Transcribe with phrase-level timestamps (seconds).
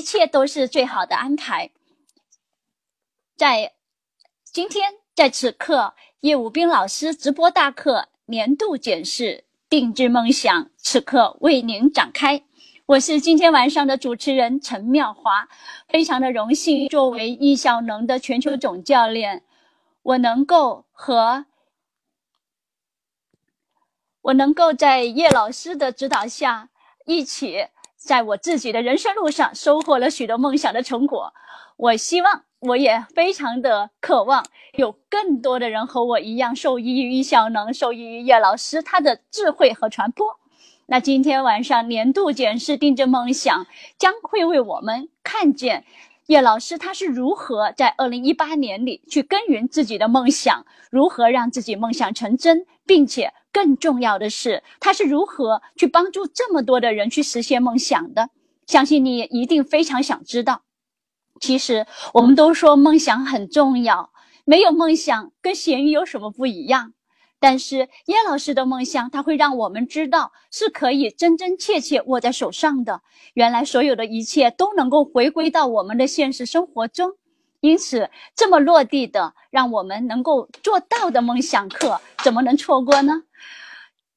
[0.00, 1.72] 一切都是最好的安排。
[3.36, 3.74] 在
[4.44, 12.42] 今天，在此刻，叶武斌老师直播大课年度检视，定制梦想，此刻为您展开。
[12.86, 15.50] 我是今天晚上的主持人陈妙华，
[15.88, 19.44] 非常的荣幸，作为易效能的全球总教练，
[20.00, 21.44] 我能够和
[24.22, 26.70] 我能够在叶老师的指导下，
[27.04, 27.68] 一起
[28.00, 31.32] 在我自己的人生路上收获了许多梦想的成果。
[31.76, 32.42] 我希望。
[32.62, 40.38] 我也非常的渴望有更多的人和我一样受益于小能，受益于叶老师他的智慧和传播。
[40.84, 45.86] 那今天晚上年度检视定制梦想将会为我们看见
[46.26, 58.30] 叶老师他是如何在二零一八年里去耕耘自己的梦想，如何让自己梦想成真，并且更重要的是他是如何去帮助这么多的人去实现梦想的。
[58.66, 60.62] 相信你也一定非常想知道。
[61.38, 64.10] 其实我们都说梦想很重要，
[64.44, 66.92] 没有梦想跟咸鱼有什么不一样？
[67.38, 73.02] 但是叶老师的梦想，他会让我们知道是可以真真切切握在手上的。
[73.34, 77.12] 原来所有的一切都能够回归到我们的现实生活中，
[77.60, 83.22] 因此这么落地的，让我们能够做到的梦想课，怎么能错过呢？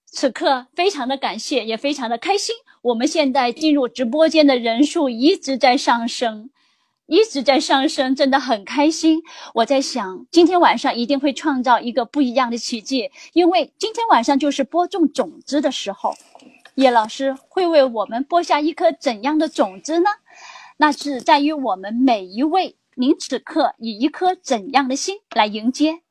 [0.06, 2.56] 此刻非常的感谢，也非常的开心。
[2.82, 6.50] 我们现在进入直播间的人数一直在上升。
[7.06, 9.22] 一直在上升，真的很开心。
[9.54, 16.16] 我在想，今天晚上一定会创造一个不一样的奇迹，因为今天晚上就是播种种子的时候。
[16.76, 20.10] 叶老师会为我们播下一颗怎样的种子呢？
[20.78, 26.02] 那是在于我们每一位，您此刻以一颗怎样的心来迎接。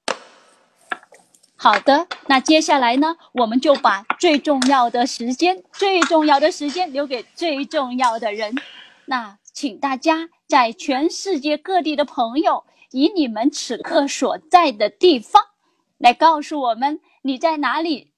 [1.56, 8.54] 好的，那接下来呢，我们就把最重要的时间，最重要的时间留给最重要的人。
[9.06, 10.28] 那请大家。
[10.48, 15.42] 在全世界各地的朋友，以你们此刻所在的地方，
[15.96, 18.11] 来告诉我们你在哪里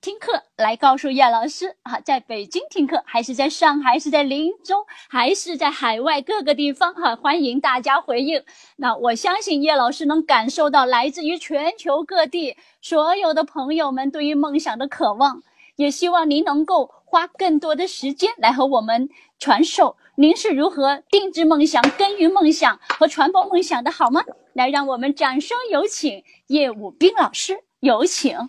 [0.00, 8.42] 听课，来告诉叶老师啊，在北京听课，还是在上海，还是在林州，还是在海外各个地方哈，欢迎大家回应。
[8.76, 15.42] 那我相信叶老师能感受到来自于全球各地所有的朋友们对于梦想的渴望，
[15.76, 19.96] 也希望您能够花更多的时间来和我们传授。
[20.14, 24.24] 您是如何定制梦想、耕耘梦想和传播梦想的，好吗？
[24.54, 28.48] 来，让我们掌声有请叶武斌老师，有请。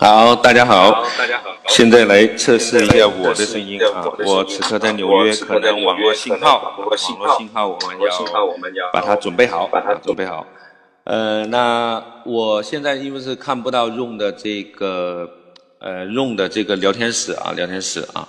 [0.00, 1.56] 好，大家好，大家好。
[1.66, 7.16] 现在来测试一下我的声音啊，我此刻在纽约，可能网络信号，网络信
[7.52, 10.46] 号，我们要把它准备好，把它准备好。
[11.02, 15.28] 呃，那我现在因为是看不到用的这个
[15.80, 18.28] 呃用的这个聊天室啊，聊天室啊。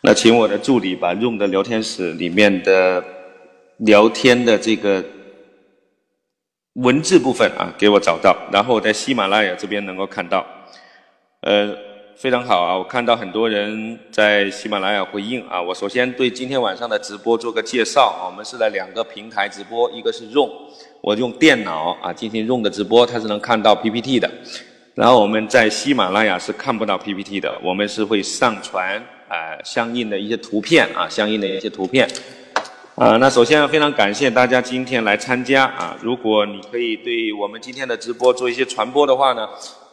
[0.00, 3.04] 那请我的助理把 Room 的聊天室里面的
[3.76, 5.04] 聊天的这个
[6.72, 10.44] 文字部分啊，给我找到，然后我在喜马拉雅这边能够看到。
[11.42, 11.72] 呃，
[12.16, 15.62] 非常好啊，我看到很多人在喜马拉雅回应啊。
[15.62, 20.50] 我首先对今天晚上的直播做个介绍，我们是在两个平台直播，一个是 Room，
[21.00, 24.28] 我用电脑啊进行 Room 的直播，它是能看到 PPT 的。
[24.96, 29.00] 然后我们在喜马拉雅是看不到 PPT 的，我们是会上传。
[29.28, 32.08] 呃，相应的一些图片啊，相应的一些图片，
[32.94, 35.94] 啊，那首先非常感谢大家今天来参加啊。
[36.00, 39.46] 如果你可以对我们今天的直播做一些传播的话呢，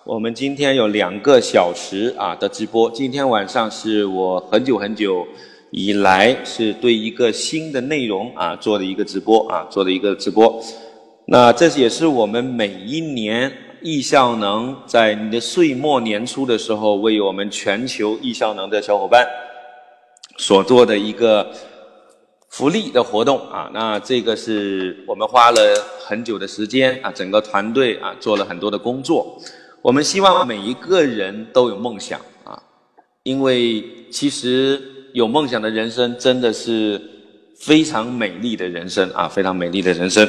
[0.06, 2.92] 我们今天有两个小时啊的直播。
[2.92, 5.26] 今天晚上是我很久很久
[5.72, 10.62] 以来是对一个新的内容啊做的一个直播啊做的一个直播。
[11.26, 13.52] 那这也是我们每一年。
[13.82, 19.28] 易效能在你的岁末年初的时候，为我们全球易效能的小伙伴
[20.38, 21.52] 所做的一个
[22.50, 23.70] 福利的活动啊。
[23.72, 25.60] 那这个是我们花了
[26.00, 29.38] 很久的时间啊，整个团队啊做了很多的工作。
[29.86, 32.60] 我们希望每一个人都有梦想啊，
[33.22, 34.82] 因为其实
[35.14, 37.00] 有梦想的人生真的是
[37.56, 40.28] 非常美丽的人生啊，非常美丽的人生。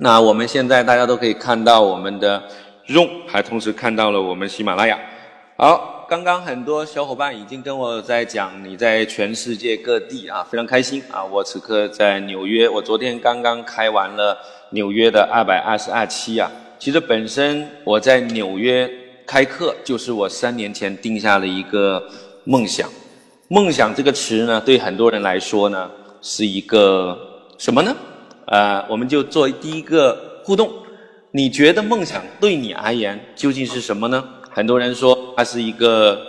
[0.00, 2.42] 那我们现在大家都可以看到我们的
[2.88, 4.98] Room，还同时看到了我们喜马拉雅。
[5.56, 11.24] 好，刚刚很多小伙伴已经跟我在讲，你在全世界各地啊，非常开心啊。
[11.24, 14.36] 我此刻在纽约，我昨天刚刚开完了
[14.70, 16.50] 纽约的二百二十二期啊。
[16.84, 18.86] 其实本身我在纽约
[19.26, 22.10] 开课，就是我三年前定下了一个
[22.44, 22.86] 梦想。
[23.48, 25.90] 梦想这个词呢，对很多人来说呢，
[26.20, 27.18] 是一个
[27.56, 27.96] 什么呢？
[28.48, 30.70] 呃，我们就做第一个互动。
[31.30, 34.22] 你觉得梦想对你而言究竟是什么呢？
[34.50, 36.20] 很多人说它是一个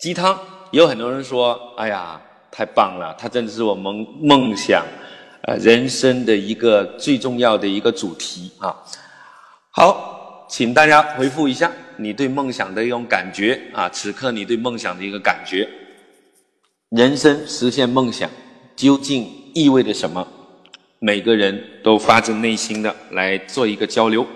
[0.00, 0.36] 鸡汤，
[0.72, 2.20] 也有很多人说，哎呀，
[2.50, 3.14] 太棒了！
[3.16, 4.84] 它真的是我们梦想，
[5.46, 8.76] 呃，人生的一个最重要的一个主题啊。
[9.70, 15.68] 好，请大家回复一下你对梦想的一种感觉啊，此刻你对梦想的一个感觉，
[16.90, 18.28] 人生实现梦想
[18.74, 20.26] 究竟意味着什么？
[20.98, 24.26] 每个人都发自内心的来做一个交流。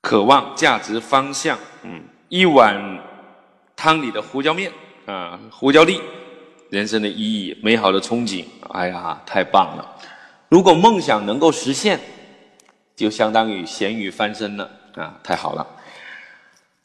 [0.00, 2.98] 渴望价值方向，嗯，一碗
[3.76, 4.72] 汤里的胡椒面
[5.06, 6.00] 啊，胡椒粒，
[6.70, 9.96] 人生的意义，美好的憧憬，哎呀，太棒了！
[10.48, 12.00] 如果梦想能够实现，
[12.96, 15.66] 就相当于咸鱼翻身了啊，太好了！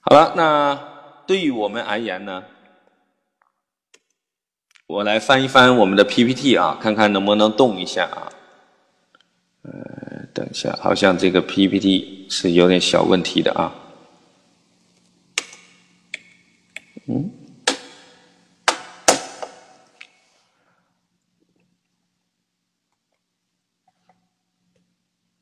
[0.01, 0.79] 好了，那
[1.25, 2.43] 对于我们而言呢？
[4.87, 8.31] 我来翻一翻我们的 PPT 啊，看看能不能动一下啊。
[9.61, 13.71] 呃，等一下，好像这个 PPT 是有点小问题的啊。
[17.07, 17.29] 嗯，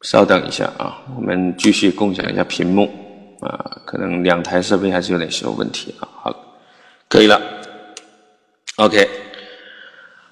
[0.10, 2.90] 稍等一下啊，我们继续共享一下屏幕
[3.42, 6.08] 啊，可能两台设备还是有点小问题啊。
[6.24, 6.34] 好，
[7.10, 7.42] 可以了
[8.78, 9.06] ，OK。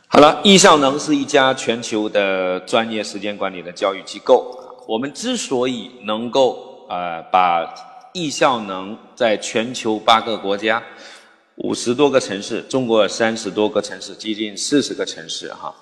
[0.08, 4.58] 好了，易效能是一家全球的专业时间管理的教育机构。
[4.88, 7.70] 我们之所以能够呃把
[8.14, 10.82] 易效能在全球八个国家、
[11.58, 15.76] 五十多个城市、中国三十多个城市、接近四十个城市哈，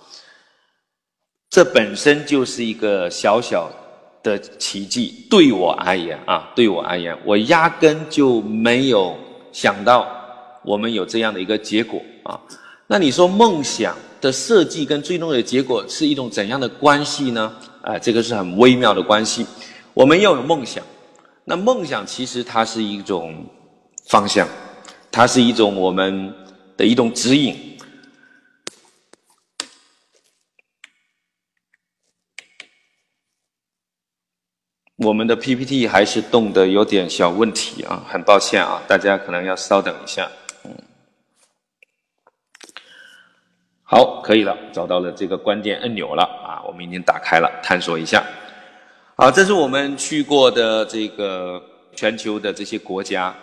[1.52, 3.70] 这本身就是一个小小
[4.24, 5.26] 的奇迹。
[5.30, 9.16] 对我而言啊，对我而言，我压根就没有
[9.52, 10.08] 想到
[10.64, 12.40] 我们有这样的一个结果啊。
[12.88, 13.96] 那你说梦想？
[14.24, 17.54] 的设计跟最终的结果是一种怎样的关系呢？
[17.82, 19.46] 啊，这个是很微妙的关系。
[19.94, 20.82] 我们要有梦想，
[21.44, 23.36] 那梦想其实它是一种
[24.08, 24.48] 方向，
[25.12, 26.34] 它是一种我们
[26.78, 27.54] 的一种指引。
[35.04, 40.30] 我们的 PPT 还是动的有点小问题啊，很抱歉啊，大家可能要稍等一下。
[40.64, 40.72] 嗯
[43.84, 46.64] 好，可以了，找到了这个关键按钮了啊！
[46.66, 48.24] 我们已经打开了，探索一下。
[49.16, 51.62] 好，这是我们去过的这个
[51.96, 53.36] 全球的这些国家，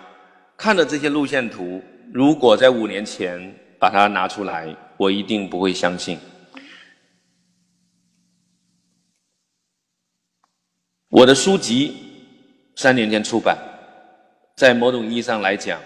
[0.56, 1.80] 看的这些路线图。
[2.12, 6.18] 如果在五年前把它拿出来，我一定不会相信。
[11.10, 11.96] 我的书籍
[12.76, 13.58] 三年前出版，
[14.56, 15.80] 在某种意义上来讲，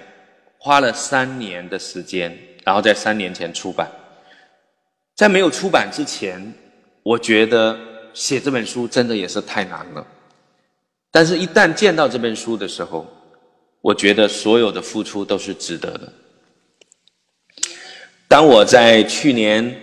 [0.58, 3.90] 花了三年的时间，然后在三年前出版。
[5.16, 6.52] 在没有出版之前，
[7.02, 7.78] 我觉得
[8.12, 10.06] 写这本书真的也是太难了。
[11.10, 13.06] 但是，一旦见到这本书的时候，
[13.80, 16.12] 我觉得所有的付出都是值得的。
[18.28, 19.74] 当我在去年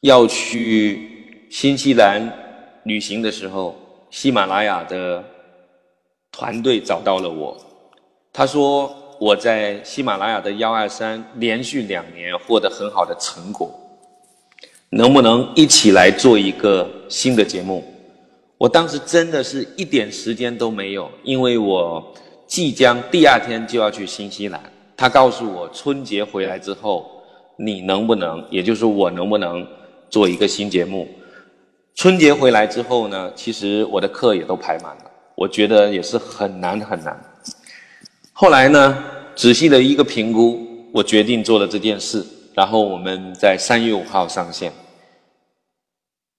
[0.00, 2.30] 要去新西兰
[2.84, 3.78] 旅行的时候，
[4.10, 5.24] 喜马拉雅的
[6.32, 7.56] 团队找到了我，
[8.32, 13.72] 他说我在喜马拉雅的幺二三连续两年获得很好的成果。
[14.92, 17.84] 能不能一起来做一个新的节目？
[18.58, 22.12] 我当时真的是一点时间都没有，因为我
[22.48, 24.60] 即将第二天就要去新西兰。
[24.96, 27.08] 他告诉我春节回来之后，
[27.56, 29.64] 你能不能，也就是我能不能
[30.10, 31.08] 做一个新节目？
[31.94, 37.18] 春节回来之后呢，其实我的课也都排满了，我觉得也是很难很难。
[38.32, 39.04] 后来呢，
[39.36, 40.58] 仔细的一个评估，
[40.92, 42.24] 我决定做了这件事。
[42.52, 44.72] 然后我们在三月五号上线，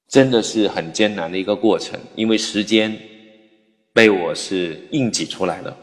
[0.10, 2.96] 真的是很艰难的一个过程，因为时间
[3.94, 5.76] 被我是硬挤出来的。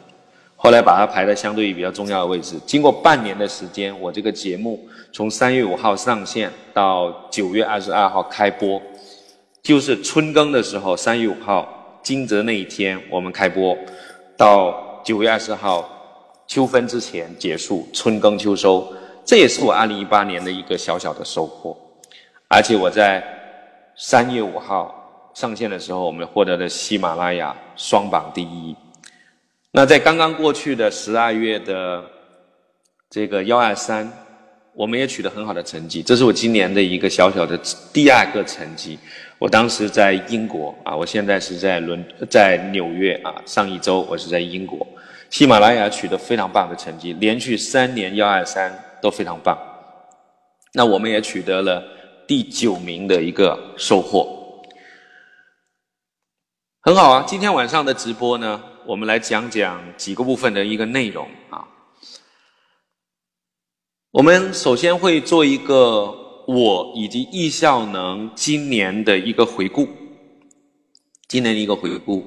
[0.55, 2.57] 后来把它排在相对于比较重要的位置。
[2.67, 8.81] 经过半年的时间，我这个节目从三月五号上线到九月二十二号开播，
[9.63, 13.77] 就是春耕的时候，三月五号惊蛰那一天我们开播，
[14.37, 15.89] 到九月二十号
[16.47, 18.91] 秋分之前结束，春耕秋收。
[19.25, 21.77] 这也是我二零一八年的一个小小的收获，
[22.49, 23.23] 而且我在
[23.95, 28.75] 三月五号上线的时候，我们获得了喜马拉雅双榜第一。
[29.71, 32.03] 那在刚刚过去的十二月的
[33.11, 34.11] 这个幺二三，
[34.73, 36.03] 我们也取得很好的成绩。
[36.03, 37.59] 这是我今年的一个小小的
[37.93, 38.99] 第二个成绩。
[39.39, 43.35] 我当时在英国啊，我现在是在伦在纽约啊。
[43.47, 44.87] 上一周我是在英国，
[45.31, 48.85] 喜马拉雅取得非常棒的成绩，连续三年幺二三。
[49.01, 49.57] 都非常棒，
[50.73, 51.81] 那我们也取得了
[52.27, 54.61] 第九名的一个收获，
[56.81, 57.25] 很好啊！
[57.25, 61.65] 今天晚上的直播呢，我们来讲讲几个部分的一个内容啊。
[64.11, 66.18] 我们首先会做一个
[66.49, 69.87] 我以及易效能今年的一个回顾，
[71.27, 72.27] 今年的一个回顾，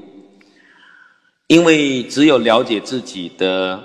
[1.48, 3.82] 因为只有了解自己的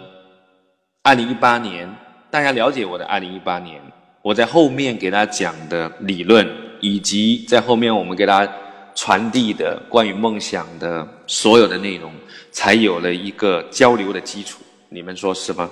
[1.03, 1.91] 二零一八年，
[2.31, 3.81] 大家了解我的二零一八年，
[4.21, 6.47] 我在后面给大家讲的理论，
[6.83, 8.53] 以及在后面我们给大家
[8.95, 12.13] 传递的关于梦想的所有的内容，
[12.53, 14.61] 才有了一个交流的基础。
[14.91, 15.71] 你们说是吗？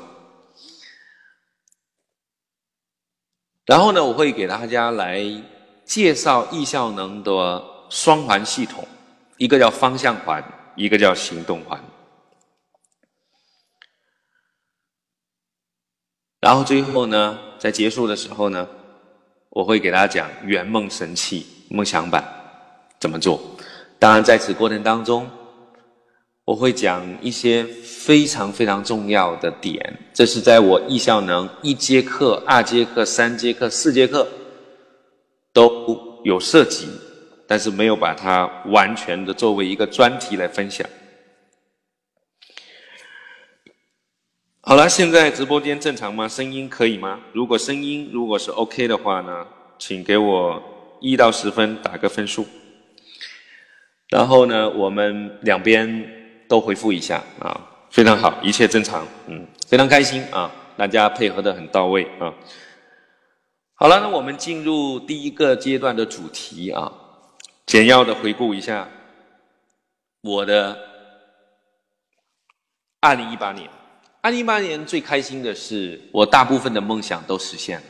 [3.66, 5.24] 然后呢，我会给大家来
[5.84, 8.86] 介绍易效能的双环系统，
[9.38, 10.44] 一个叫方向环，
[10.76, 11.82] 一个叫行动环。
[16.40, 18.68] 然后最后呢，在结束的时候呢，
[19.48, 22.22] 我会给大家讲圆梦神器梦想版
[23.00, 23.40] 怎么做。
[23.98, 25.26] 当然，在此过程当中，
[26.46, 34.28] 我会讲一些非常非常重要的点，这是在我易效能一节课、二节课、三节课、四节课
[35.54, 36.86] 都有涉及，
[37.48, 40.86] 但是没有把它完全的作为一个专题来分享。
[44.60, 46.28] 好了，现在直播间正常吗？
[46.28, 47.20] 声音可以吗？
[47.32, 49.46] 如果声音如果是 OK 的话呢，
[49.78, 50.62] 请给我
[51.00, 52.46] 一到十分打个分数。
[54.10, 56.20] 然后呢，我们两边。
[56.54, 62.32] 都回复一下啊，非常好，一切正常，嗯，非常开心啊，大家配合的很到位啊。
[63.74, 66.92] 好了，那我们进入第一个阶段的主题啊，
[67.66, 68.88] 简要的回顾一下
[70.20, 70.78] 我的
[73.00, 73.68] 二零一八年。
[74.20, 77.84] 二零一八年最开心的是，我大部分的梦想都实现了。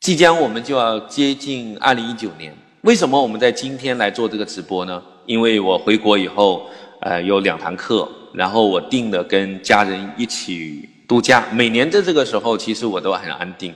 [0.00, 5.00] 即将我们就要接近二零一九年，为什么我们在今天来做这个直播呢？
[5.26, 6.68] 因为我回国以后。
[7.06, 11.46] 呃，有两堂课，然后我定的跟家人一起度假。
[11.52, 13.72] 每年的这个时候，其实我都很安定，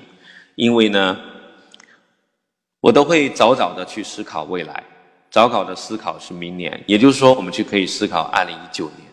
[0.56, 1.16] 因为呢，
[2.80, 4.82] 我都会早早的去思考未来，
[5.30, 9.08] 早早的思考是明年，也就是说，我们就可以思考二零一九年。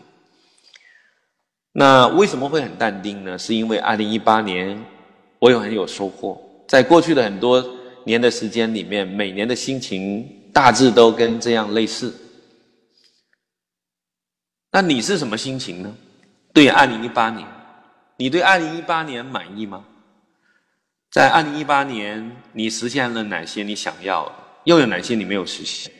[1.70, 3.38] 那为什么会很淡定呢？
[3.38, 4.76] 是因为二零一八年
[5.38, 7.64] 我有很有收获，在过去的很多
[8.02, 12.12] 年的时间里面，每年的心情大致都跟这样类似。
[14.78, 15.92] 那你是什么心情呢？
[16.52, 17.44] 对二零一八年，
[18.16, 19.82] 你对二零一八年满意吗？
[21.10, 24.32] 在二零一八年，你实现了哪些你想要的？
[24.62, 25.92] 又有哪些你没有实现？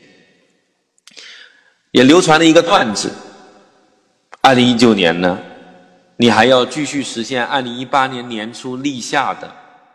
[1.90, 3.11] 也流传了一个段子：
[4.42, 5.37] 二零一九年呢，
[6.16, 9.52] 你还要继续实现二零一八年年初立下的、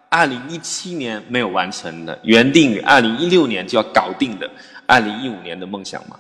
[0.10, 4.52] 二零一七年没有完成的、原定于二零一六年就要搞定的
[4.86, 6.20] 二零一五年的梦想吗？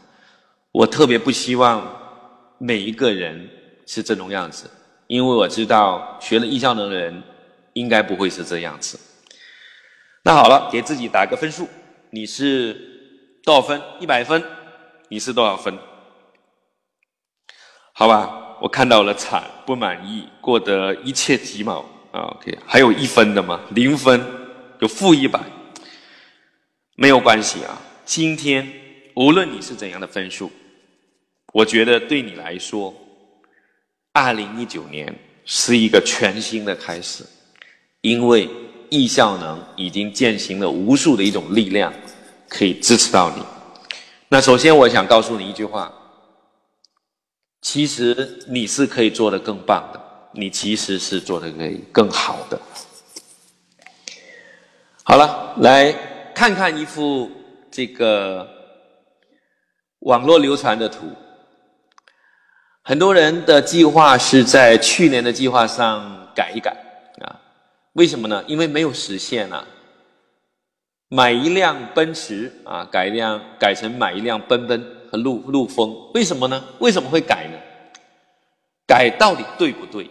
[0.71, 1.99] 我特别不希望。
[2.65, 3.49] 每一个人
[3.85, 4.71] 是这种样子，
[5.07, 7.21] 因为我知道学了艺效能的人
[7.73, 8.97] 应该不会是这样子。
[10.23, 11.67] 那好了，给自己打个分数，
[12.11, 12.73] 你是
[13.43, 13.81] 多少分？
[13.99, 14.41] 一百分，
[15.09, 15.77] 你是多少分？
[17.91, 22.21] 好吧，我看到了惨、不满意、过得一切鸡毛啊。
[22.37, 23.59] OK，还有一分的吗？
[23.71, 24.25] 零分，
[24.79, 25.37] 有负一百，
[26.95, 27.77] 没有关系啊。
[28.05, 28.65] 今天
[29.17, 30.49] 无论你是怎样的分数。
[31.53, 32.91] 我觉得对你来说，
[34.11, 35.13] 二零一九年
[35.45, 37.23] 是一个全新的开始，
[38.01, 38.49] 因为
[38.89, 41.93] 易效能已经践行了无数的一种力量，
[42.49, 43.43] 可以支持到你。
[44.29, 45.93] 那首先，我想告诉你一句话：，
[47.61, 52.59] 其实你是可以做得更棒的，你其实是做得可以更好的。
[55.03, 55.93] 好了，来
[56.33, 57.29] 看看一幅
[57.69, 58.49] 这个
[59.99, 61.11] 网络流传的图。
[62.85, 66.75] 很多人的计划是在去年的计划上改一改
[67.21, 67.39] 啊？
[67.93, 68.43] 为什么呢？
[68.45, 69.65] 因为没有实现啊。
[71.07, 76.61] 买一辆奔驰啊，改一辆改成买一辆奔奔和陆陆风，为什么呢？
[76.79, 77.57] 为什么会改呢？
[78.85, 80.09] 改到底对不对？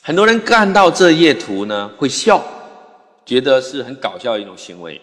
[0.00, 2.42] 很多人看到这页图呢会笑，
[3.26, 4.98] 觉得是很搞笑的一种行为。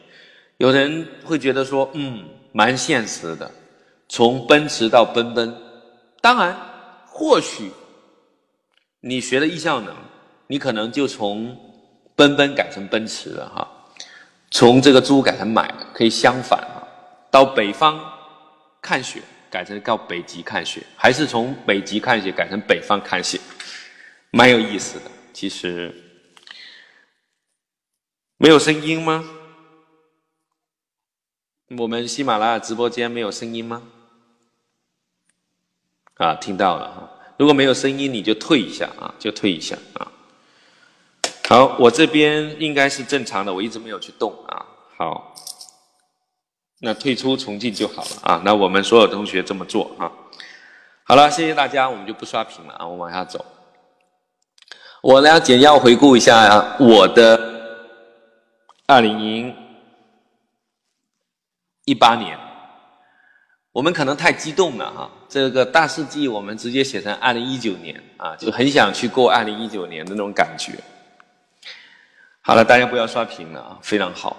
[0.58, 3.52] 有人会觉得说，嗯，蛮现实的，
[4.10, 5.56] 从奔驰到奔奔。
[6.25, 6.58] 当然，
[7.05, 7.70] 或许
[9.01, 9.96] 你学了易效能，
[10.48, 11.55] 你可能就从
[12.15, 13.86] 奔奔改成奔驰了哈，
[14.50, 16.82] 从这个租改成买了，可以相反啊。
[17.29, 18.03] 到北方
[18.82, 23.39] 看雪改成到北极看雪，还是从北极看雪改成北方看雪，
[24.32, 25.12] 蛮有意思的。
[25.32, 25.94] 其实
[28.38, 29.24] 没有声音吗？
[31.77, 33.84] 我们喜马拉雅直播间没有声音吗？
[36.18, 37.10] 啊，听到了哈。
[37.38, 40.08] 如果没有声音，你就退一下啊，就退一下啊。
[41.48, 44.66] 好，我这边应该是正常的，我一直没有去动啊。
[44.98, 45.36] 好，
[46.80, 48.42] 那退出重进就好了啊。
[48.46, 50.10] 那我们所有同学这么做啊。
[51.04, 53.46] 好了，谢谢大家，我们就不刷屏了啊，我往下走。
[55.04, 57.40] 我呢，简要回顾一下我的
[58.88, 59.54] 二零
[61.84, 62.40] 一八年。
[63.75, 70.72] 我们可能太激动了哈，这个大世纪我们直接写成二零一九年啊，就很想去过二零一九年的那种感觉。
[72.39, 74.38] 好了，大家不要刷屏了啊，非常好。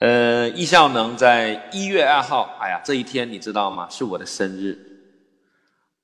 [0.00, 3.88] 呃，易效能在一月二号，哎呀，这一天你知道吗？
[3.88, 4.78] 是我的生日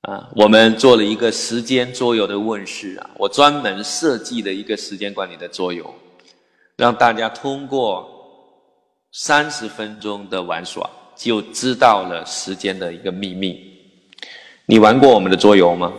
[0.01, 0.31] 啊。
[0.35, 5.95] 我们做了一个时间桌游的问世啊，我专门设计的一个时间管理的桌游，
[6.77, 8.09] 让大家通过
[9.13, 13.59] 三十分钟的玩耍，就知道了时间的一个秘密。
[14.67, 15.93] 你玩过我们的桌游吗？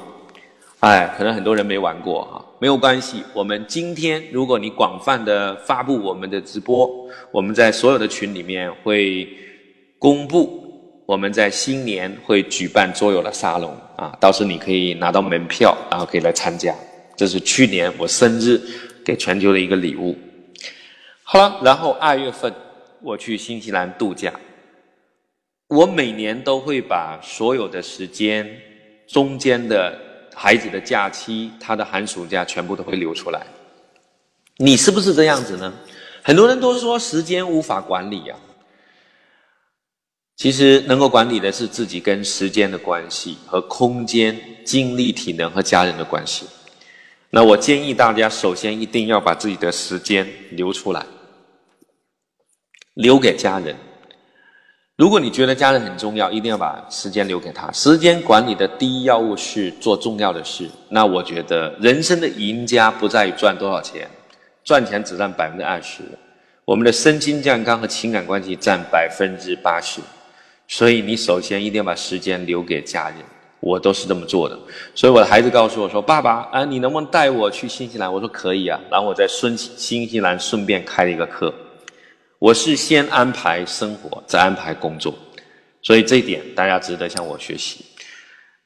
[0.82, 2.46] 哎，可能很多人没玩过哈。
[2.60, 6.90] 没有关系，我们今天如果你广泛的发布我们的直播，
[7.32, 9.28] 我们在所有的群里面会
[10.00, 16.74] 公布，我们在新年会举办桌游的沙龙啊，到时你可以拿到门票，然后可以来参加。
[17.16, 18.62] 这是去年我生日
[19.04, 20.16] 给全球的一个礼物。
[21.24, 22.54] 好了，然后二月份
[23.02, 24.32] 我去新西兰度假，
[25.68, 28.50] 我每年都会把所有的时间
[29.08, 30.06] 中间的。
[30.40, 33.44] 孩子的假期，他的寒暑假全部都会留出来。
[34.58, 35.74] 你是不是这样子呢？
[36.22, 38.38] 很多人都说时间无法管理啊。
[40.36, 46.46] 其实能够管理的是自己跟时间的关系和空间、精力、体能和家人的关系。
[47.32, 51.04] 那我建议大家，首先一定要把自己的时间留出来，
[52.94, 53.76] 留给家人。
[54.98, 57.72] 如果你觉得家人很重要，一定要把时间留给他。
[57.72, 60.68] 时间管理的第一要务是做重要的事。
[60.90, 64.10] 那我觉得人生的赢家不在于赚多少钱，
[64.64, 66.02] 赚钱只占百分之二十，
[66.66, 70.02] 我们的身心健康和情感关系占百分之八十。
[70.68, 73.18] 所以你首先一定要把时间留给家人。
[73.60, 74.58] 我都是这么做的。
[74.96, 81.54] 所以我的孩子告诉我说：“爸爸啊，你能不能带我去新西兰？”我说：“可以啊。”然后我在顺新西兰顺便开了一个课。
[82.40, 85.14] 我是先安排生活，再安排工作，
[85.82, 87.84] 所以这一点大家值得向我学习。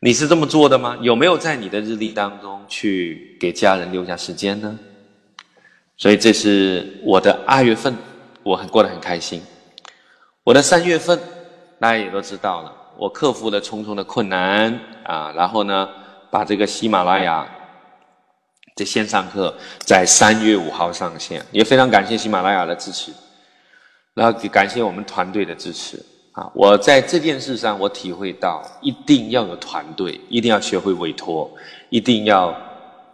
[0.01, 0.97] 你是这么做的吗？
[1.01, 4.77] 有没有在你的日历当中去给家人留下时间呢？
[5.95, 7.95] 所以这是我的二月份，
[8.43, 9.41] 我很过得很开心。
[10.43, 11.17] 我的三月份，
[11.79, 15.87] 大家也都知道了，我克服了重重的困难啊，然后呢，
[16.29, 17.47] 把这个喜马拉雅
[18.75, 23.13] 的线上课在三月五号上线，也非常感谢喜马拉雅的支持。
[24.21, 25.97] 然后感谢我们团队的支持
[26.33, 26.47] 啊！
[26.53, 31.49] 我在这件事上，我体会到一定要有团队，一定要学会委托，
[31.89, 32.55] 一定要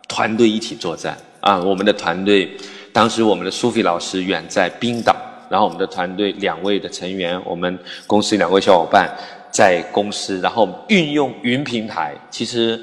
[0.10, 1.58] 团队一起作战啊！
[1.60, 2.52] 我们的团队，
[2.92, 5.16] 当时我们的苏菲老师远在冰岛，
[5.50, 9.10] 然后我们的团队两位的成员，我们公司两位小伙伴
[9.50, 12.14] 在公司，然后运用云平台。
[12.30, 12.78] 其实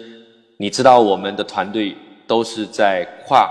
[0.56, 1.94] 你知道，我们的团队
[2.26, 3.50] 都是在跨。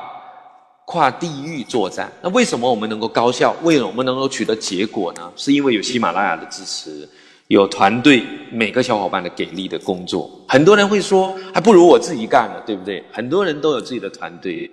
[0.86, 3.56] 跨地域作战，那为什么我们能够高效？
[3.64, 5.32] 为什么我们能够取得结果呢？
[5.36, 7.08] 是因为有喜马拉雅的支持，
[7.48, 10.30] 有团队每个小伙伴的给力的工作。
[10.48, 13.02] 很多人会说，还不如我自己干呢，对不对？
[13.12, 14.70] 很多人都有自己的团队，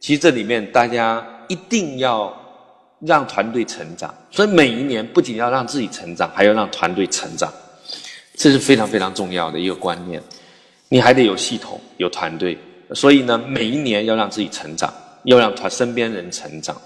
[0.00, 2.34] 其实这里面大家一定要
[3.00, 4.12] 让团队成长。
[4.30, 7.52] 所以每一年不仅要让自己成长，还要让团队成长，
[8.34, 10.22] 这是非常非常重要的一个观念。
[10.88, 12.56] 你还得有系统，有团队。
[12.94, 14.92] 所以呢，每一年要让自己成长。
[15.24, 16.80] 要让他身边人成长，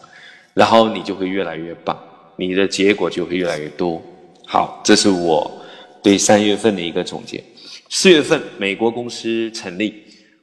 [0.55, 1.99] 然后你就会越来越棒，
[2.37, 4.03] 你的结果就会越来越多。
[4.47, 5.51] 好，这是我
[6.03, 7.43] 对三月份的一个总结。
[7.89, 9.95] 四月份，美国公司成立，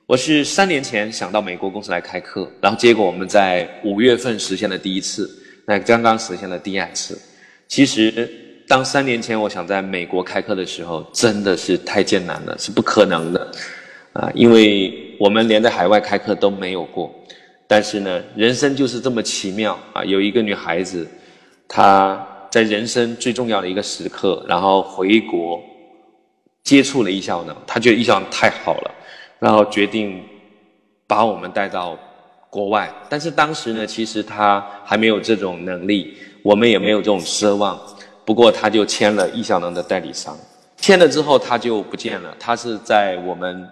[0.05, 5.29] 我是三年前想到美国公司来开课，然后结果我们在五月份实现了第一次，
[5.65, 7.19] 那刚刚实现了第二次。
[7.67, 8.29] 其实，
[8.67, 13.51] 当三年前我想在美国开课的时候，真的是太艰难了，是不可能的
[14.13, 17.13] 啊，因为我们连在海外开课都没有过。
[17.67, 20.03] 但是呢，人生就是这么奇妙啊！
[20.03, 21.07] 有一个女孩子，
[21.67, 25.59] 她在人生最重要的一个时刻，然后回国
[26.63, 28.91] 接触了艺校呢，她觉得艺校太好了，
[29.39, 30.21] 然后决定
[31.07, 31.97] 把我们带到
[32.49, 32.93] 国外。
[33.09, 37.79] 但是当时呢，其实她还没有这种能力，我们也没有这种奢望。
[38.25, 40.37] 不过她就签了艺校能的代理商，
[40.77, 42.35] 签了之后她就不见了。
[42.37, 43.67] 她是在我们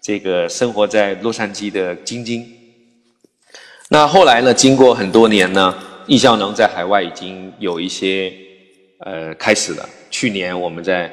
[0.00, 2.44] 这个生活在洛杉矶的晶晶。
[3.88, 4.52] 那后来呢？
[4.52, 5.72] 经过很多年呢，
[6.06, 8.32] 易效能在海外已经有一些
[8.98, 9.88] 呃开始了。
[10.10, 11.12] 去年我们在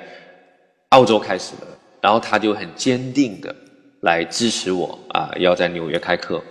[0.90, 1.68] 澳洲开始了，
[2.02, 3.56] 然后他就很坚定的
[4.02, 6.42] 来支持我啊，要在纽约开课。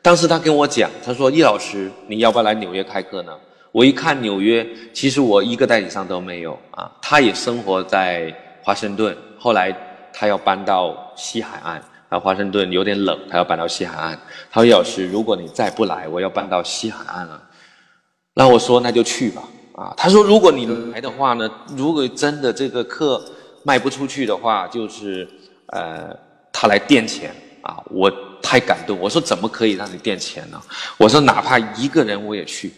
[0.00, 3.32] 当时他跟我讲，他说：“易老师，你要不要来纽约开课呢？”
[3.70, 6.90] 我一看纽约，其实我一个代理商都没有啊。
[7.02, 9.76] 他也生活在华盛顿，后来
[10.10, 14.18] 他要搬到西海岸，啊，华盛顿有点冷，他要搬到西海岸。
[14.50, 17.42] 他说：“叶老师，如果你再不来，我要搬到西海岸了。”
[18.34, 19.42] 那我说：“那就去吧。”
[19.74, 23.22] 啊，他说：“如果你来的话呢，如果真的这个课
[23.62, 25.28] 卖不出去的话，就是
[25.72, 26.16] 呃，
[26.52, 30.60] 他来垫钱啊。”我太感动，我说：“怎么可以让你垫钱呢？”
[30.96, 32.72] 我说：“哪怕一个人我也去。”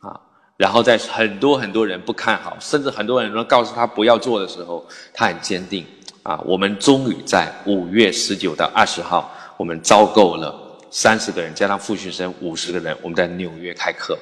[0.00, 0.20] 啊
[0.58, 5.84] 然后在很多很多人不看好，甚至很多人都告诉他不要做的时候，他很坚定。
[6.26, 10.52] 啊，我们终于在五月十九到二十号，我们招够了
[10.90, 14.18] 三十个人，加上复训生五十个人，我们在纽约开课。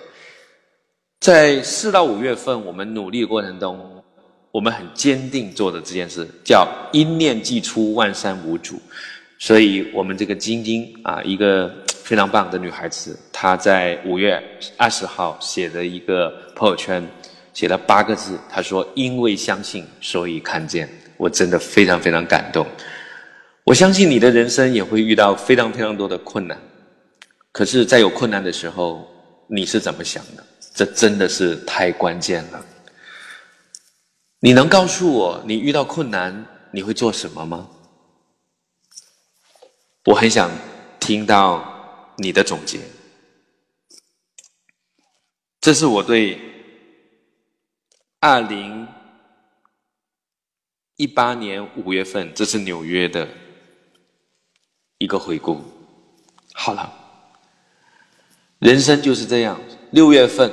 [1.20, 4.04] 在四到五月份，我们努力过程中，
[4.50, 8.78] 我们很坚定做的这件事，叫一念既出，万山无阻。
[9.38, 14.38] 所以，我们这个晶晶啊，一个非常棒的女孩子，她在五月
[14.76, 17.02] 二十号写的一个朋友圈，
[17.54, 20.86] 写了八个字，她说：“因为相信，所以看见。”
[21.24, 22.66] 我真的非常非常感动。
[23.64, 26.60] 我相信你的人生也会遇到非常非常多的困难，
[27.50, 29.08] 可是，在有困难的时候，
[29.48, 30.44] 你是怎么想的？
[30.74, 32.62] 这真的是太关键了。
[34.40, 37.70] 你能告诉我，你遇到困难你会做什么吗？
[40.04, 40.50] 我很想
[41.00, 42.80] 听到你的总结。
[45.62, 46.38] 这是我对
[48.20, 48.86] 二零
[50.96, 53.26] 一八年五月份，这是纽约的
[54.98, 55.60] 一个回顾。
[56.52, 56.92] 好了，
[58.58, 59.60] 人生就是这样。
[59.90, 60.50] 六月份，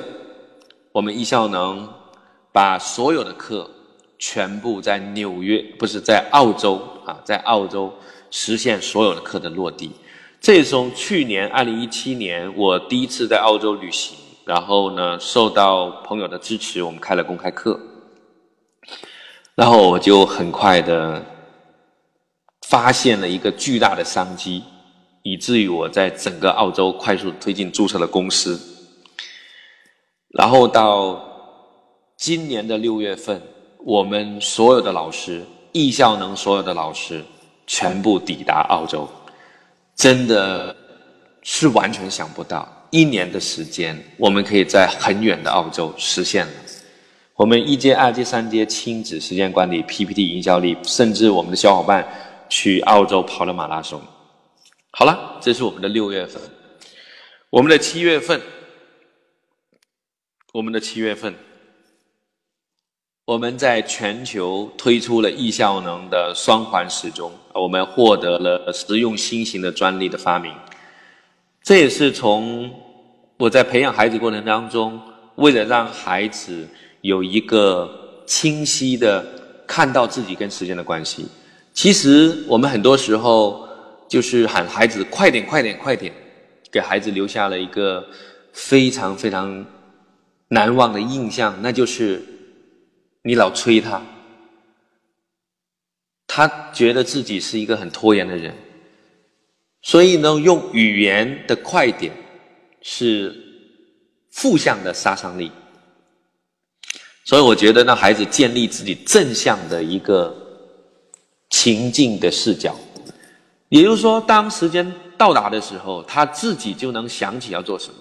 [0.90, 1.88] 我们艺校能
[2.50, 3.70] 把所有的课
[4.18, 7.92] 全部在纽约，不是在澳洲啊，在澳洲。
[8.34, 9.90] 实现所有的课的落地，
[10.40, 17.78] 这也是从去年二零一七年我第一次在澳洲旅行，然后呢受到朋友的支持，我们开了公开课，
[19.54, 21.24] 然后我就很快的
[22.68, 24.62] 发现了一个巨大的商机，
[25.22, 28.60] 以至于我在整个澳洲快速推进注册了公司，
[30.28, 31.22] 然后到
[32.16, 33.42] 今年的六月份，
[33.84, 37.24] 我们所有的老师，艺效能所有的老师。
[37.64, 39.08] 全部抵达澳洲，
[39.94, 40.76] 真的
[41.42, 46.52] 是完全想不到，一年的时间，我们可以在很远的澳洲实现了。
[47.34, 52.06] 我们一阶、二阶、三阶亲子时间管理、PPT 营销力，甚至我们的小伙伴
[52.48, 54.00] 去澳洲跑了马拉松。
[54.90, 56.40] 好了，这是我们的六月份，
[57.50, 58.40] 我们的七月份，
[60.52, 61.34] 我们的七月份。
[63.24, 70.52] 我们在全球推出了易效能的双环时钟，我们获得了实用新型的专利的发明。
[71.62, 72.68] 这也是从
[73.38, 75.00] 我在培养孩子过程当中，
[75.36, 76.68] 为了让孩子
[77.02, 79.24] 有一个清晰的
[79.66, 81.28] 看到自己跟时间的关系。
[81.72, 83.68] 其实我们很多时候
[84.08, 86.12] 就是喊孩子快点、快点、快点，
[86.72, 88.04] 给孩子留下了一个
[88.52, 89.64] 非常非常
[90.48, 92.22] 难忘的印象，那就是。
[93.24, 94.02] 你老催他，
[96.26, 98.52] 他觉得自己是一个很拖延的人，
[99.80, 102.12] 所以呢，用语言的快点
[102.80, 103.32] 是
[104.32, 105.52] 负向的杀伤力。
[107.24, 110.34] 所以我觉得，让孩子建立自己正向的一个
[111.50, 112.76] 情境的视角，
[113.68, 117.94] 也就是说，当时间到达的时候，他自己就能想起要做什么。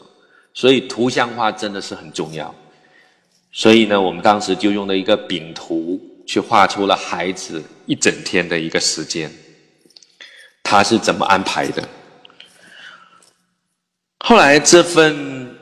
[0.53, 2.53] 所以，图像化真的是很重要。
[3.51, 9.31] 所以呢，我们当时就用了一个饼图去画出了孩子一整天的一个时间，
[10.63, 11.88] 他是怎么安排的。
[14.19, 15.55] 后来这份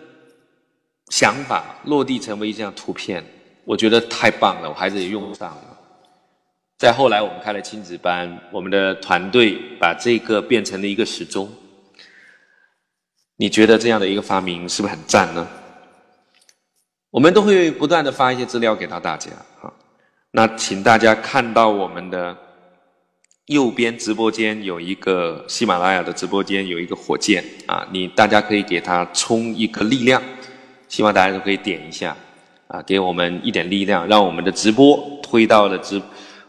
[1.09, 3.23] 想法落地成为一张图片，
[3.69, 5.77] 我觉得太棒了，我孩子也用上了。
[6.79, 11.47] 再后来，我们开了亲子班，我们的团队把这个变成了一个时钟。
[13.35, 15.47] 你觉得这样的一个发明是不是很赞呢？
[17.11, 19.29] 我们都会不断的发一些资料给到大家
[19.61, 19.71] 啊，
[20.31, 22.35] 那请大家看到我们的
[23.45, 30.19] 右边直播间有一个喜马拉雅的直播间有一个火箭啊，你大家可以给它充一个力量，
[30.87, 32.17] 希望大家都可以点一下
[32.69, 36.01] 啊，给我们一点力量，让我们的直播推到了直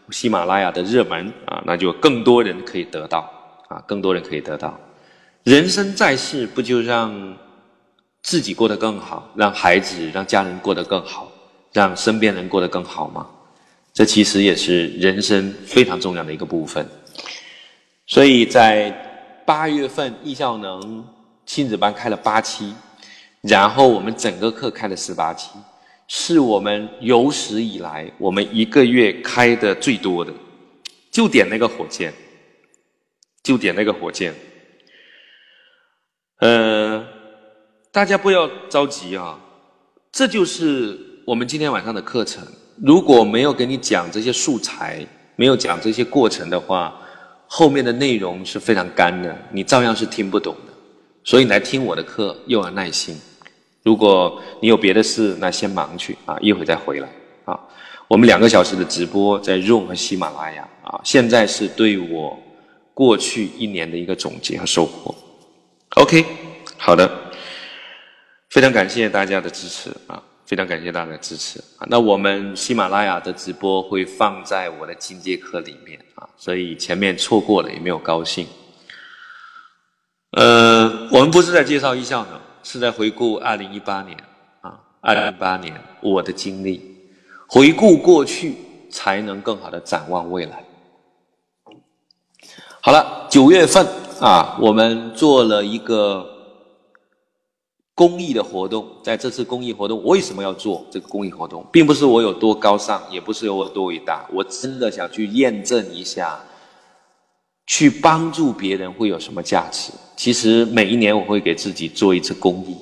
[0.09, 3.29] 喜马拉雅的热门啊，那就更多人可以得到
[3.67, 4.79] 啊，更多人可以得到。
[5.43, 7.37] 人生在世，不就让？
[8.23, 11.27] 自己过得更好，让孩子、让家人过得更好，
[11.73, 13.25] 让身边人过得更好吗？
[13.91, 16.87] 这其实也是人生非常重要的一个部分。
[18.05, 18.91] 所以在
[19.43, 21.03] 八月份，易效能
[21.47, 22.75] 亲子班开了八期，
[23.41, 25.49] 然后我们整个课开了十八期，
[26.13, 30.33] 是我们有史以来我们一个月开的最多的，
[31.09, 32.13] 就点那个火箭，
[33.41, 34.35] 就点那个火箭。
[36.39, 37.01] 呃，
[37.93, 39.39] 大家不要着急啊，
[40.11, 42.45] 这就是我们今天晚上的课程。
[42.83, 46.93] 如果没有给你讲这些素材，没有讲这些过程的话，
[47.47, 50.73] 后面的内容是非常干的，你照样是听不懂的。
[51.23, 53.15] 所以来听我的课又要耐心。
[53.83, 57.09] 如果你有别的事，那先忙去啊，一会再回来
[57.45, 57.59] 啊。
[58.07, 62.37] 我们两个小时的直播在 Room 和喜马拉雅啊，现在是对我
[62.93, 65.15] 过去一年的一个总结和收获。
[65.95, 66.25] OK，
[66.77, 67.09] 好的，
[68.49, 71.87] 非常感谢大家的支持啊，非常感谢大家的支持啊。
[71.89, 78.45] 那我们喜马拉雅的直播会放在我的进阶课里面啊，所以前面错过了也没有高兴。
[80.31, 84.17] 呃，我们不是在介绍艺校呢，是在回顾二零一八年
[84.61, 86.97] 啊，二零一八年我的经历，
[87.47, 88.55] 回顾过去
[88.89, 90.63] 才能更好的展望未来。
[92.81, 93.85] 好了，九月份
[94.19, 96.27] 啊，我们做了一个
[97.93, 106.39] 公益的活动，在这次公益活动，我为什么要做这个公益活动，并不是我有多高尚，也不是有我多伟大，我真的想去验证一下。
[107.65, 109.91] 去帮助别人会有什么价值？
[110.15, 112.77] 其实每一年我会给自己做一次公益。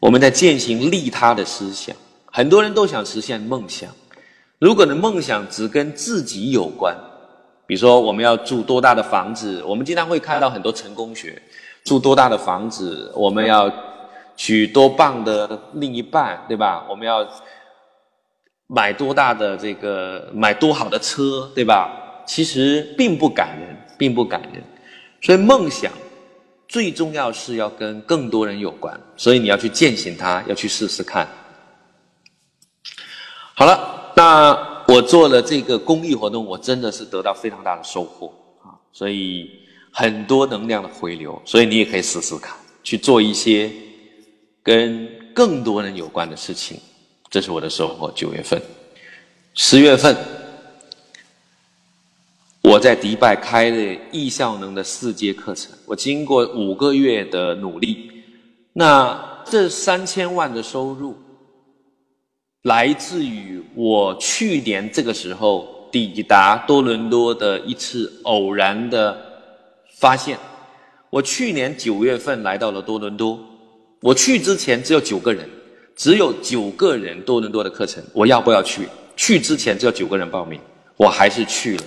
[0.00, 1.94] 我们在践行利他的思想。
[2.30, 3.90] 很多人都想实现梦想，
[4.58, 6.96] 如果的梦想只跟自己有关，
[7.66, 11.40] 比如说我们要住多大的房子，我们经常会看到很多成功学，
[11.84, 13.72] 住多大的房子，我们要
[14.36, 16.86] 娶多棒的另一半，对吧？
[16.88, 17.26] 我们要
[18.68, 21.90] 买多大的这个买多好的车，对吧？
[22.26, 23.76] 其实并不感人。
[23.98, 24.62] 并不感人，
[25.20, 25.92] 所以梦想
[26.68, 31.28] 最重要是要跟更多人有关，所以你要去践行它，要去试试看。
[33.54, 38.32] 好了，那我做了这个公益活动，我真的是得到非常大的收获
[38.62, 39.50] 啊，所以
[39.90, 43.70] 很多能量的回流，所以你也可以试试看，去做一些
[44.62, 46.78] 跟更多人有关的事情，
[47.28, 48.12] 这是我的收获。
[48.12, 48.62] 九月份，
[49.54, 50.37] 十月份。
[52.62, 58.10] 我在迪拜开了易效能的四阶课程，我经过五个月的努力，
[58.72, 61.16] 那这三千万的收入
[62.62, 69.16] 来自于我去年这个时候抵达多伦多的一次偶然的
[69.98, 70.36] 发现。
[71.10, 73.38] 我去年九月份来到了多伦多，
[74.02, 75.48] 我去之前只有九个人，
[75.96, 78.86] 只有九个人多伦多的课程，我要不要去？
[79.16, 80.60] 去之前只有九个人报名，
[80.98, 81.84] 我还是去了。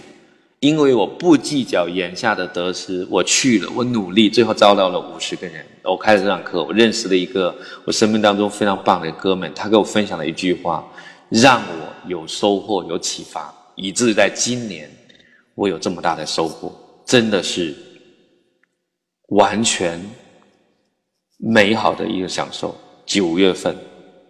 [0.61, 5.65] 因为我不计较眼下的得失，我去了，我努力，最后招到了五十个人。
[5.83, 10.87] 我开了这堂课，我认识了一个我生命当中非常棒的哥们，他给我分享了一句话，
[11.29, 14.87] 让我有收获、有启发，以至于在今年
[15.55, 16.71] 我有这么大的收获，
[17.07, 17.75] 真的是
[19.29, 19.99] 完全
[21.39, 22.79] 美好的一个享受。
[23.03, 23.75] 九月份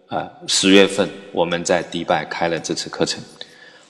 [0.08, 3.22] 啊，十月份我们在迪拜开了这次课程。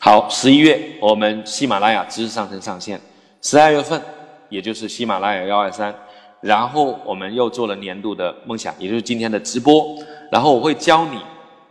[0.04, 3.00] 好，十一月我们喜马拉雅知识上升上线，
[3.40, 4.02] 十二月份
[4.50, 5.94] 也就是喜马拉雅幺二三，
[6.40, 9.96] 然后我们又做了年度的梦想，也就是今天的直播，
[10.32, 11.20] 然后我会教你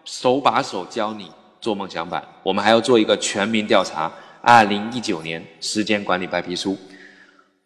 [0.05, 1.29] 手把手教你
[1.61, 4.09] 做梦想版，我们还要做一个全民调查，
[4.43, 6.79] 二零一九年时间管理白皮书，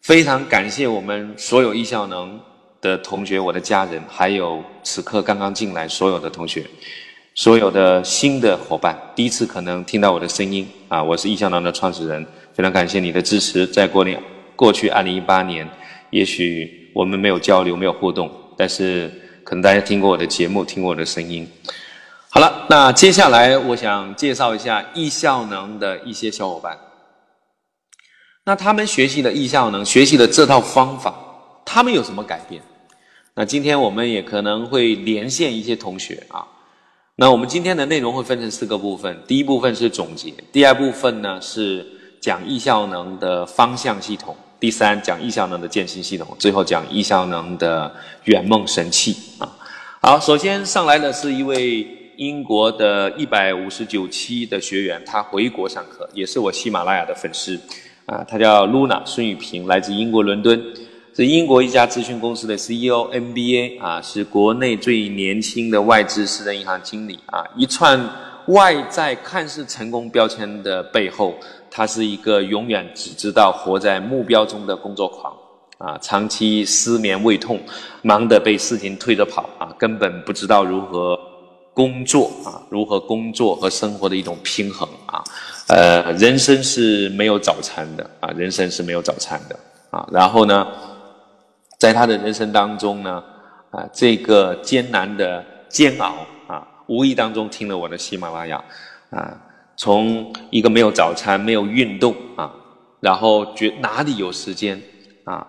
[0.01, 2.39] 非常感谢我们所有易效能
[2.81, 6.65] 的同学，我的家人，还有此刻刚刚进来所有的同学。
[7.37, 13.67] 所有的新的伙伴，第一次可能听到我的声音啊，我是易效能的创始人，非常感谢你的支持。
[13.67, 14.17] 在过年
[14.55, 15.69] 过去二零一八年，
[16.11, 19.11] 也许我们没有交流，没有互动，但是
[19.43, 21.45] 可能大家听过我的节目，听过我的声音。
[22.29, 26.79] 好了，那接下来我想介绍一下易效能的一些小伙伴。
[28.45, 31.13] 那他们学习了易效能，学习了这套方法，
[31.65, 32.61] 他们有什么改变？
[33.33, 36.47] 那今天我们也可能会连线一些同学啊。
[37.17, 41.85] 那我们今天的内容会分成四个部分，第一部分是总结，第二部分呢是
[42.19, 47.89] 讲易效能的方向系统，第三讲易效能的践行系统，最后讲易效能的
[48.25, 49.49] 圆梦神器啊。
[50.01, 57.57] 好，首先上来的是一位英国的一百五十九期的学员，他回国上课，也是我喜马拉雅的粉丝
[58.07, 60.61] 啊，他叫 Luna 孙雨萍，来自英国伦敦。
[61.15, 67.41] 是英国一家咨询公司的 CEO，MBA 啊，是国内最年轻的外资私人银行经理啊。
[67.55, 67.97] 一串
[68.47, 71.33] 外在看似成功标签的背后，
[71.71, 75.33] 他是一个永远只知道活在目标中的工作狂
[75.77, 77.61] 啊，长期失眠胃痛，
[78.01, 81.17] 忙得被事情推着跑啊，根本不知道如何
[81.73, 85.23] 工作啊，如何工作和生活的一种平衡啊，
[85.69, 89.57] 呃，人生是没有早餐的啊，人生是没有早餐的
[89.91, 90.67] 啊，然后呢，
[91.77, 93.23] 在他的人生当中呢，
[93.71, 96.15] 啊，这个艰难的煎熬
[96.47, 98.63] 啊，无意当中听了我的喜马拉雅
[99.09, 99.37] 啊，
[99.75, 102.51] 从一个没有早餐、没有运动啊，
[102.99, 104.81] 然后觉哪里有时间
[105.25, 105.45] 啊？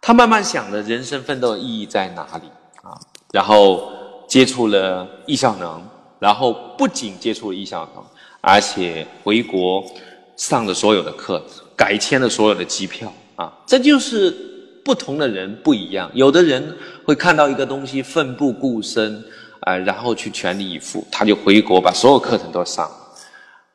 [0.00, 2.48] 他慢慢想着人生奋斗的意义在哪里
[2.82, 2.98] 啊？
[3.32, 3.88] 然后
[4.26, 5.80] 接触了易效能，
[6.18, 8.04] 然后不仅接触了易效能，
[8.40, 9.84] 而且回国
[10.36, 11.40] 上了所有的课，
[11.76, 13.52] 改签了所有的机票啊！
[13.64, 14.51] 这就是
[14.84, 16.10] 不同的人不一样。
[16.14, 19.22] 有的人会看到一个东西奋不顾身
[19.60, 22.90] 啊，然后去全力以赴，他就回国把所有课程都上，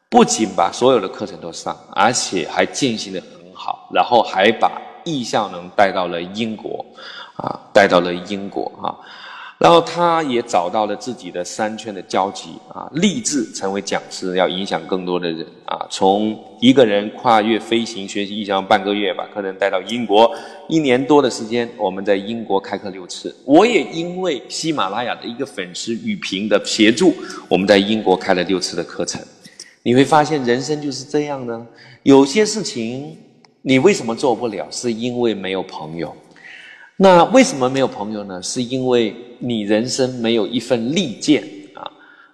[0.09, 4.81] 不仅把所有的课程都上，而且还进行的很好，然后还把。
[5.05, 6.85] 意向能带到了英国，
[7.37, 8.91] 啊，带到了英国啊，
[9.59, 15.85] 然后他也找到了自己的三圈的交集啊，立志成为讲师，要影响更多的人啊。
[15.89, 20.31] 从一个人跨越飞行学习意向半个月，把客人带到英国
[20.67, 23.35] 一年多的时间，我们在英国开课六次。
[23.45, 27.11] 我也因为喜马拉雅的一个粉丝雨萍的协助，
[27.49, 29.19] 我们在英国开了六次的课程。
[29.81, 31.65] 你会发现，人生就是这样的，
[32.03, 33.17] 有些事情。
[33.63, 34.65] 你为什么做不了？
[34.71, 36.15] 是因为没有朋友。
[36.97, 38.41] 那为什么没有朋友呢？
[38.41, 41.43] 是因为你人生没有一份利剑
[41.75, 41.85] 啊。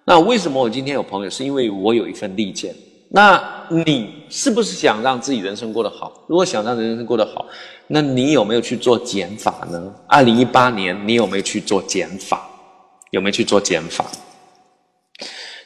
[0.06, 1.30] 那为什么我今天有朋友？
[1.30, 2.73] 是因为我有一份利剑。
[3.10, 6.12] 那你是不是想让自己人生过得好？
[6.28, 7.45] 如果想让人生过得好，
[7.88, 9.93] 那你有没有去做减法呢？
[10.08, 12.49] 二零一八年你有没有去做减法？
[13.12, 14.06] 有没有去做减法？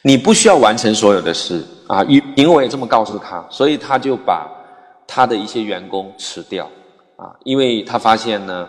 [0.02, 2.02] 你不需要完成所有的事啊。
[2.04, 4.54] 因为我也这么告诉他，所以他就把。
[5.10, 6.70] 他的一些员工辞掉，
[7.16, 8.68] 啊，因为他发现呢，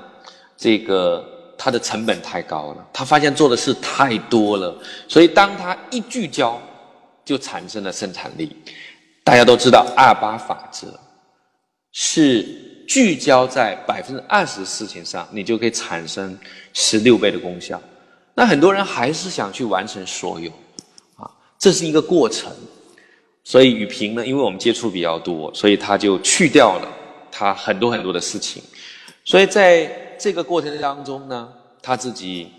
[0.59, 1.25] 这个
[1.57, 6.61] 他的成本太高了，他发现做的事太多了，所以当他一聚焦，
[7.23, 8.53] 就产生了生产力。
[9.23, 10.87] 大家都知道二八法则，
[11.93, 12.43] 是
[12.87, 16.37] 聚焦在百分之二十的事情上，你就可以产生
[16.73, 17.79] 十六倍的功效。
[18.33, 20.49] 那很多人还是想去完成所有，
[21.15, 22.51] 啊，这是一个过程。
[23.43, 26.87] 所以雨萍呢，因为我们接触比较多，所以他就去掉了
[27.31, 28.61] 他很多很多的事情。
[29.29, 29.87] 所以在
[30.17, 31.47] 这个过程当中呢，
[31.83, 32.51] 他自己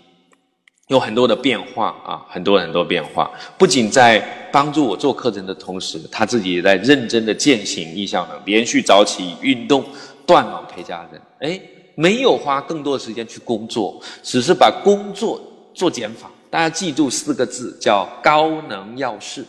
[0.87, 3.29] 有很多的变化啊，很多很多变化。
[3.57, 9.83] 不仅在帮助我做课程的同时，他自己也在认真的践行意效能，连续早起运动，
[10.25, 11.21] 断网陪家人。
[11.39, 11.61] 哎，
[11.95, 15.41] 没有花更多的时间去工作，只是把工作
[15.73, 16.31] 做减法。
[16.49, 19.43] 大家记住四个字，叫高能要事。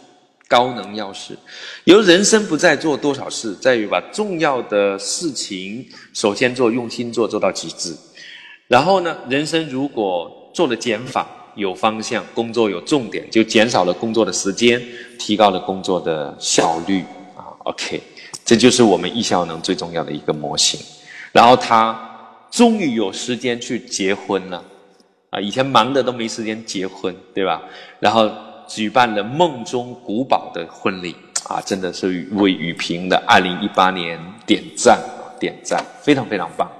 [0.52, 1.34] 高能要事，
[1.84, 7.96] 由人生不再做多少事，在于把重要的事情首先做，用心做，做到极致。
[8.68, 14.78] 然后呢，人生如果做了减法，有方向，工作有重点，就减少了工作的时间，
[15.18, 17.00] 提高了工作的效率
[17.34, 17.48] 啊。
[17.60, 18.02] OK，
[18.44, 20.78] 这就是我们易效能最重要的一个模型。
[21.32, 21.98] 然后他
[22.50, 24.62] 终于有时间去结婚了
[25.30, 27.62] 啊，以前忙的都没时间结婚，对吧？
[27.98, 28.30] 然后。
[28.66, 31.16] 举办了梦中古堡的婚礼
[31.48, 36.70] 啊，真的是为雨萍的二零一八年点赞啊，点赞，非常非常棒。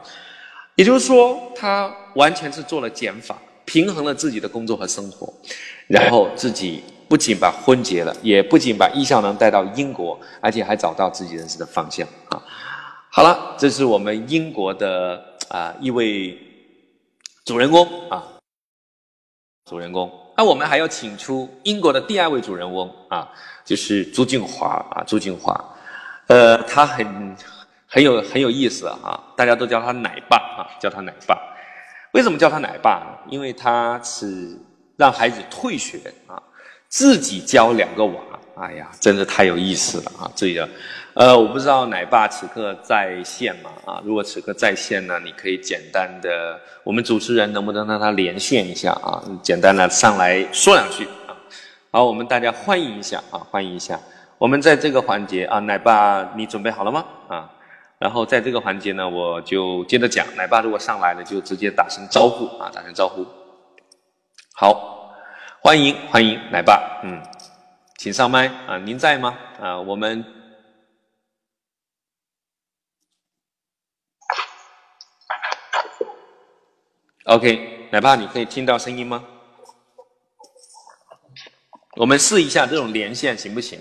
[0.75, 5.33] 也就是说，他完全是做了减法，平衡了自己的工作和生活，
[5.87, 12.43] 然后自己不仅把婚结了，也不仅把易效能带到英国，而且还找到自己人生的方向啊。
[13.11, 16.39] 好了，这是我们英国的啊一位
[17.45, 18.25] 主人公啊，
[19.69, 20.11] 主人公。
[20.37, 23.29] 那我们还要请出英国的第二位主人翁啊，
[23.65, 25.55] 就是朱俊华啊，朱俊华，
[26.27, 27.37] 呃，他很
[27.87, 31.39] 很有很有意思啊，大家都叫他奶爸啊，叫他奶爸。
[32.13, 33.31] 为什么叫他奶爸呢？
[33.31, 34.57] 因为他是
[34.97, 36.43] 让孩子退学啊，
[36.89, 38.21] 自己教两个娃，
[38.57, 40.69] 哎呀，真的太有意思了啊，这个。
[41.15, 43.71] 呃，我不知道奶爸此刻在线吗？
[43.85, 49.23] 啊，如果此刻在线呢，你可以简单的，我们主持人能不能让他连线一下啊？
[49.43, 51.37] 简单的上来说两句啊。
[51.91, 54.01] 好，我们大家欢迎一下啊，欢迎一下。
[54.39, 57.05] 我们在这个环节啊，奶爸你准备好了吗？
[57.29, 57.51] 啊，
[57.99, 60.27] 然后在这个环节呢，我就接着讲。
[60.35, 63.23] 奶爸如果上来了，就直接打声招呼啊，打声招呼。
[64.55, 65.13] 好，
[65.61, 67.21] 欢迎欢迎奶爸，嗯，
[67.99, 69.37] 请上麦啊，您在吗？
[69.61, 70.25] 啊，我们。
[77.25, 79.25] OK，奶爸，你可以听到声音吗？
[81.97, 83.79] 我们试一下这种连线行不行？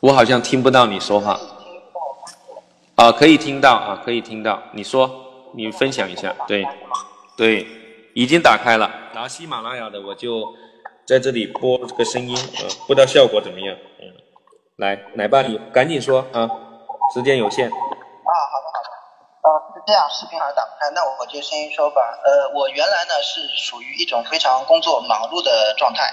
[0.00, 1.38] 我好像听不到你说话。
[2.94, 4.62] 啊，可以听到啊，可以听到。
[4.72, 6.34] 你说，你分享一下。
[6.46, 6.64] 对，
[7.36, 7.66] 对，
[8.14, 8.90] 已经打开了。
[9.12, 10.54] 然后喜马拉雅的我就
[11.04, 13.76] 在这里播这个声音，呃，不知道效果怎么样。
[14.00, 14.12] 嗯，
[14.76, 16.50] 来，奶爸你赶紧说啊，
[17.14, 17.68] 时间有限。
[17.68, 17.72] 啊，
[18.50, 18.90] 好的好的。
[19.46, 22.02] 啊，是这样，视频好像打不开，那我就声音说吧。
[22.24, 26.12] 呃，我原来呢是属于一种非常工作忙碌的状态。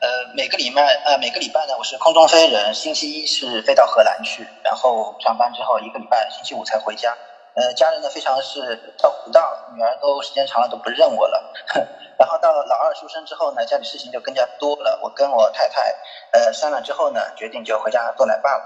[0.00, 7.14] 呃，每个礼拜，呃，每个礼拜呢，我是空中飞人，星期一是飞到荷兰去，然后上班之后一个礼拜，星期五才回家。
[7.54, 11.44] 呃，家人呢非常是照顾不到，女儿都时间长了都不认我了。
[12.16, 14.98] 然后到了老二出生之后呢，家里事情就更加多了。
[15.02, 15.96] 我跟我太太，
[16.32, 18.62] 呃，商量之后呢，决定就回家做奶爸了。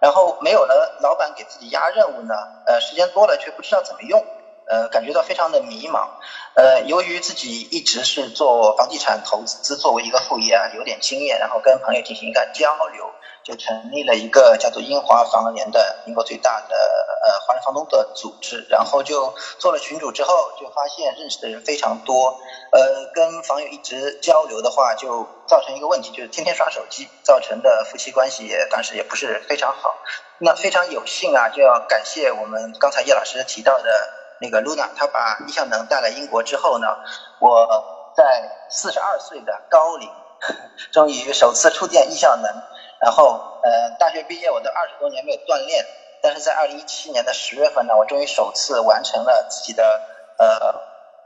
[0.00, 2.34] 然后没有了老板给自己压任务呢，
[2.66, 4.28] 呃，时间多了却不知道怎么用。
[4.70, 6.10] 呃，感觉到非常的迷茫。
[6.54, 13.16] 呃，由于自己一直是做房地产投资作为一个副业啊，有点经验，然后跟朋友进行一个交流，
[13.48, 18.66] 就成立了一个叫做英华房联的英国最大的呃华人房东的组织。
[18.68, 22.38] 然后就做了群主之后，就发现认识的人非常多。
[22.70, 29.94] 呃，跟房友一直交流的话，就造成一个问题，就是天天刷手机，造成的夫妻关系也当时也不是非常好。
[30.38, 33.90] 那非常有幸啊，就要感谢我们刚才叶老师提到的。
[34.40, 36.86] 那个 Luna，他把易向能带来英国之后呢，
[37.40, 40.08] 我在四十二岁的高龄，
[40.94, 42.48] 终于首次触电易向能。
[43.00, 45.84] 然后，呃，大学毕业我都二十多年没有锻炼，
[46.22, 50.00] 但是在二零一七年的十月份呢，我终于首次完成了自己的
[50.38, 50.74] 呃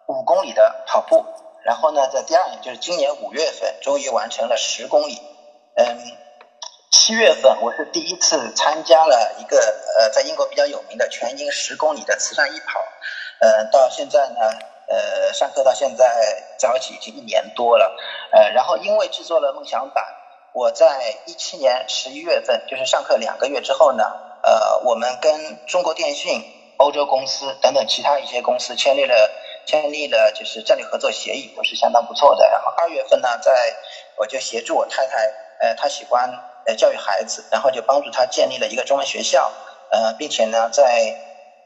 [0.06, 1.24] 五公里的跑步。
[1.64, 5.20] 然后呢，在第二年，就是今年五月份，终于完成了十公里。
[5.76, 5.98] 嗯。
[6.94, 9.56] 七月份，我是第一次参加了一个
[9.98, 12.78] 呃，在英国比较有名的全英十公里的慈善义跑，
[13.40, 14.36] 呃，到现在呢，
[14.88, 17.96] 呃，上课到现在早起已经一年多了，
[18.30, 20.04] 呃，然后因为制作了梦想版，
[20.52, 24.04] 我在一七年十一月份，就是上课两个月之后呢，
[24.42, 26.44] 呃，我们跟中国电信、
[26.76, 29.32] 欧洲公司等等其他一些公司签立了
[29.66, 32.48] 签立了就是战略合作协议，都是相当不错的。
[32.48, 33.74] 然后二月份呢，在
[34.16, 36.30] 我就协助我太太，呃，她喜欢。
[36.64, 39.52] 呃，教育孩子，然后就帮助她建立了一个中文学校，
[39.90, 41.12] 呃，并且呢，在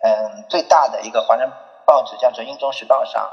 [0.01, 1.53] 嗯最大的一个华人
[1.85, 3.31] 报纸叫做《英中时报》上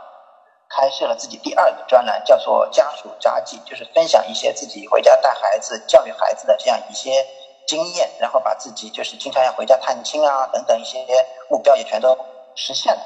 [0.75, 7.25] 开设了自己第二个专栏，叫做“家属札记”，就是分享一些自己回家带孩子、教育孩子的这样一些
[7.67, 11.05] 经验，然后把自己就是经常要回家探亲啊等等一些
[11.49, 12.17] 目标也全都
[12.55, 13.01] 实现了。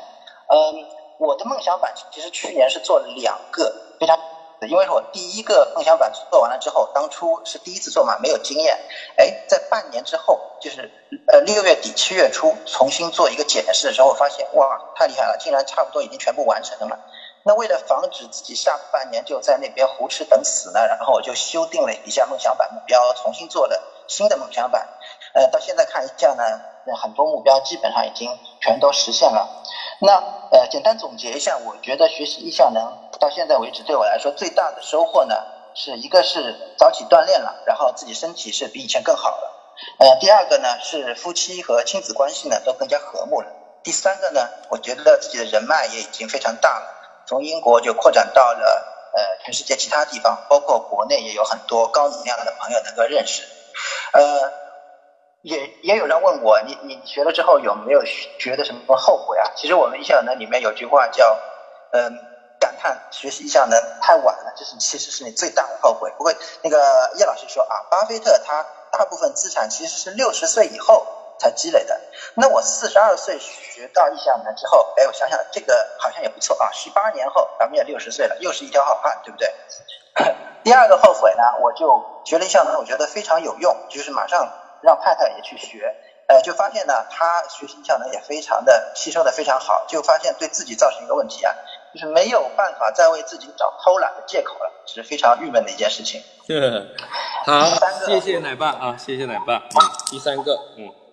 [0.47, 0.85] 嗯，
[1.19, 4.17] 我的梦想版其实去年是做了两个非常。
[4.61, 8.75] 因为我第一个梦想版做完了之后，当初是第一次做嘛，没有经验。
[9.15, 10.91] 哎，在半年之后，就是
[11.27, 16.97] 呃六月底七月初重新做一个检视的时候，发现哇，太厉害了，竟然差不多已经全部完成了。
[17.43, 24.87] 那为了防止自己下半年就在那边胡吃等死呢，然后我就修订了一下梦想版目标，重新做了新的梦想版。
[25.33, 26.43] 呃，到现在看一下呢，
[26.95, 29.47] 很多目标基本上已经全都实现了。
[29.99, 30.13] 那
[30.51, 32.83] 呃，简单总结一下，我觉得学习意效能。
[33.19, 35.35] 到现在为止，对我来说最大的收获呢，
[35.73, 39.53] 是一个是早起锻炼了，然后自己身体是比以前更好了。
[39.99, 43.47] 呃，第二个呢是夫妻和亲子关系呢都更加和睦了。
[43.83, 46.96] 第三个呢，我觉得自己的人脉也已经非常大了，
[47.27, 53.43] 从英国就扩展到了呃全世界其他地方，包括国内也有很多高能量的朋友能够认识。
[54.13, 54.51] 呃，
[55.41, 58.01] 也也有人问我，你你学了之后有没有
[58.39, 59.51] 觉得什么后悔啊？
[59.55, 61.37] 其实我们一小呢里面有句话叫，
[61.91, 62.17] 嗯。
[62.59, 66.11] 感叹学习一项能太晚了，这是其实是你最大的后悔。
[66.17, 71.05] 不过那个叶老师说啊，巴菲特他大部分资产其实是六十岁以后
[71.37, 71.99] 才积累的。
[72.35, 79.53] 那我四十二岁学到一项能之后，哎，我想想这个好像也不错啊，十八年后咱们也六十岁了，又是一条好汉，对不对？
[80.63, 85.95] 第二个后悔呢，我就学了一项能，我觉得非常有用，就是马上让太太也去学。
[86.27, 91.55] 呃，就发现呢，他学习效能也非常的吸收的非常好，就发现对自己造成一个问题啊，
[91.93, 96.21] 就是没有办法再为自己找偷懒的借口了，是非常郁闷的一件事情。
[97.45, 97.63] 好，
[98.05, 99.55] 谢谢奶爸啊，谢谢奶爸。
[99.55, 99.79] 嗯，
[100.11, 101.06] 第三个，嗯。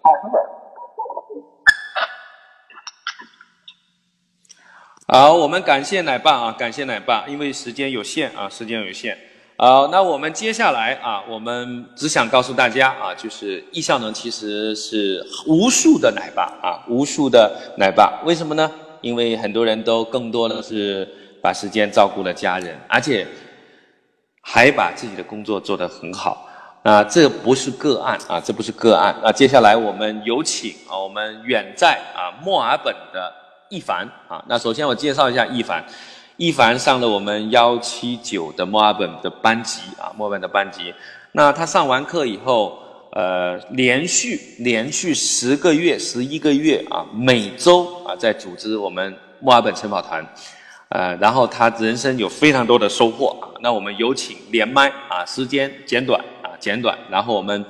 [5.07, 9.17] 好，我们感谢奶爸啊，感谢奶爸，因为时间有限啊，时间有限。
[9.57, 18.21] 好，那我们接下来啊，我们只想告诉大家啊，就是易效能其实是无数的奶爸啊，无数的奶爸。
[18.27, 18.71] 为什么呢？
[19.01, 21.09] 因为很多人都更多的是
[21.43, 23.27] 把时间照顾了家人，而且
[24.43, 26.47] 还把自己的工作做得很好。
[26.85, 29.17] 啊，这不是个案啊，这不是个案。
[29.23, 33.33] 那接下来我们有请啊，我们远在啊墨尔本的
[33.71, 34.45] 易凡啊。
[34.47, 35.83] 那首先我介绍一下易凡。
[36.37, 40.93] 易凡上了我们幺七九的墨尔本的班级啊，墨尔本的班级。
[41.33, 42.79] 那他上完课以后，
[43.13, 50.23] 呃连续连续十个月、十一个月啊，每周啊在组织我们墨尔本晨跑团，
[50.91, 53.49] 呃，然后他人生有非常多的收获啊。
[53.63, 56.23] 那我们有请连麦啊，时间简短，
[56.65, 57.63] 简短，然后我们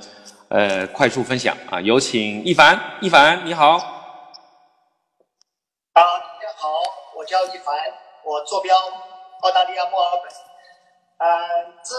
[0.47, 3.75] 呃快速分享啊，有请一凡，一凡你好。
[3.75, 3.81] 啊，
[5.99, 6.69] 大家好，
[7.13, 7.75] 我叫一凡，
[8.23, 8.73] 我坐标
[9.41, 10.31] 澳大利亚墨尔本。
[11.17, 11.93] 嗯，自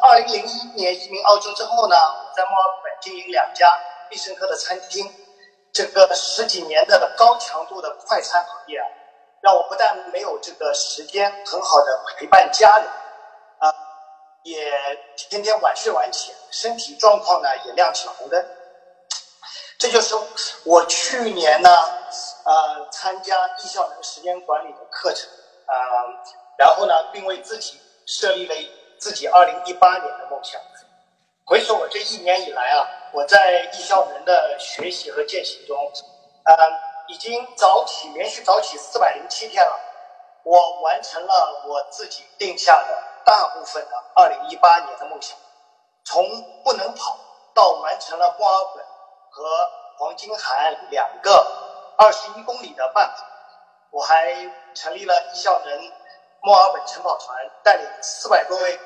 [0.00, 1.96] 二零零一年移民澳洲之后呢，
[2.34, 3.78] 在墨尔本经营两家
[4.08, 5.12] 必胜客的餐厅。
[5.74, 8.86] 这个十几年的高强度的快餐行业啊，
[9.42, 12.88] 让我不但没有这个时间很好的陪伴家人，
[14.42, 14.72] 也
[15.16, 18.44] 天天晚睡晚起，身体状况呢也亮起红灯。
[19.78, 20.14] 这就是
[20.64, 21.70] 我去年呢，
[22.44, 25.28] 呃，参加易效能时间管理的课程，
[25.66, 25.74] 啊，
[26.56, 27.80] 然后呢，并为自己。
[28.06, 28.54] 设立了
[28.98, 30.60] 自己二零一八年的梦想。
[31.44, 32.82] 回首我这一年以来啊，
[33.12, 35.78] 我在易效能的学习和践行中，
[36.44, 36.56] 呃，
[37.06, 39.78] 已经早起连续早起四百零七天了。
[40.42, 45.38] 我完成了我自己定下的大部分的二零一八年的梦想，
[46.04, 46.28] 从
[46.64, 47.16] 不能跑
[47.54, 48.84] 到完成了墨尔本
[49.30, 51.46] 和黄金海岸两个
[51.96, 53.24] 二十一公里的半跑。
[53.92, 54.34] 我还
[54.74, 55.92] 成立了易效能。
[56.42, 58.80] 墨尔本晨跑团带领四百多位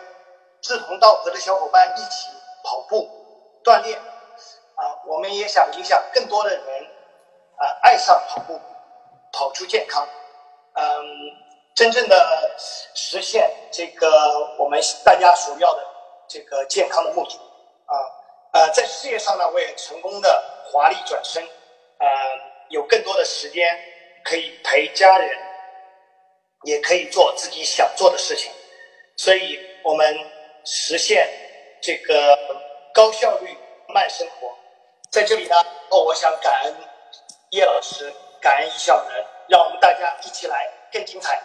[0.61, 2.29] 志同道合的小伙伴一起
[2.65, 3.09] 跑步
[3.65, 3.99] 锻炼，
[4.75, 6.85] 啊，我们也想影响更多的人，
[7.57, 8.61] 啊，爱上跑步，
[9.33, 10.07] 跑出健康，
[10.75, 11.07] 嗯，
[11.75, 15.85] 真正的实现这个我们大家所要的
[16.29, 17.35] 这个健康的目的，
[17.87, 17.95] 啊，
[18.53, 22.07] 呃，在事业上呢，我也成功的华丽转身，呃，
[22.69, 23.77] 有更多的时间
[24.23, 25.29] 可以陪家人。
[26.67, 28.51] 也可以做自己想做的事情，
[29.19, 30.19] 所以我们
[30.65, 31.29] 实现
[31.83, 32.39] 这个
[32.95, 33.55] 高效率
[33.89, 34.51] 慢生活。
[35.11, 35.55] 在这里呢，
[35.91, 36.75] 哦，我想感恩
[37.51, 38.11] 叶老师，
[38.41, 41.39] 感恩易效能，让我们大家一起来更精彩。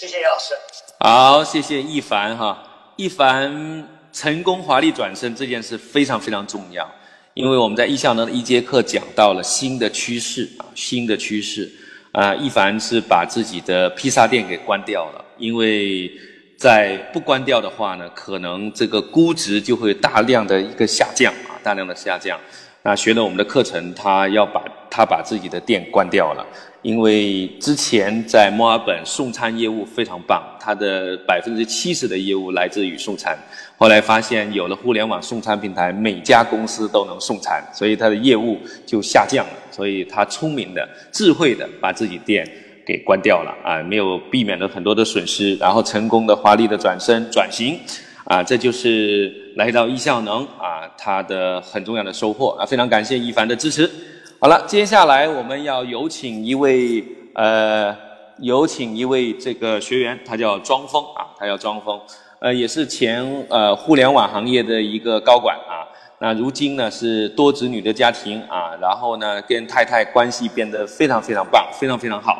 [0.00, 0.54] 谢谢叶老师。
[1.00, 2.62] 好，谢谢一凡哈，
[2.96, 6.90] 一凡成功华丽转身这件事非常非常重要，
[7.34, 11.70] 因为我们在易效能一节课讲到了新的趋势啊，新的趋势。
[12.12, 16.10] 啊，一凡是把自己的披萨店给关掉了，因为
[16.56, 22.40] 在不关掉的话呢，可能这个估值就会大量的一个下降啊，大量的下降。
[22.82, 26.46] 那学了我们的课程，他要把他把自己的店关掉了，
[26.80, 33.38] 因为之前在墨尔本送餐业务非常棒，他的百分之七十的业务来自于送餐。
[33.76, 39.52] 后来发现有了互联网送餐平台，每家公司都能送餐，所以他的业务就下降了。
[39.70, 42.46] 所以他聪明的、智慧的把自己店
[42.86, 47.78] 给关掉了啊，没有避免了很多的损失，然后成功的华丽的转身转型
[48.24, 53.88] 啊，这就是来到易效能啊，他的很重要的收获啊，非常感谢一凡的支持。
[54.40, 57.04] 好了，接下来我们要有请一位
[57.34, 57.94] 呃，
[58.38, 62.00] 有请一位这个学员，他叫庄峰啊，他叫庄峰。
[62.38, 65.84] 呃，也是前呃互联网行业的一个高管啊，
[66.18, 72.32] 那如今呢是多子女的家庭啊，然后呢跟太太关系变得非常非常棒，非常非常好。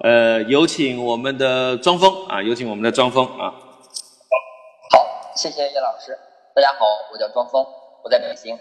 [0.00, 3.54] 呃，有请我们的庄峰啊，有请我们的庄峰啊。
[4.90, 5.06] 好，
[5.36, 6.18] 谢谢叶老师。
[6.54, 7.66] 大家好，我叫庄峰，
[8.04, 8.56] 我在北京。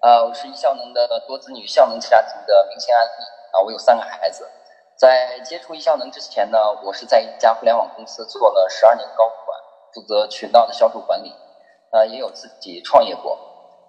[0.00, 4.48] 呃，我是易效能的多子女效能家庭的明星案例啊，我有三个孩子。
[4.94, 9.58] 在接触易效能之前呢，我是在一家互联网公司做了十二年高管。
[9.92, 11.34] 负责渠道的销售管理，
[11.90, 13.36] 呃，也有自己创业过。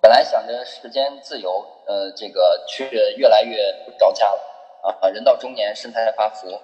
[0.01, 2.85] 本来想着时间自由，呃，这个却
[3.17, 4.99] 越来越不着家了。
[4.99, 6.59] 啊，人到中年，身材发福，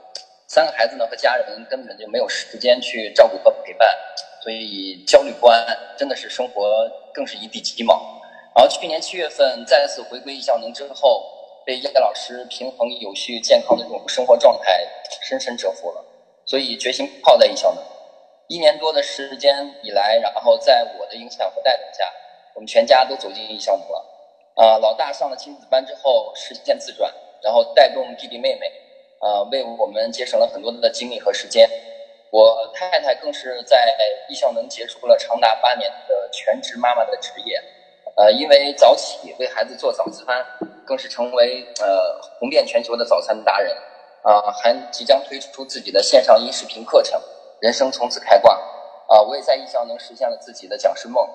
[0.48, 3.88] 三个孩子呢和家人根本就没有时间去照顾和陪伴，
[4.42, 5.66] 所以焦虑不安，
[5.98, 7.94] 真的是生活更是一地鸡毛。
[8.56, 11.24] 然后去年七月份再次回归易效能之后，
[11.66, 14.82] 被叶老师平衡有序健康的这种生活状态
[15.22, 16.04] 深深折服了，
[16.46, 17.84] 所以决心泡在易效能。
[18.48, 22.04] 一年多的时间以来，然后在我的影响和带动下，
[22.56, 24.06] 我们全家都走进易效能了。
[24.56, 28.66] 啊，老大上了亲子班之后实现自转，然后带动弟弟妹妹，
[29.20, 31.70] 啊，为我们节省了很多的精力和时间。
[32.32, 33.96] 我太太更是在
[34.28, 37.62] 易效能结束了长达八年的全职妈妈的职业。
[38.16, 40.46] 呃，因为早起为孩子做早餐，
[40.86, 43.76] 更是成为呃红遍全球的早餐达人。
[44.22, 47.18] 啊，还即将推出自己的线上音视频课程。
[47.62, 48.54] 人生从此开挂，
[49.08, 49.22] 啊！
[49.22, 51.26] 我也在艺校能实现了自己的讲师梦，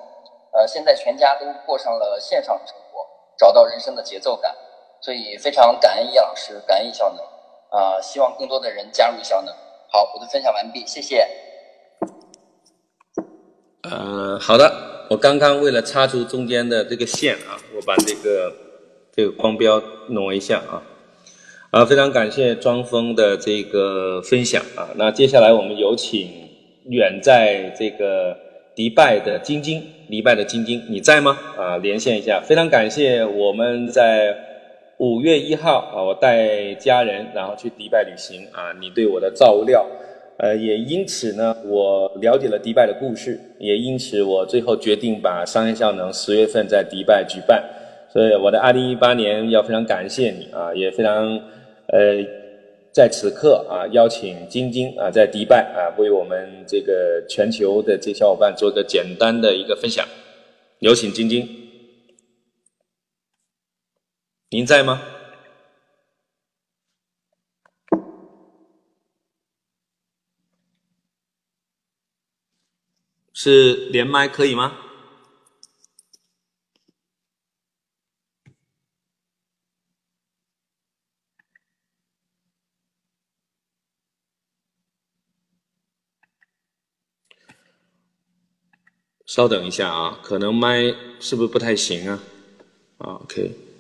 [0.53, 3.07] 呃，现在全家都过上了线上生活，
[3.39, 4.55] 找到人生的节奏感，
[5.01, 7.25] 所以非常感恩叶老师，感恩艺校能，
[7.71, 8.01] 啊！
[8.03, 9.55] 希望更多的人加入艺校能。
[9.95, 11.25] 好，我的分享完毕，谢谢。
[13.83, 15.07] 呃，好的。
[15.09, 18.53] 我刚刚为了擦除中间的这个线啊，我把这个
[19.15, 20.83] 这个光标挪一下啊。
[21.71, 24.89] 啊，非常感谢庄峰的这个分享啊。
[24.97, 26.29] 那接下来我们有请
[26.87, 28.37] 远在这个
[28.75, 29.81] 迪拜的晶晶，
[30.11, 31.39] 迪拜的晶晶，你在吗？
[31.57, 32.43] 啊，连线一下。
[32.45, 34.37] 非常感谢我们在
[34.99, 39.87] 五月一号啊，我带家人然后去迪拜旅行啊，你对我的照料，
[40.39, 47.63] 呃，也因此呢，我了解了迪拜的故事，也因此我最后决定把商业效能十月份在迪拜举办。
[48.13, 51.41] 所以我的二零一八年要非常感谢你啊，也非常。
[51.87, 52.25] 呃，
[52.93, 60.05] 在此刻啊，邀请晶晶啊，在迪拜啊，为我们这个全球的这小伙伴做个简单的一个分享。
[60.79, 61.47] 有请晶晶，
[64.55, 65.03] 您在吗？
[73.33, 74.79] 是连麦可以吗？
[89.27, 92.23] 稍等一下啊，可能麦是不是不太行啊？
[92.99, 93.74] 啊，OK，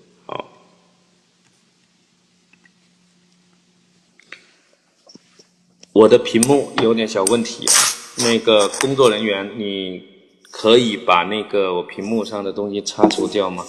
[5.95, 7.79] 我的屏幕有点小问题啊，
[8.19, 10.03] 那个工作人员，你
[10.51, 13.65] 可以把那个我屏幕上的东西擦除掉吗？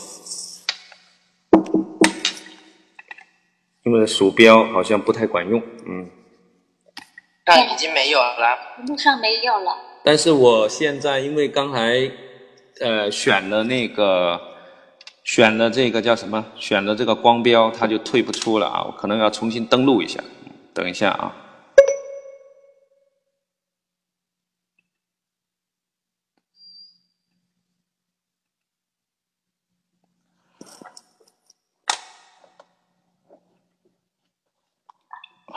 [3.83, 6.09] 因为鼠标好像不太管用，嗯。
[7.45, 9.77] 上已经没有了，屏幕上没有了。
[10.03, 12.11] 但是我现在因为刚才，
[12.81, 14.41] 呃，选了那个，
[15.23, 16.43] 选了这个叫什么？
[16.57, 18.83] 选了这个光标，它就退不出了啊！
[18.83, 20.19] 我可能要重新登录一下，
[20.73, 21.31] 等一下啊。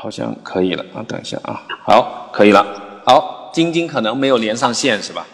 [0.08, 2.64] 好像可以了啊，等一下啊，好，可以了，
[3.04, 3.50] 好。
[3.52, 5.26] 晶晶可能没有连上线是吧？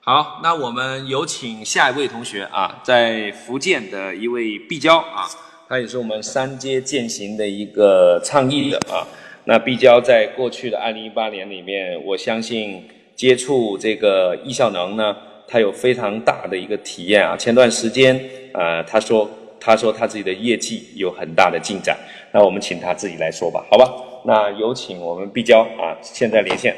[0.00, 5.28] 好，那我们有请下一位同学啊，在福建的一位毕娇啊，
[5.68, 9.04] 他也是我们三阶践行的一个倡议的啊。
[9.44, 12.82] 那毕娇在过去的二零一八年里面，我相信
[13.14, 15.14] 接触这个易效能呢，
[15.46, 17.36] 他有非常大的一个体验啊。
[17.36, 18.18] 前段时间
[18.54, 19.28] 啊，他说
[19.66, 21.98] 他说他自己的业绩有很大的进展，
[22.30, 23.84] 那我们请他自己来说吧，好吧？
[24.24, 26.72] 那有请我们毕娇啊，现在连线。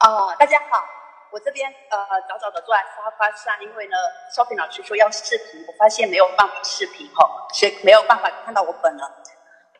[0.00, 0.84] 哦，大家好，
[1.30, 1.96] 我这边呃
[2.28, 3.96] 早早的坐在沙发上，因为呢
[4.34, 9.00] ，shopping 老师说要视频，我发现没有办法视频哈，所以没有办法看到我本人。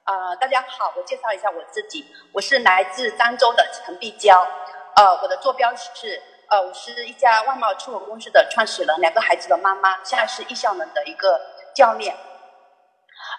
[0.04, 4.46] 呃，大家好，我介绍一下我自己，我是来自漳州的陈碧娇，
[4.94, 11.40] 呃，我的坐标是呃，我是一家外贸出口公司的创始人，两个孩子的妈妈，现在是易效能的一个
[11.72, 12.16] 教练。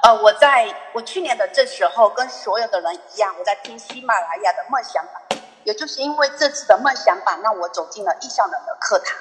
[0.03, 5.21] 呃，我在我去年的这时候，跟所有的人一样，我在听喜马拉雅的梦想版。
[5.65, 9.17] 也就是因为这次的梦想版，让我走进了易效能的课堂。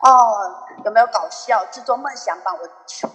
[0.00, 1.64] 哦，有没有搞笑？
[1.72, 2.68] 制作梦想版，我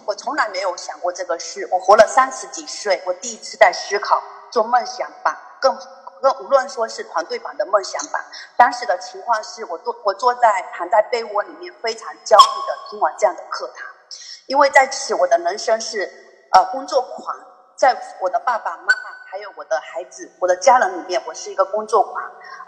[0.06, 1.68] 我从来没有想过这个事。
[1.70, 5.78] 我活了三十几岁，我第一次在思考做梦想版，更
[6.20, 8.24] 更无论说是团队版的梦想版。
[8.56, 13.86] 当时的情况是我坐我坐在躺在被窝里面，非常焦虑的听完这样的课堂，
[14.46, 16.10] 因为在此我的人生是
[16.52, 17.36] 呃工作狂，
[17.76, 19.10] 在我的爸爸妈妈。
[19.32, 22.14] 还有我的孩子，我的家人里面，我是一个工作狂，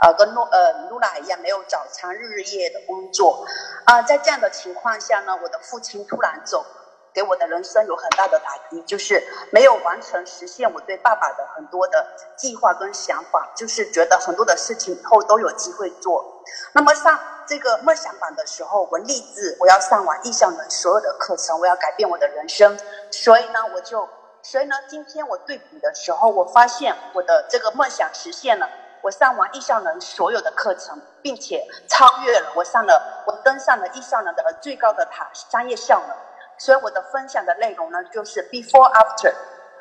[0.01, 3.45] 呃，跟露呃露娜一样，没有早餐日日夜的工作，
[3.85, 6.65] 啊，在这样的情况下呢，我的父亲突然走，
[7.13, 12.07] 给我的人生有很大的打击，就是没有完成实现我对爸爸的很多的
[12.37, 16.43] 计划跟想法，就是觉得很多的事情以后都有机会做。
[16.73, 22.79] 那么上这个梦想版的时候，我立志我要上完易效能所有的课程，我要改变我的人生，
[23.11, 24.09] 所以呢，我就。
[24.45, 28.69] 所以呢，今天我对比的时候，我发现我的这个梦想实现了。
[29.01, 32.53] 我上完易效能所有的课程，并且超越了。
[32.57, 36.17] 我上了，我登上了易效能的最高的塔——商业效能。
[36.63, 39.35] 所以我的分享的内容呢，就是 before after。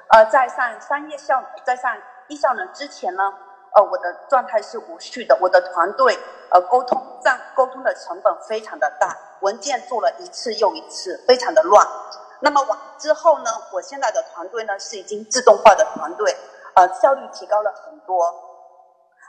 [0.08, 1.96] 呃，在上商业效，在上
[2.28, 3.22] 一效能之前呢，
[3.76, 5.38] 呃，我的状态是无序的。
[5.40, 6.18] 我的团队，
[6.50, 11.86] 呃，沟通占沟通的成本非常的大，文件做了一次又一次，非常的乱。
[12.40, 13.52] 那么完之后呢？
[13.72, 16.36] 我现在的团队呢是已经自动化的团队，
[16.74, 18.26] 呃，效率提高了很多。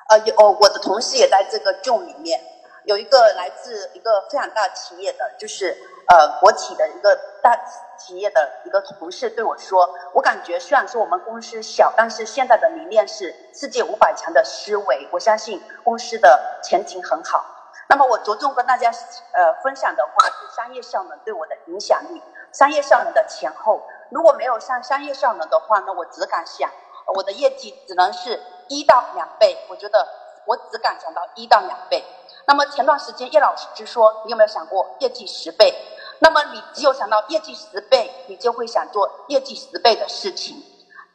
[0.08, 2.40] 呃，有我的同事也在这个 Zoom 里面，
[2.86, 5.76] 有一个来自一个非常大企业的，就是
[6.08, 7.58] 呃国企的一个大
[7.98, 17.44] 企业的一个同事对我说：“我感觉虽然说我们公司小，但是现在的理念是世界五百强的思维，我相信公司的前景很好。”
[17.88, 18.90] 那么我着重跟大家
[19.32, 22.22] 呃分享的话是商业效能对我的影响力，
[22.52, 23.82] 商业效能的前后。
[24.10, 26.70] 如果没有上商业效能的话呢，我只敢想
[27.14, 29.58] 我的业绩只能是一到两倍。
[29.68, 30.08] 我觉得
[30.46, 32.02] 我只敢想到一到两倍。
[32.46, 35.74] 那么前段时间叶老师就说：“你有没有想过业绩十倍？”
[36.22, 40.56] 那么你只有想到业绩十倍，你就会想做业绩十倍的事情。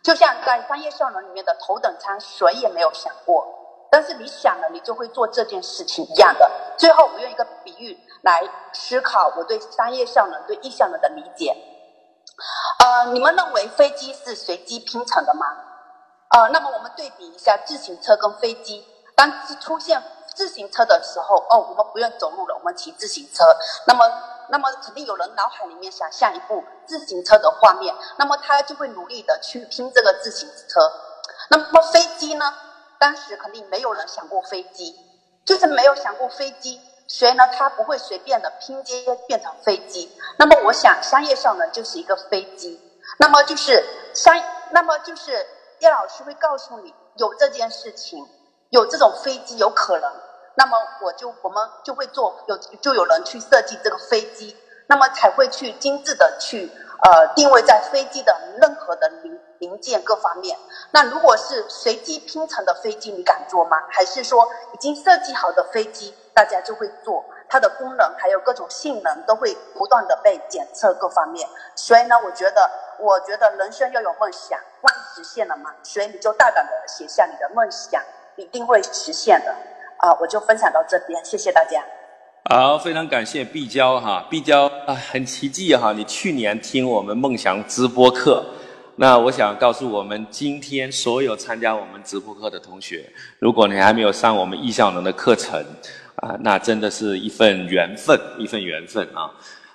[0.04, 3.48] 就像在商业效能里面的头等舱，谁也没有想过，
[3.90, 6.52] 但是你想了，你就会做这件事情一样的。
[6.78, 8.44] 最后，我用一个比喻来
[8.74, 11.56] 思考我对商业效能、对意效能的理解。
[12.84, 15.46] 呃，你们认为飞机是随机拼成的吗？
[16.36, 18.86] 呃，那么我们对比一下自行车跟飞机，
[19.16, 19.32] 当
[19.62, 20.04] 出现。
[20.36, 23.44] 自行车的时候，哦，我们不用走路了，我们骑自行车。
[23.88, 24.06] 那么，
[24.50, 30.92] 那么肯定有人脑海里面想象一部自行车的画面，那么他就会努力的去拼这个自行车。
[31.50, 32.54] 那么飞机呢？
[33.00, 34.96] 当时肯定没有人想过飞机，
[35.46, 40.12] 就是没有想过飞机，所以呢，他不会随便的拼接变成飞机。
[40.38, 42.82] 那么我想，商业上呢就是一个飞机。
[43.20, 43.84] 那么就是
[44.14, 44.36] 商，
[44.72, 45.46] 那么就是
[45.80, 48.28] 叶老师会告诉你有这件事情，
[48.70, 50.12] 有这种飞机有可能。
[50.58, 56.72] 那么我就我们就会做有就有人去设计这个飞机，那么才会去精致的去
[57.04, 60.58] 呃定位在飞机的任何的零零件各方面。
[60.90, 63.78] 那如果是随机拼成的飞机，你敢做吗？
[63.92, 67.24] 还是说已经设计好的飞机，大家就会做？
[67.48, 71.48] 它的功能还有各种性能都会不断的被检测各方面。
[71.76, 78.02] 所以呢，我觉得我觉得人生要有梦想，万一实现了嘛，所以你就大胆的写下你的梦想，
[78.38, 79.56] 一定会实现的。
[79.98, 81.84] 啊，我就分享到这边，谢谢大家。
[82.50, 88.46] 好，非常感谢碧娇哈，碧娇啊，很奇迹哈，你去年听我们梦想直播课，
[88.96, 95.60] 那我想告诉我们今天所有参加我们直播课的同学，如果你还没有上我们易效能的课程
[96.18, 99.30] 啊，那真的是一份缘分，一份缘分啊。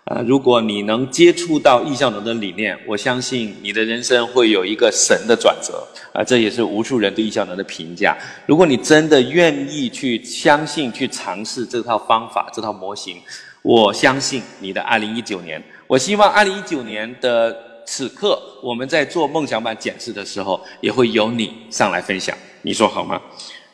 [0.05, 6.25] 啊，如果你能接触到易效能的理念，我相信你的人生会有一个神的转折啊！
[6.25, 8.17] 这也是无数人对易效能的评价。
[8.45, 13.19] 如果你真的愿意去相信、去尝试这套方法、这套模型，
[13.63, 15.63] 我相信你的二零一九年。
[15.87, 23.23] 我希望二零一九年的此刻，我们在做梦想版检视的时候，也会有你上来分享，你说好吗？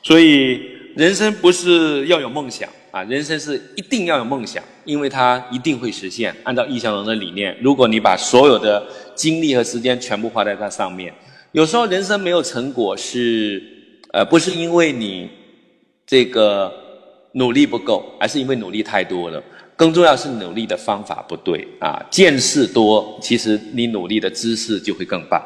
[0.02, 0.60] 所以，
[0.94, 2.68] 人生不是要有梦想。
[2.90, 6.34] 啊，人生是一定要有梦想，因为它一定会实现。
[6.44, 11.12] 按照易小龙的理念，如果你把所有的精力和时间全部花在它上面，
[11.52, 13.62] 有时候人生没有成果是，
[14.12, 15.28] 呃，不是因为你
[16.06, 16.72] 这个
[17.32, 19.42] 努力不够，而是因为努力太多了。
[19.76, 25.40] 更重要是努力的方法不对啊，见识多，其实你努力的知识就会更棒。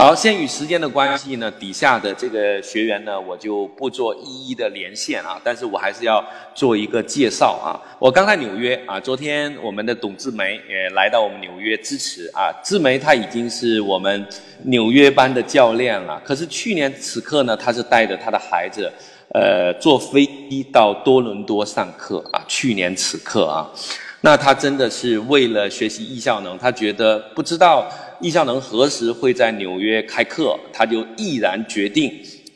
[0.00, 6.24] 好，限于时间的关系呢，底下的这个学员呢，我就不做一一的连线啊，但是我还是要
[6.54, 7.74] 做一个介绍啊。
[7.98, 12.54] 我刚在纽约啊，昨天我们的董志梅也来到我们纽约支持啊。
[12.62, 14.24] 志梅她已经是我们
[14.62, 18.88] 纽约班的教练了，可是去年此刻呢，她是带着她的孩子，
[19.34, 22.40] 呃，坐飞机到多伦多上课啊。
[22.46, 23.68] 去年此刻啊，
[24.20, 27.90] 那她真的是为了学习艺效能，她觉得不知道。
[28.20, 30.58] 易效能何时会在纽约开课？
[30.72, 32.12] 他就毅然决定，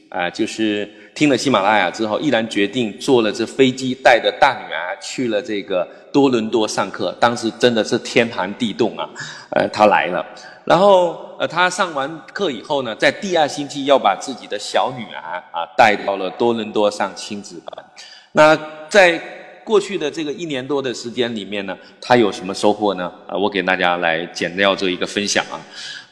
[0.08, 7.16] 啊，就是听了喜马拉雅之后，毅然决定坐了这飞机，带着大女儿去了这个多伦多上课。
[7.20, 9.08] 当时真的是天寒地冻啊，
[9.50, 10.24] 呃，他来了。
[10.64, 17.84] 然后，呃，他上完课以后呢，在第二星期要把自己的小女儿啊带到了多伦多上亲子班。
[18.30, 18.56] 那
[18.88, 19.20] 在
[19.64, 23.12] 过去的这个一年多的时间里面呢，他有什么收获呢？
[23.26, 25.60] 啊，我给大家来简要做一个分享啊。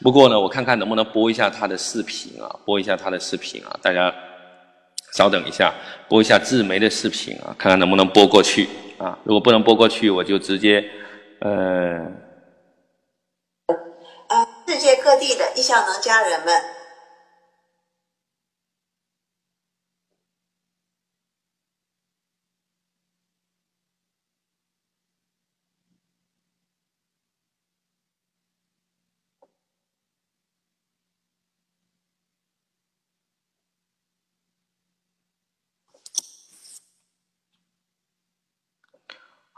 [0.01, 3.79] 不过呢，我看看能不能播一下他的视频啊，播一下他的视频啊。
[3.81, 4.13] 大家
[5.13, 5.73] 稍等一下，
[6.07, 9.17] 播一下志梅的视频啊，看看能不能播过去啊。
[9.23, 10.83] 如果不能播过去，我就直接
[11.41, 11.49] 呃。
[14.29, 16.80] 呃，世界各地的易效能家人们。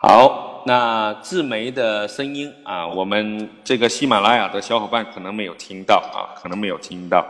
[0.05, 7.25] 好，那志梅的声音啊，我们这个喜马拉雅的小伙伴可能没有听到啊，可能没有听到。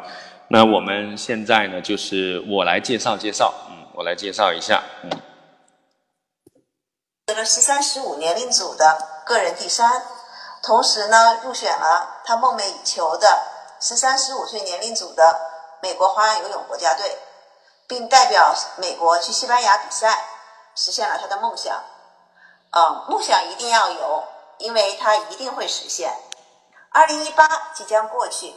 [0.48, 5.12] 那我们现在呢，就是我来介绍介绍，嗯，我来介绍一下，嗯。
[7.28, 10.02] 得了十三十五年龄组的个人第三，
[10.64, 13.28] 同时呢入选了他梦寐以求的
[13.80, 15.40] 十三十五岁年龄组的
[15.84, 17.20] 美国花样游泳国家队，
[17.88, 20.18] 并代表美国去西班牙比赛，
[20.76, 21.80] 实现了他的梦想。
[22.74, 24.24] 啊，梦想一定要有，
[24.58, 26.12] 因为它一定会实现。
[26.90, 28.56] 二零一八即将过去，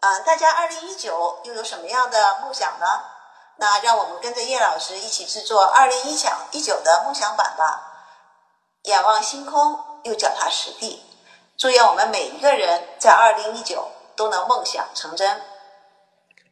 [0.00, 2.86] 嗯，大家二零一九又有什么样的梦想呢？
[3.56, 7.90] 那让我们跟着叶老师一起制作二零一九一九的梦想版吧。
[8.82, 11.02] 仰望星空，又脚踏实地。
[11.56, 15.40] 祝愿我们每一个人在二零一九都能梦想成真。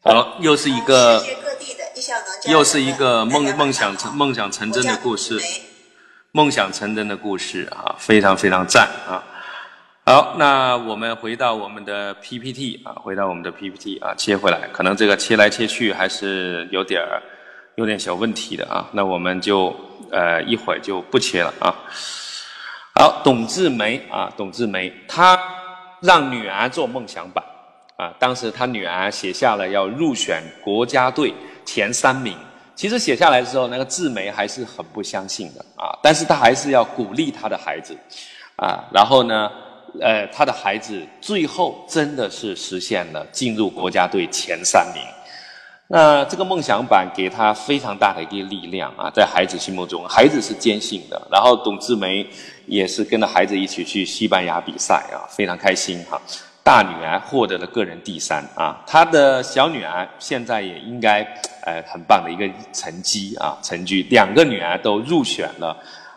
[0.02, 5.38] 好，又是一个世界各地的艺校能家又是一个梦梦想成梦想成真的故事
[6.34, 9.20] 梦想成真的故事啊，非常非常赞啊！
[10.06, 17.22] 好，那我们回到我们的 PPT 啊，回到我们的 PPT 啊，切回来，可能这个切来切去还是有点儿
[17.74, 19.76] 有点小问题的啊，那我们就
[20.10, 21.68] 呃一会儿就不切了啊。
[22.94, 25.38] 好，董志梅啊，董志梅，她
[26.00, 27.44] 让女儿做梦想版
[27.98, 31.34] 啊，当时她女儿写下了要入选国家队
[31.66, 32.34] 前三名。
[32.74, 37.96] 其实写下来的时候，那个志梅还是很不相信的啊，但是她还是要鼓励她的孩子
[38.56, 39.50] 啊，然后呢，
[40.00, 45.02] 呃，她的孩子最后真的是实现了进入国家队前三名。
[45.88, 51.20] 那这个梦想版给他非常大的一个力量啊，在孩子心目中，孩子是坚信的。
[51.30, 52.26] 然后董志梅
[52.64, 56.18] 也是跟着孩子一起去西班牙比赛啊，非常开心哈。
[56.62, 61.22] 大女儿获得了个人第三啊，她的小女儿现在也应该
[61.64, 65.76] 呃很棒的一个成绩啊成绩，两个女儿都入选了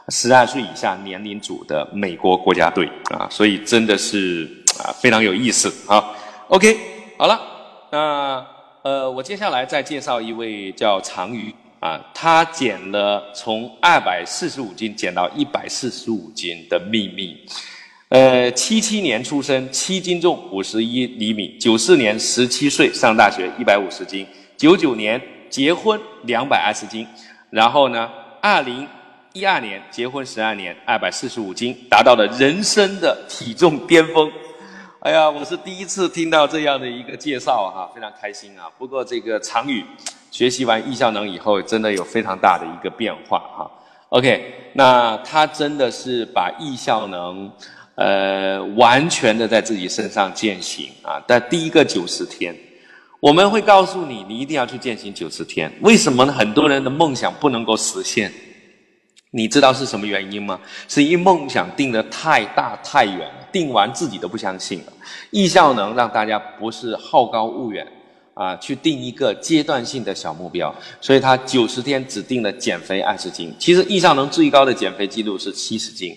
[0.10, 6.14] 十二岁以下年龄组的美国国家队啊，所以真的是啊非常有意思啊。
[6.50, 6.78] OK，
[7.18, 7.39] 好了，
[7.91, 8.46] 那。
[8.86, 17.36] 呃，我接下来再介绍一位叫常宇啊，他减了从二百四十五斤减到一百四十五斤的秘密。
[18.16, 21.57] 呃，七七年出生，七斤重，五十一厘米。
[21.59, 24.26] 九四年十七岁上大学，一百五十斤。
[24.55, 27.05] 九九年结婚，两百二十斤。
[27.49, 28.09] 然后呢，
[28.41, 28.88] 二零
[29.34, 34.32] 一二年结婚十二年，二百四十五斤，达到了人生的体重巅峰。
[35.01, 38.72] 哎呀，我是第一次听到这样的一个介绍哈，非常开心啊。
[38.78, 39.84] 不过这个常宇
[40.32, 43.70] 学习完易效能以后，真的有非常大的一个变化哈。
[44.07, 47.51] OK，那他真的是把易效能
[47.96, 51.24] 呃完全的在自己身上践行啊。
[51.28, 52.56] 但第一个九十天，
[53.20, 55.72] 我们会告诉你，你一定要去践行九十天。
[55.82, 56.34] 为什么呢？
[56.34, 58.32] 很多人的梦想不能够实现，
[59.32, 60.60] 你知道是什么原因吗？
[60.88, 64.93] 是因为梦想定得太大太远，定完自己都不相信了。
[65.32, 67.88] 易效能让大家不是好高骛远
[68.34, 73.54] 啊，去定一个阶段性的小目标，所以他九十天只定了减肥二十斤。
[73.58, 76.16] 其实易效能最高的减肥记录是七十斤。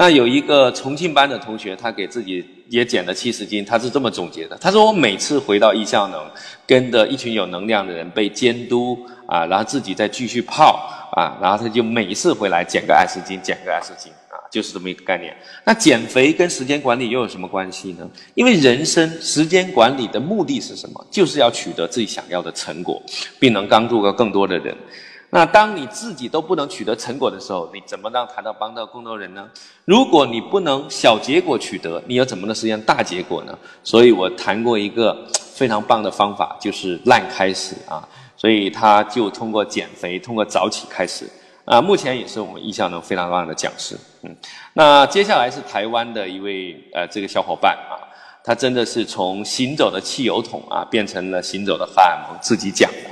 [0.00, 6.18] 那有一个重庆班的同学，他给自己也减了七十斤，他是这么总结的：他说我每次回到艺效能，
[6.66, 15.36] 跟着一群有能量的人被监督啊，然后自己再继续泡啊，然后他就每一次回来减个二十斤，减个二十斤啊，就是这么一个概念。
[15.66, 18.10] 那减肥跟时间管理又有什么关系呢？
[18.32, 21.06] 因为人生时间管理的目的是什么？
[21.10, 23.02] 就是要取得自己想要的成果，
[23.38, 24.74] 并能帮助到更多的人。
[25.32, 29.48] 那当你自己都不能取得成果的时候，你怎么让谈到帮到更多人呢？
[29.84, 33.56] 如果你不能小结果取得，你又怎么能实现大结果呢？
[33.84, 35.16] 所以我谈过一个
[35.54, 38.06] 非常棒的方法，就是烂开始啊。
[38.36, 41.30] 所以他就通过减肥，通过早起开始
[41.64, 41.80] 啊。
[41.80, 43.96] 目前也是我们艺效能非常棒的讲师。
[44.22, 44.34] 嗯，
[44.72, 48.00] 那接下来是台湾的一位呃这个小伙伴啊，
[48.42, 53.09] 他真的是从行走的汽油桶啊变成了行走的荷尔蒙，自己讲的。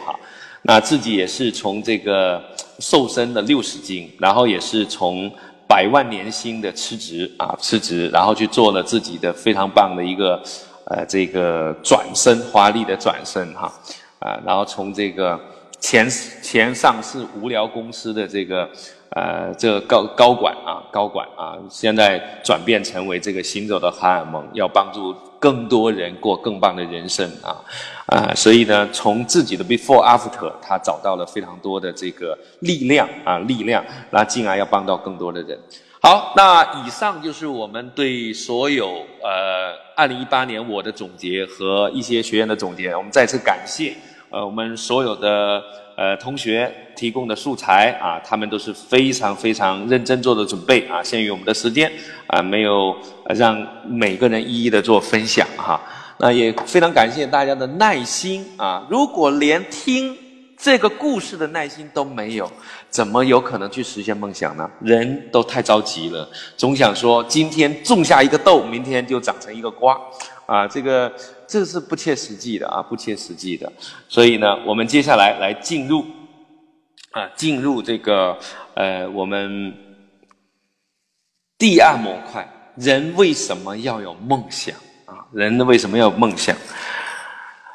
[0.63, 2.43] 那自己也是从这个
[2.79, 5.31] 瘦身的六十斤，然后也是从
[5.67, 10.43] 百万年薪的辞职啊辞职，然后去做了自己的非常棒的一个
[10.87, 13.73] 呃这个转身华丽的转身哈
[14.19, 15.39] 啊，然后从这个
[15.79, 16.09] 前
[16.43, 18.69] 前上市无聊公司的这个
[19.11, 27.57] 呃这个高高管啊高管啊，现在转变成为这个行走的荷尔蒙，要帮助更多人过更棒的人生啊。
[28.07, 35.59] 啊，所以呢，从自己的 before after，他找到了非常多的这个力量啊，力量，那进而要帮到更多的人。
[36.01, 42.95] 好，那以上就是我们对所有呃二零一八年我的总结和一些学员的总结。
[42.95, 43.95] 我们再次感谢
[44.31, 45.61] 呃我们所有的
[45.99, 51.03] 呃同学提供的素材啊，他们都是非常非常认真做的准备啊。
[51.03, 51.91] 限于我们的时间
[52.29, 52.97] 啊，没有
[53.35, 55.81] 让每个人一一的做分享哈。
[56.21, 58.87] 那也非常感谢大家的耐心啊！
[58.91, 60.17] 如果连听
[60.57, 62.51] 这个故事的耐心都没有，
[62.91, 64.69] 怎么有可能去实现梦想呢？
[64.81, 69.97] 人都太着急了，总想说今天种下一个豆，明天就长成一个瓜，
[70.49, 71.13] 啊，这个
[71.47, 73.71] 这是不切实际的啊，不切实际的。
[74.09, 76.07] 所以呢，我们接下来来进入
[77.11, 78.35] 啊，进入这个
[78.73, 79.75] 呃，我们
[81.59, 84.75] 第二模块，人为什么要有梦想
[85.05, 85.29] 啊？
[85.33, 86.57] 人为什么要有梦想？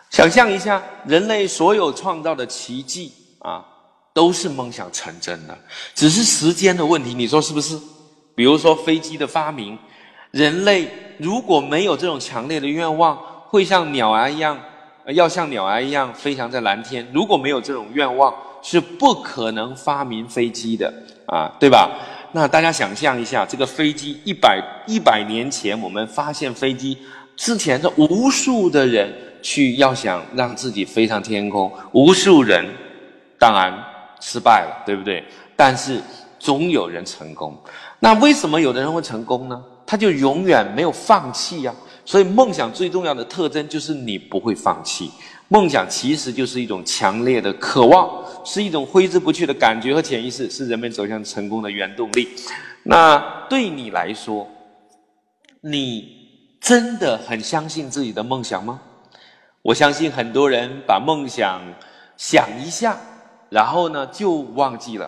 [0.09, 3.63] 想象一下，人类所有创造的奇迹啊，
[4.15, 5.55] 都是梦想成真的，
[5.93, 7.13] 只是时间的问题。
[7.13, 7.79] 你说是不是？
[8.33, 9.77] 比如说飞机的发明，
[10.31, 10.89] 人类
[11.23, 13.17] 如果没有这种强烈的愿望，
[13.47, 14.59] 会像鸟儿一样，
[15.07, 17.07] 要像鸟儿一样飞翔在蓝天。
[17.13, 20.93] 如果没有这种愿望，是不可能发明飞机的
[21.25, 21.89] 啊，对吧？
[22.33, 26.97] 那大家想象一下，这个飞机一百一百年前我们发现飞机
[27.37, 29.11] 之前的无数的人。
[29.43, 32.65] 去要想让自己飞上天空，无数人
[33.37, 33.77] 当然
[34.21, 35.21] 失败了，对不对？
[35.53, 36.01] 但是
[36.39, 37.53] 总有人成功。
[37.99, 39.61] 那为什么有的人会成功呢？
[39.93, 41.75] 他就永远没有放弃呀。
[42.03, 45.11] 所以梦想最重要的特征就是你不会放弃。
[45.49, 52.27] 梦想其实就是一种强烈的渴望，是一种挥之不去的感觉和潜意识，是人们走向成功的原动力。
[52.81, 54.47] 那对你来说，
[55.61, 56.09] 你
[56.59, 58.81] 真的很相信自己的梦想吗？
[59.61, 61.61] 我相信很多人把梦想
[62.17, 62.97] 想一下，
[63.51, 65.07] 然后呢就忘记了，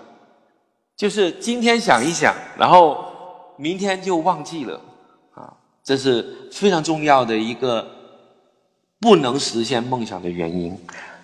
[0.96, 3.04] 就是今天想一想，然后
[3.58, 4.80] 明天就忘记了，
[5.34, 5.54] 啊，
[5.84, 7.86] 这是非常重要的一个
[9.00, 10.78] 不能实现梦想的原因。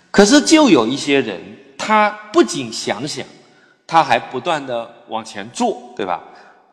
[0.09, 1.39] 可是就有一些人，
[1.77, 3.25] 他不仅想想，
[3.87, 6.21] 他还不断的往前做，对吧？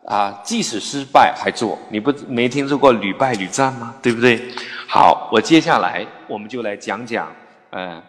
[0.06, 3.94] 啊，即使失败还做，你不没听说过屡败屡战吗？
[4.00, 4.50] 对不对？
[4.88, 7.30] 好，我接下来我们就来讲讲，
[7.70, 8.02] 呃，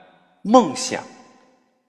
[0.43, 1.03] 梦想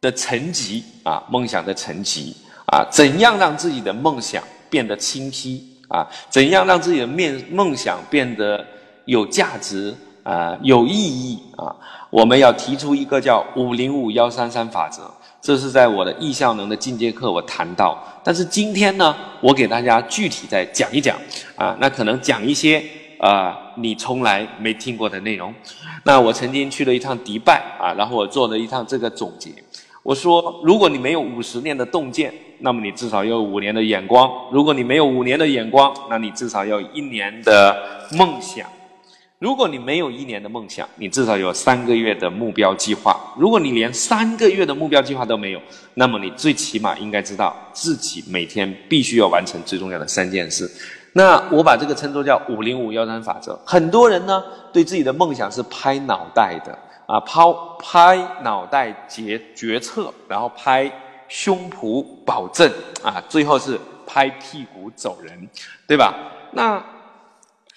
[0.00, 2.36] 的层级啊，梦想的层级
[2.66, 6.06] 啊，怎样让自己的梦想变得清晰啊？
[6.30, 8.64] 怎样让自己的面梦想变得
[9.04, 11.74] 有价值啊，有意义啊？
[12.08, 15.02] 我们要提出一个叫五零五幺三三法则，
[15.42, 21.18] 这是在我的易效能的进阶课我谈到，但是今天呢，我给大家具体再讲一讲
[21.56, 22.82] 啊，那可能讲一些。
[23.20, 25.54] 啊，你从来没听过的内容。
[26.04, 29.50] 那我曾经去了一趟迪拜啊，然后我做了一趟这个总结。
[30.02, 37.76] 我说，如果你没有五十年的洞见，那么你至少要有五年的眼光；如果你没有五年的眼光，那你至少要一年的
[38.12, 38.66] 梦想；
[39.38, 45.61] 如果你没有一年的梦想，你至少有三个月的目标计划；如果你连三个月的目标计划都没有，
[45.94, 50.70] 那么你最起码应该知道自己每天必须要完成最重要的三件事。
[51.12, 53.58] 那我把这个称作叫五零五幺三法则。
[53.64, 60.88] 很多人呢对自己的梦想是拍脑袋的啊，抛拍脑袋决决策，然后拍
[61.31, 62.70] 胸脯保证
[63.03, 65.49] 啊，最后是拍屁股走人，
[65.89, 66.14] 对吧？
[66.53, 66.85] 那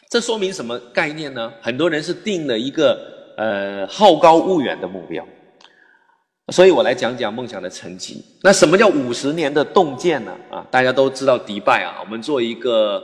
[0.09, 1.53] 这说明什么概念呢？
[1.61, 2.99] 很多人是定了一个
[3.37, 5.25] 呃好高骛远的目标，
[6.51, 8.25] 所以我来讲讲梦想的层级。
[8.41, 10.35] 那什么叫五十年的洞见呢？
[10.51, 13.01] 啊，大家都知道迪拜啊，我们做一个。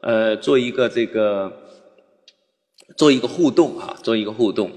[0.00, 1.52] 呃，做一个这个，
[2.96, 4.70] 做一个互动啊，做一个互动。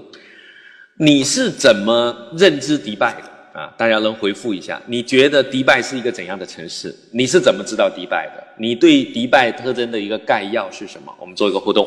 [0.98, 3.72] 你是怎么认知迪拜的啊？
[3.76, 4.80] 大家能回复一下？
[4.86, 6.94] 你觉得迪拜是一个怎样的城市？
[7.12, 8.42] 你是怎么知道迪拜的？
[8.58, 11.14] 你对迪拜特征的一个概要是什么？
[11.18, 11.86] 我们做一个互动，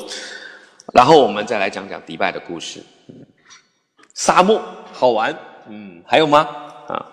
[0.94, 2.82] 然后我们再来讲讲迪拜的故事。
[4.14, 4.62] 沙漠
[4.94, 5.38] 好玩，
[5.68, 6.48] 嗯，还有吗？
[6.88, 7.06] 啊？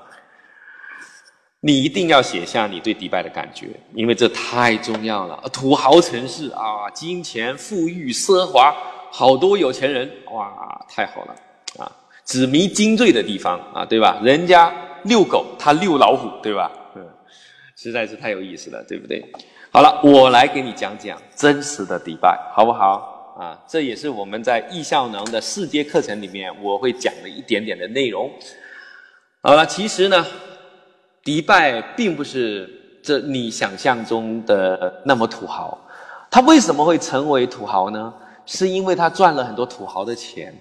[1.60, 5.40] 你一定要写下你对迪拜的感觉，因为这太重要了。
[5.52, 8.74] 土豪城市啊，金钱、富裕、奢华，
[9.12, 11.34] 好多有钱人，哇，太好了
[11.78, 11.90] 啊！
[12.32, 14.18] 纸迷金坠的地方啊，对吧？
[14.22, 14.72] 人家
[15.02, 16.72] 遛狗，他遛老虎，对吧？
[16.96, 17.06] 嗯，
[17.76, 19.22] 实在是太有意思了，对不对？
[19.70, 23.36] 好了，我来给你讲讲真实的迪拜，好不好？
[23.38, 28.30] 啊，这也是我们在易效能的四阶课程里面我会讲的一点点的内容。
[29.42, 30.24] 好了，其实呢。
[31.24, 32.68] 迪拜并不是
[33.00, 35.78] 这你想象中的那么土豪，
[36.28, 38.12] 他为什么会成为土豪呢？
[38.44, 40.52] 是因为他赚了很多土豪的钱，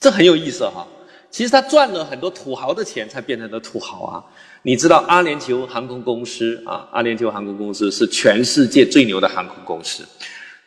[0.00, 0.84] 这很有意思哈。
[1.32, 4.22] 其实他赚了很多土豪的钱才变成了土豪啊。
[4.62, 6.86] 你知道阿联酋航空公司啊？
[6.92, 10.06] 阿联酋航空公司是全世界最牛的航空公司，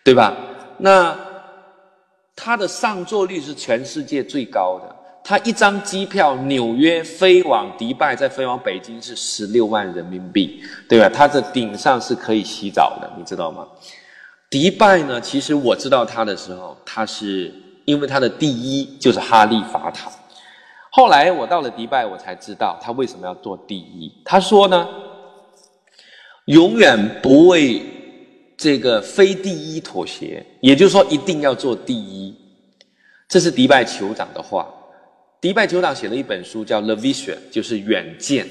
[0.03, 0.35] 对吧？
[0.79, 1.17] 那
[2.35, 4.93] 它的上座率是全世界最高的。
[5.23, 11.09] 他一张机票，纽约飞往迪拜，再飞往北京是十六万人民币，对吧？
[11.09, 13.65] 它的顶上是可以洗澡的，你知道吗？
[14.49, 15.21] 迪拜呢？
[15.21, 17.53] 其实我知道它的时候，它是
[17.85, 20.11] 因为它的第一就是哈利法塔。
[20.95, 24.09] 后来我到了迪拜，我才知道他为什么要做第一。
[24.23, 24.87] 他说呢，
[26.45, 27.81] 永远不为
[28.55, 32.33] 这个非第一妥协，也就是说一定要做第一。
[33.27, 34.65] 这是迪拜酋长的话。
[35.41, 38.47] 迪拜酋长写了一本书叫《The Vision》，就是远见。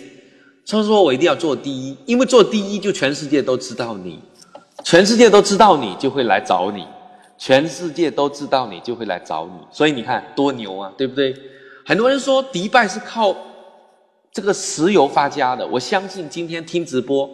[0.67, 4.21] 他说：“我一定要做第一，因为做第一就全世界都知道你，
[4.85, 6.87] 全世界都知道你就会来找你，
[7.39, 9.67] 全世界都知道你就会来找你。
[9.71, 11.35] 所以你看多牛啊，对不对？”
[11.85, 13.37] 很多人说迪拜是靠
[14.33, 17.31] 这个石油发家的，我相信今天听直播、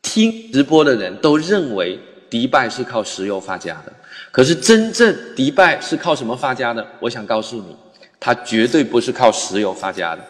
[0.00, 1.98] 听直播的人都认为
[2.30, 3.92] 迪拜是靠石油发家的。
[4.30, 6.86] 可是真正迪拜是靠什么发家的？
[7.00, 7.76] 我想告诉你，
[8.20, 10.22] 它绝对不是靠石油发家的。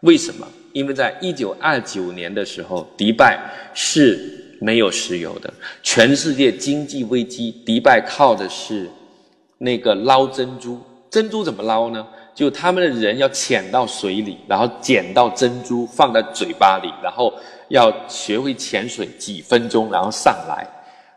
[0.00, 0.46] 为什么？
[0.72, 3.38] 因为在一九二九年的时候，迪拜
[3.74, 8.88] 是没有石油的，全世界经济危机，迪拜靠的是
[9.58, 10.80] 那个捞珍珠。
[11.10, 12.06] 珍珠怎么捞呢？
[12.36, 17.32] 就他们的人要潜到水里，然后捡到珍珠放在嘴巴里，然后
[17.68, 20.68] 要学会潜水几分钟，然后上来，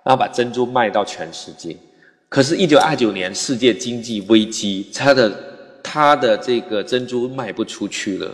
[0.02, 1.76] 然后把珍珠卖到全世界。
[2.30, 5.30] 可是，一九二九年世界经济危机，他的
[5.84, 8.32] 他的这个珍珠卖不出去了，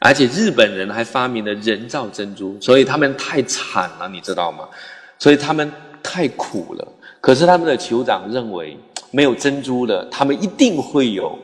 [0.00, 4.68] 而且日本人还发明了人造珍珠，所以他们太惨了，你知道吗？
[5.16, 5.70] 所以他们
[6.02, 6.88] 太苦了。
[7.20, 8.76] 可是他们的酋长认为，
[9.12, 11.38] 没有珍珠了，他们一定会有。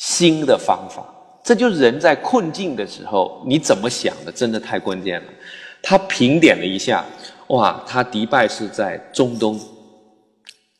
[0.00, 1.04] 新的方法，
[1.44, 5.26] 这就是人在困境的时候你怎么想的，真的太关键了。
[5.82, 7.04] 他评点了一下，
[7.48, 9.60] 哇，他迪拜是在中东，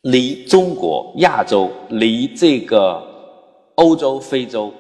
[0.01, 2.99] 离中国、亚洲、离这个
[3.75, 4.73] 欧洲、非洲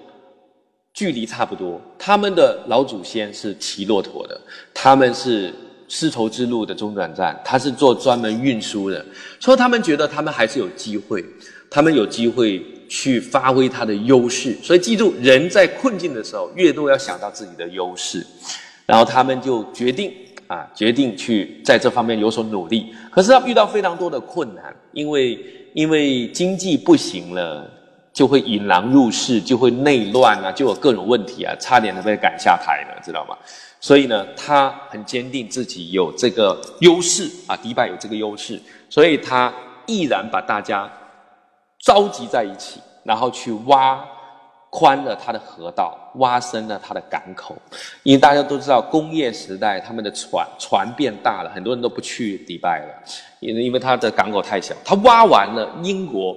[0.95, 1.79] 距离差不多。
[1.99, 4.41] 他们的老祖先是骑骆驼的，
[4.73, 5.55] 他们是
[5.87, 9.05] 丝绸之路的中转站，他是做专门运输的，
[9.39, 11.23] 所以他们觉得他们还是有机会，
[11.71, 12.65] 他们有机会。
[12.93, 18.27] 去发挥他的优势，所以记住，人在困境的时候，越多要想到自己的优势，
[18.85, 20.13] 然后他们就决定
[20.49, 22.93] 啊，决定去在这方面有所努力。
[23.09, 25.39] 可是他遇到非常多的困难，因为
[25.73, 27.71] 因为经济不行了，
[28.13, 33.37] 就会引狼入室，就会内乱啊，就有各种问题啊，差点都被赶下台了，知道吗？
[33.81, 39.55] 所以呢，他很坚定自己有这个优势啊，迪拜有这个优势，所以他
[39.87, 40.91] 毅然把大家。
[41.81, 44.05] 召集在一起，然后去挖
[44.69, 47.57] 宽了它的河道，挖深了它的港口。
[48.03, 52.95] 因为大家都知道，工业时代他们的船船变大了，很多人都不去迪拜了，
[53.41, 54.75] 因为因为它的港口太小。
[54.85, 56.37] 他挖完了，英国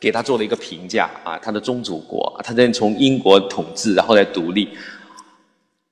[0.00, 4.68] 给他做了一个评价啊，他的宗主国，他在从英国统治，然后来独立，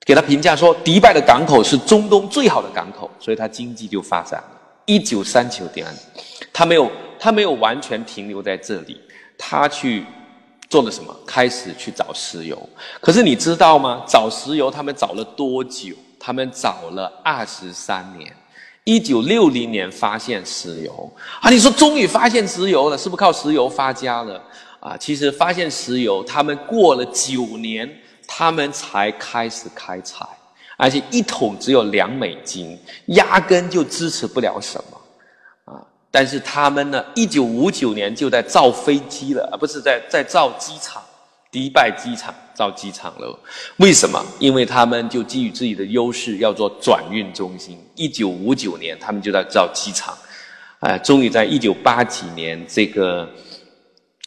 [0.07, 4.51] 给他评价说，迪拜的港口是中东最好的港口，所以他经济就发展了。
[4.87, 5.85] 一九三九年，
[6.53, 6.89] 他没有。
[7.25, 9.01] 他没有完全停留在这里，
[9.39, 10.05] 他去
[10.68, 11.16] 做了什么？
[11.27, 12.68] 开始去找石油。
[13.01, 14.05] 可是你知道吗？
[14.07, 15.95] 找石油他们找了多久？
[16.20, 18.31] 他们找了二十三年。
[18.85, 21.11] 一九六零年发现石油
[21.41, 21.49] 啊！
[21.49, 24.39] 你说终于发现石油了，是不是靠石油发家了？
[24.79, 27.91] 啊，其实发现石油，他们过了九年，
[28.27, 30.27] 他们才开始开采，
[30.77, 34.94] 而且一桶只有两美金，压根就支持不了什么。
[36.17, 37.05] 但是他们呢？
[37.17, 41.03] 一九五九年就在造飞机了，而不是在在造机场，
[41.51, 43.37] 迪拜机场造机场了。
[43.79, 44.25] 为什么？
[44.39, 47.77] 因为他们就基于自己的优势，要做转运中心。
[47.97, 50.17] 一九五九年，他们就在造机场，
[50.79, 53.29] 哎，终于在一九八几年，这个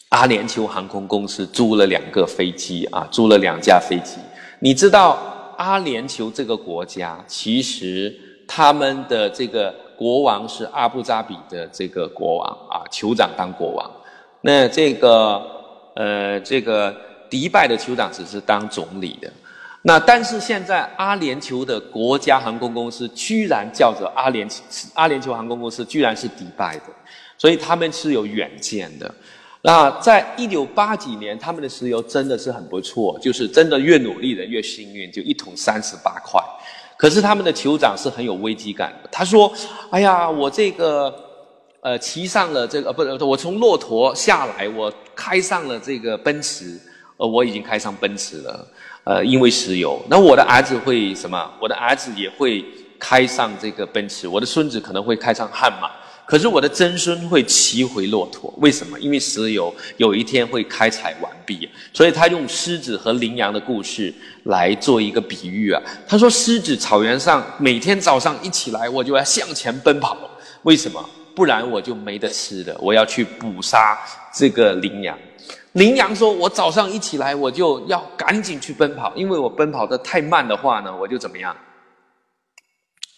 [0.09, 4.17] 阿联酋航空公司租了两个飞机啊，租了两架飞机。
[4.59, 8.13] 你知道阿联酋这个国家，其实
[8.45, 9.73] 他们的这个。
[9.97, 13.91] 国王是阿布扎比的这个国王啊，酋长当国王。
[14.41, 15.41] 那这个
[15.95, 16.95] 呃，这个
[17.29, 19.29] 迪拜的酋长只是当总理的。
[19.81, 24.47] 那但是现在阿联酋的国家航空公司居然叫做阿联
[24.93, 26.83] 阿联酋航空公司，居然是迪拜的，
[27.37, 29.11] 所以他们是有远见的。
[29.61, 36.41] 那在一九八几年，他们的石油真的是很不错，就是真的越努力的越幸运，就一桶三十八块。
[36.97, 39.09] 可是他们的酋长是很有危机感的。
[39.11, 39.53] 他说
[39.91, 41.13] ：“哎呀，我这个，
[41.81, 46.79] 呃，骑上了这个，不是，我从骆驼下来，我开上了这个奔驰，
[47.17, 48.67] 呃，我已经开上奔驰了，
[49.03, 50.01] 呃，因为石油。
[50.09, 51.51] 那我的儿子会什么？
[51.61, 52.65] 我的儿子也会
[52.97, 55.91] 开上这个奔驰，我的孙子可能会开上悍马。”
[56.27, 58.99] 可是我的曾孙会骑回骆驼，为什么？
[58.99, 64.13] 因为石油有一天会开采完毕，所以他用狮子和羚羊的故事
[64.43, 65.81] 来做一个比喻啊。
[66.05, 70.17] 他说：狮子草原上每天早上一起来，我就要向前奔跑，
[70.63, 71.09] 为什么？
[71.33, 73.97] 不然我就没得吃的，我要去捕杀
[74.33, 75.17] 这个羚羊。
[75.73, 81.55] 羚羊说：“我早上一起来，我就要赶紧去奔跑，因为我奔跑的太慢的话呢，我就怎么样？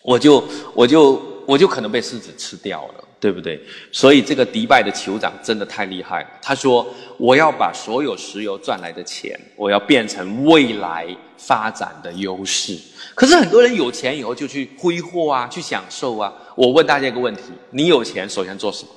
[0.04, 3.60] 我就我就我就可能被狮子吃掉了，对不对？
[3.92, 6.30] 所以这个迪拜的酋长真的太厉害了。
[6.44, 6.86] 他说：
[7.18, 11.08] 我要把所有石油赚来的钱，我要变成未来
[11.38, 12.78] 发展的优势。
[13.16, 16.32] 可是很多人有钱以后就去挥霍啊，去享受啊。
[16.56, 18.92] 我问大家一个问题：你有钱首先做什么？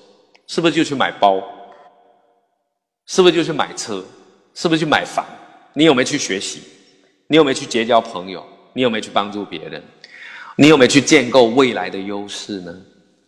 [0.47, 1.43] 是不是就去买包？”
[3.09, 4.05] 是不是就去买车？
[4.53, 5.24] 是不是去买房？
[5.73, 6.61] 你有没有去学习？
[7.29, 8.47] 你有没有去结交朋友？
[8.74, 9.83] 你有没有去帮助别人？
[10.57, 12.74] 你有没有去建构未来的优势呢？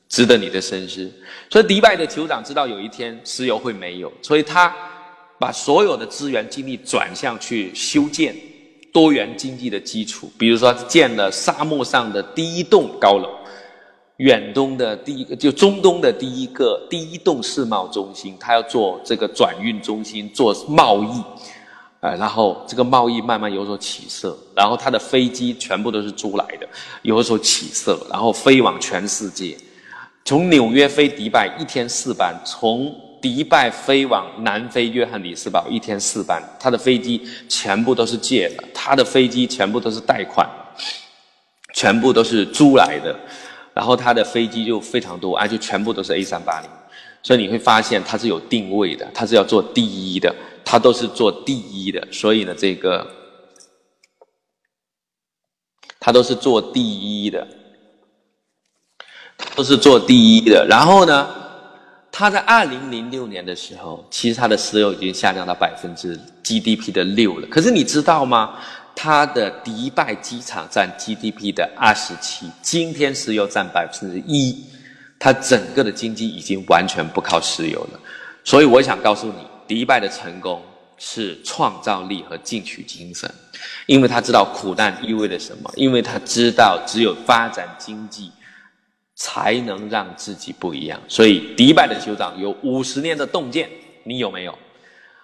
[0.08, 1.10] 值得你的深思。
[1.50, 4.74] 所以迪拜的酋长知道有一天石油会没有，所以他
[5.38, 8.36] 把所有的资源精力转向去修建
[8.92, 13.28] 多元经济的基础，比如说建了沙漠上的第一栋高楼。
[14.18, 21.20] 远东的第一个，就中东的第一个第一栋世贸中心，他要做这个转运中心，做贸易，
[22.04, 26.68] 呃，然后这个贸易慢慢有所起色，然后他的飞机全部都是租来的，
[27.00, 29.56] 有所起色，然后飞往全世界，
[30.22, 40.46] 从纽约飞迪拜一天四班，从迪拜飞往南非约翰里斯堡一天四班，他的飞机全部都是借的，他的飞机全部都是贷款，
[41.72, 43.18] 全部都是租来的。
[43.72, 46.68] 然后他的飞机就非常多，而且全部都是 A 三八零，
[47.22, 50.32] 所以你会发现它是有定位的，它是要做第一的，
[50.64, 53.06] 它都是做第一的，所以呢，这个
[56.00, 57.46] 它都是做第一的，
[59.54, 60.66] 都是做第一的。
[60.68, 61.28] 然后呢，
[62.10, 67.46] 它在二零零六年的时候，其实它的石油已经下降到百分之 GDP 的六了。
[67.48, 68.58] 可是你知道吗？
[68.96, 74.64] 它的迪拜机场占 GDP 的二十七，今天石油占百分之一，
[75.18, 78.00] 它整个的经济已经完全不靠石油了。
[78.44, 80.62] 所以我想告诉你，迪拜的成功
[80.96, 83.28] 是创造力和进取精神，
[83.86, 88.30] 因为他知道苦难意味着什么，因为他知道只有发展经济
[89.16, 91.00] 才能让自己不一样。
[91.08, 93.68] 所以迪拜的酋长有五十年的洞见，
[94.04, 94.58] 你有没有？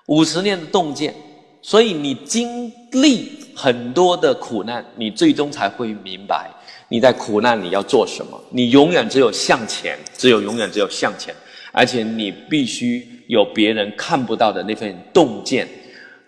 [0.06, 1.14] 五十年的洞见。
[1.62, 6.50] 所以你经历很多的苦难，你最终才会明白
[6.88, 8.42] 你在苦难里要做什么。
[8.50, 11.34] 你永远只有向前，只有永远只有向前，
[11.70, 15.66] 而且你必须有别人看不到的那份洞见。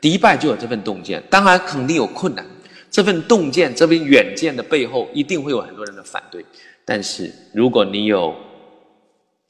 [0.01, 2.45] 迪拜就有这份洞见，当然肯定有困难。
[2.91, 6.45] 这份洞见、这份远见的背后，一定会有很多人的反对。
[6.85, 8.35] 但是如果你有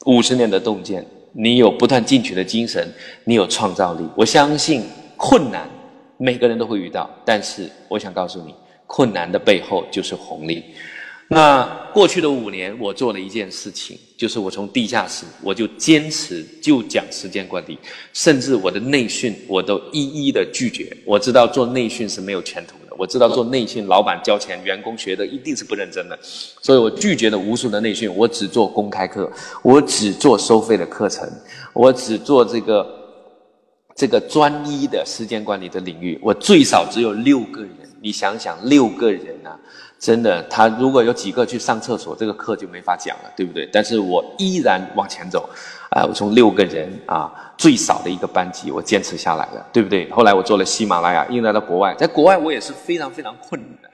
[0.06, 2.92] 五十年的洞见，你有不断进取的精神，
[3.24, 4.82] 你有创造力，我相信。
[5.24, 5.70] 困难，
[6.16, 8.52] 每个人都会遇到，但是我想告诉你，
[8.88, 10.64] 困难的背后就是红利。
[11.32, 11.64] 那
[11.94, 17.78] 过去的五年，我做了一件事情，就是我从地下室，我就坚持就讲时间管理，
[18.12, 20.94] 甚至我的内训我都一一的拒绝。
[21.06, 29.32] 我知道做内训是没有前途的，我知道做内训，老板交钱，员工学的一定是不认真的，所以我拒绝了无数的内训，我只做公开课，
[29.62, 31.26] 我只做收费的课程，
[31.72, 32.98] 我只做这个。
[33.94, 37.70] 这个专一的时间管理的领域，我最少只有六个人。
[38.00, 39.52] 你想想，六个人啊，
[40.02, 43.68] 真的，他如果有几个去上厕所，这个课就没法讲了，对不对？
[43.72, 45.48] 但是我依然往前走，
[45.90, 50.10] 啊，我从六个人啊，最少的一个班级，我坚持下来了，对不对？
[50.10, 53.92] 后来我做了喜马拉雅，应来到国外，在国外我也是非常非常困难。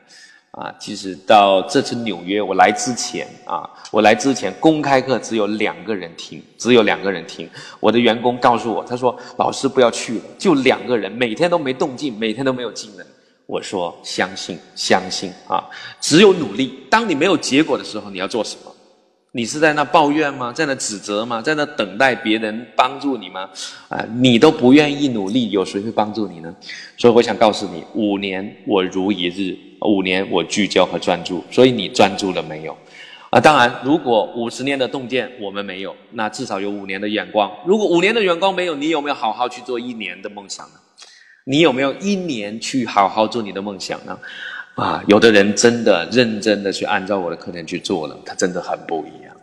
[0.53, 7.47] 啊，其实到这次纽约我来之前啊，我来之前公开课只有两个人听，只有两个人听。
[7.81, 13.07] 我的员工告诉我，他说：“老师不要去了，就两个人，每天都没动静，每天都没有技能。”
[13.49, 15.65] 我说：“相信，相信啊，
[16.03, 16.81] 只有努力。
[16.91, 18.71] 当你没有结果的时候，你要做什么？
[19.33, 20.53] 你是在那抱怨吗？
[20.53, 21.41] 在那指责吗？
[21.41, 23.49] 在那等待别人帮助你吗？
[23.89, 26.55] 啊，你都不愿意努力，有谁会帮助你呢？
[26.99, 32.77] 所以我想告诉你，五年我如一日。”五年我聚焦和专注，所以你专注了没有？
[33.31, 37.51] 啊，当然，如果五十年的洞见我们没有，那至少有五年的眼光。
[37.65, 40.75] 如果五年的眼光没有，你有没有好好去做一年的梦想呢？
[41.49, 44.19] 你有没有一年去好好做你的梦想呢？
[44.75, 49.35] 啊，有的人真的认真的去按照我的课程去做了，他真的很不一样。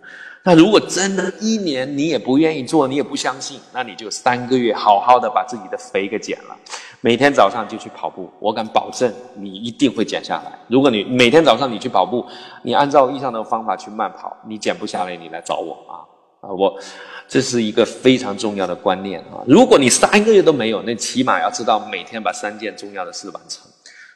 [0.44, 6.56] 那如果真的一年你也不愿意做，你也不相信，那你就三个月好好的把自己的肥给减了。
[7.02, 10.52] 每天早上就去跑步，我敢保证你一定会减下来。
[10.68, 12.24] 如果你每天早上你去跑步，
[12.62, 16.06] 你按照以上的方法去慢跑，你减不下来，你来找我啊
[16.46, 16.54] 啊！
[16.54, 16.80] 我
[17.28, 19.42] 这是一个非常重要的观念啊！
[19.48, 23.68] 如果你三个月都没有，那起码要知道每天把三件重要的事完成，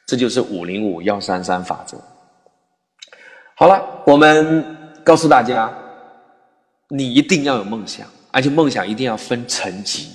[0.05, 1.97] 这就是五零五幺三三法则。
[3.55, 5.73] 好了，我们告诉大家，
[6.89, 10.09] 你一定要有梦想，而且梦想一定要分层级。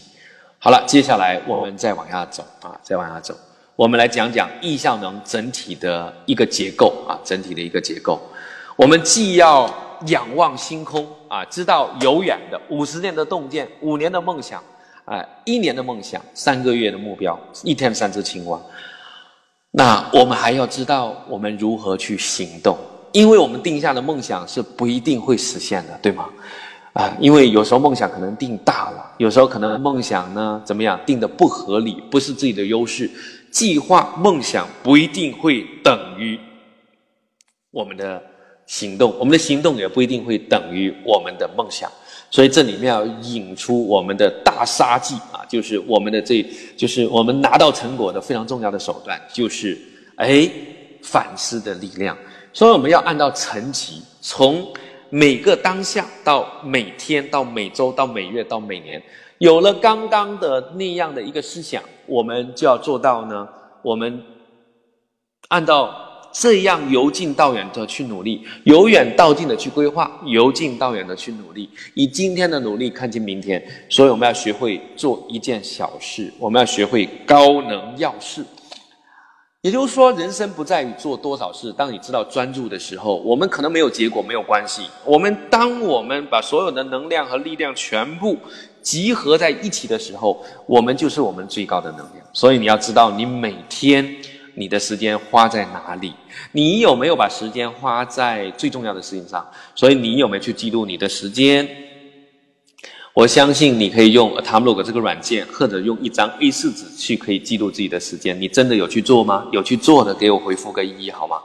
[0.59, 3.37] 好了，接下来我们再往下走啊，再往下走，
[3.77, 8.19] 我们来讲讲易效能整体的一个结构啊，整体的一个结构。
[8.77, 9.69] 我们既要
[10.07, 14.63] 仰望星空啊，知道有远的五十年的洞见，五年的梦想，
[15.05, 18.61] 啊，一年的梦想，三个月的目标，一天三只青蛙。
[19.73, 22.79] 那我们还要知道我们如何去行动，
[23.11, 26.31] 因为我们定下的梦想是不一定会实现的，对吗？
[26.93, 33.11] 啊，因为有时候梦想可能定大了，有时候可能梦想呢怎么样定的不合理，不是自己的优势。
[33.51, 36.39] 计划梦想不一定会等于
[37.73, 38.23] 我们的。
[38.67, 41.91] 行动，我们的行动也不一定会等于我们的梦想，
[42.31, 46.43] 所以这里面要引出我们的大杀技啊，就是我们的这，
[46.75, 49.79] 就是我们拿到成果的非常重要的手段，就是
[50.17, 50.51] 哎
[51.03, 52.17] 反思的力量。
[52.55, 54.67] 所以我们要按照层级，从
[55.11, 59.03] 每个当下到每天到每周到每月到每年，
[59.39, 63.47] 有了刚刚的那样的一个思想，我们就要做到呢，
[63.83, 64.23] 我们
[65.49, 66.01] 按照。
[66.35, 73.65] 这样由近到远的去努力，由远到近的去规划，由近到远的去努力，以今天的努力看清明天。
[73.89, 78.45] 所以我们要学会做一件小事，我们要学会高能要事。
[79.63, 81.73] 也就是说，人生不在于做多少事。
[81.73, 84.83] 当你知道专注的时候，我们可能没有结果，没有关系。
[85.05, 88.37] 我们当我们把所有的能量和力量全部
[88.83, 92.27] 集合在一起的时候，我们就是我们最高的能量。
[92.33, 94.17] 所以你要知道，你每天。
[94.55, 96.15] 你的时间花在哪里？
[96.53, 99.47] 你有没有把时间花在最重要的事情上？
[99.75, 101.69] 所以你有没有去记录你的时间？
[103.13, 108.41] 我相信你可以用 Atomlog 这个软件，或者用一张 A4 纸去可以记录自己的时间。
[108.41, 109.47] 你真的有去做吗？
[109.53, 111.37] 有去做的，给我回复个一好吗？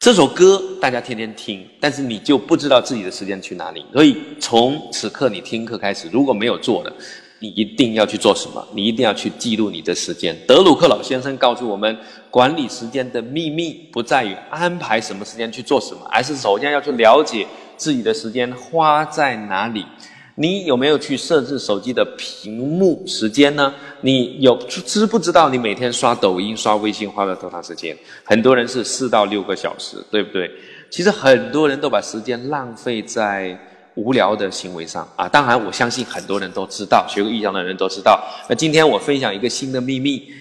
[0.00, 3.84] 这首歌大家天天听，但是你就不知道自己的时间去哪里。
[3.92, 6.92] 所以从此刻你听课开始，如果没有做的。
[7.42, 8.62] 你一定要去做什么？
[8.74, 10.36] 你一定要去记录你的时间。
[10.46, 11.96] 德鲁克老先生告诉我们，
[12.30, 17.46] 管理时间的秘密不在于安排什么时间去做什么，而是首先要去了解
[17.78, 19.86] 自己的时间花在哪里。
[20.34, 23.72] 你有没有去设置手机的屏幕时间呢？
[24.02, 27.96] 你有知不知道你每天刷抖音、刷微信花了多长时间？
[28.22, 30.50] 很多人是四到六个小时，对不对？
[30.90, 33.58] 其实很多人都把时间浪费在。
[34.00, 38.18] 无聊的行为上啊，当然我相信很多人都知道，学过易象的人都知道。
[38.48, 40.32] 那今天我分享一个新的秘密，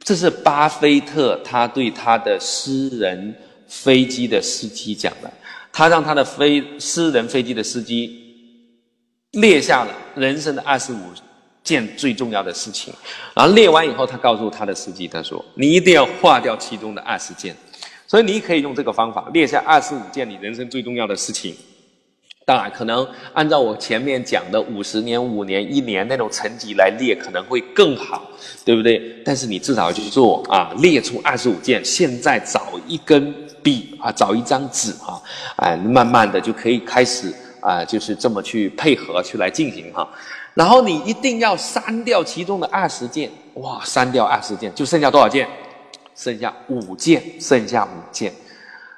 [0.00, 3.34] 这是巴菲特他对他的私人
[3.68, 5.32] 飞机的司机讲的。
[5.72, 8.18] 他让他的飞私人飞机的司机
[9.32, 10.98] 列下了人生的二十五
[11.62, 12.94] 件最重要的事情，
[13.34, 17.54] 然后列完以后，他告诉他的司机，他说：“你一定要划掉其中的二十件。”
[18.08, 21.54] 所以你可以用这个方法列下二十五件你人生最重要的事情。
[22.46, 28.22] 当然，可能按照我前面讲的五十年、五年、一年那种层级来列，可能会更好，
[28.64, 29.02] 对不对？
[29.24, 31.84] 但是你至少去做啊，列出二十五件。
[31.84, 35.20] 现在找一根笔啊，找一张纸啊，
[35.56, 40.08] 哎，慢慢的就可以开始啊，就是这么去配合去来进行哈。
[40.54, 45.48] 然后你一定要删掉其中的二十件，哇，删掉二十件，就剩下多少件？
[46.14, 48.32] 剩下五件，剩下五件。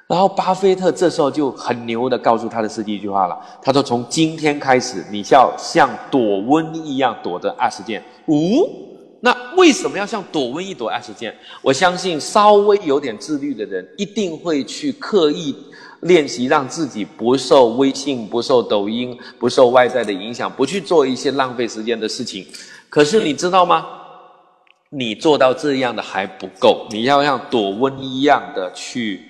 [0.09, 8.35] 然后巴菲特这时候就很牛的告诉他的司机一句话了，他说：“从今天开始，你要像躲瘟一样躲着二十件。”哦，
[9.21, 11.31] 那为什么要像躲瘟疫躲二十件？
[11.61, 15.55] 我相信稍微有点自律的人，一定会去刻意
[15.99, 22.43] 练习，让自己不受微信、不受抖音、不受外在的影响，不去做一些浪费时间的事情。
[22.89, 23.85] 可是你知道吗？
[24.89, 29.21] 你做到这样的还不够，你要像躲瘟一样的去。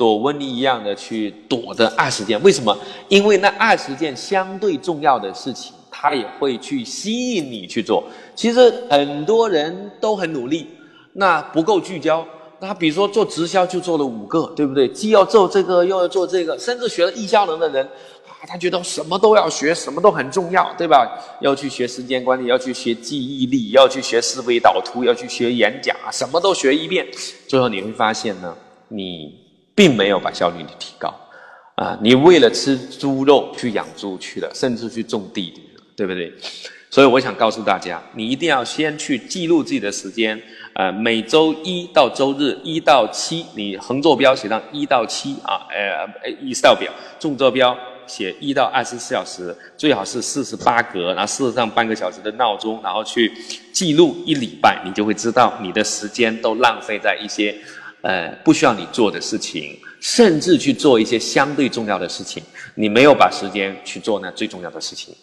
[0.00, 2.74] 躲瘟疫一样的去躲的二十件，为什么？
[3.08, 8.02] 因为那二十件相对重要的事情，它也会去吸引你去做。
[8.34, 10.66] 其实很多人都很努力，
[11.12, 12.26] 那不够聚焦。
[12.60, 14.88] 那比如说做直销就做了五个，对不对？
[14.88, 17.84] 既要做这个，又要做这个，甚至学了易效能的人
[18.26, 21.06] 啊，他觉得什么都要学，什么都很重要，对吧？
[21.42, 27.06] 要去学时间管理，要去学记忆力，要去学思维导图，要去学演讲，什么都学一遍。
[27.46, 28.56] 最后你会发现呢，
[28.88, 29.49] 你。
[29.80, 31.08] 并没有把效率提高，
[31.76, 36.30] 啊，你为了吃猪肉去养猪去了，甚至去种地了，对不对？
[36.90, 40.38] 所以我想告诉大家，你一定要先去记录自己的时间，
[40.74, 46.06] 呃，每周一到周日一到七，你横坐标写上一到七啊，呃
[46.44, 47.74] ，Excel 表，纵坐标
[48.06, 53.32] 写一到二十四小时，最好是四十八格，然后设上半个小时的闹钟，然后去
[53.72, 57.56] 记录一礼拜，你就会知道你的时间都浪费在一些。
[58.02, 62.42] 呃，不需要你做的事情，甚至去做一些相对重要的事情，
[62.74, 65.14] 你没有把时间去做那最重要的事情，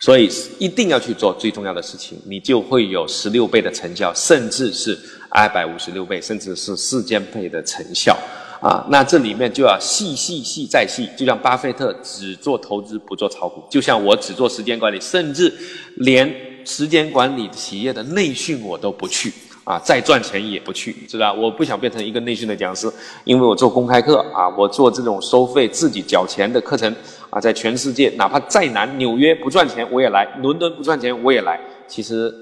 [0.00, 4.98] 所以一定要去做最重要的事情，你就会有十六倍的成效，甚至是
[5.28, 8.16] 二百五十六倍，甚至是四千倍的成效。
[8.62, 15.52] 啊，那这里面就要细细细再细，就像巴菲特只做投资不做炒股，就像我只做时间管理，甚至
[15.96, 16.32] 连
[16.64, 19.32] 时间管理企业的内训我都不去
[19.64, 21.40] 啊，再赚钱也不去，知道吧？
[21.40, 22.92] 我不想变成一个内训的讲师，
[23.24, 26.92] 因为我做公开课啊，我做这种收费自己缴钱的课程
[27.30, 31.60] 啊，在全世界哪怕再难，纽约不赚钱我也来，伦敦不赚钱我也来。
[31.86, 32.34] 其实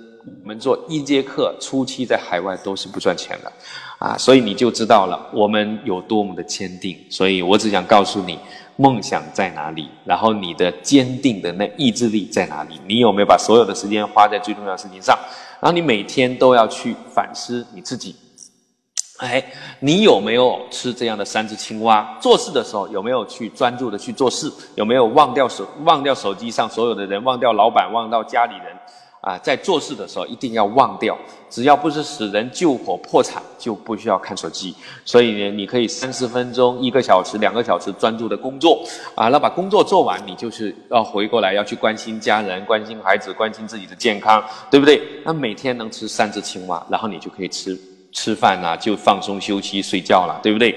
[0.43, 3.53] 我们做一节课初期在海外都是不赚钱的。
[3.99, 6.97] 啊，所以你就知道了我们有多么的坚定。
[7.11, 8.39] 所以我只想告诉你，
[8.77, 12.81] 梦想在哪里，然后你的坚定的那意志力在哪里？
[12.87, 15.19] 你有没有把所有的时间花在最重要的事情上？
[15.61, 18.17] 然后你每天都要去反思你自己。
[19.19, 19.45] 哎，
[19.81, 22.17] 你有没有吃这样的三只青蛙？
[22.23, 24.51] 做事的时候有没有去专注的去做事？
[24.77, 28.75] 有没有忘掉手忘掉手机上所有的人，忘掉老板，忘掉家里人？
[29.21, 31.15] 啊，在做事的时候一定要忘掉，
[31.51, 34.75] 只要不是使人救火破产，就不需要看手机。
[35.05, 38.83] 所以呢，你可以三十分钟、一个小时、两个小时专注的工作，
[39.15, 45.03] 啊，那把工作做完，你就是要回过来要去关心家人、关心孩子、关心自己的健康，对不对？
[45.23, 47.79] 那每天能吃三只青蛙，然后你就可以吃
[48.13, 50.75] 吃饭啊，就放松休息、睡觉了，对不对？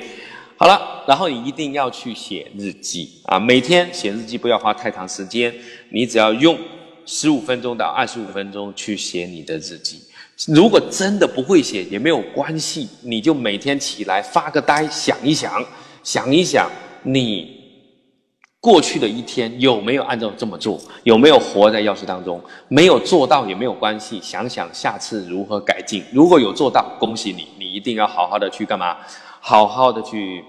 [0.58, 5.54] 好了，然后你一定要去写日记啊，每天写日记不要花太长时间，
[5.90, 6.58] 你只要用。
[7.06, 10.02] 十五分钟到二十五分钟去写你的日记，
[10.48, 15.64] 如果真的不会写也没有关系，你就每天起来发个呆，想一想，
[16.04, 16.70] 想一想
[17.04, 17.62] 你
[18.60, 26.02] 过去的一天有没有按照这么做，有没有活在钥匙当中，没有做到也没有关系，想想下次如何改进。
[26.14, 28.96] 如果有做到，恭喜你，你一定要好好的去干嘛？
[29.42, 30.42] 好好的去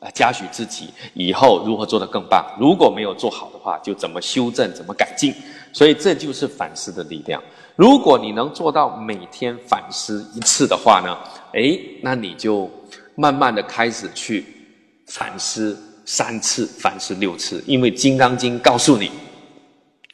[0.00, 2.44] 啊嘉许自己，以后如何做得更棒。
[2.58, 5.34] 如果没有做好的话，就怎么修正，怎么改进。
[5.72, 7.42] 所以这就是反思的力量。
[7.76, 11.16] 如果你能做到每天反思一次的话呢，
[11.52, 12.68] 诶，那你就
[13.14, 14.44] 慢慢的开始去
[15.06, 19.10] 反思三次、反思六次，因为《金刚经》告诉你，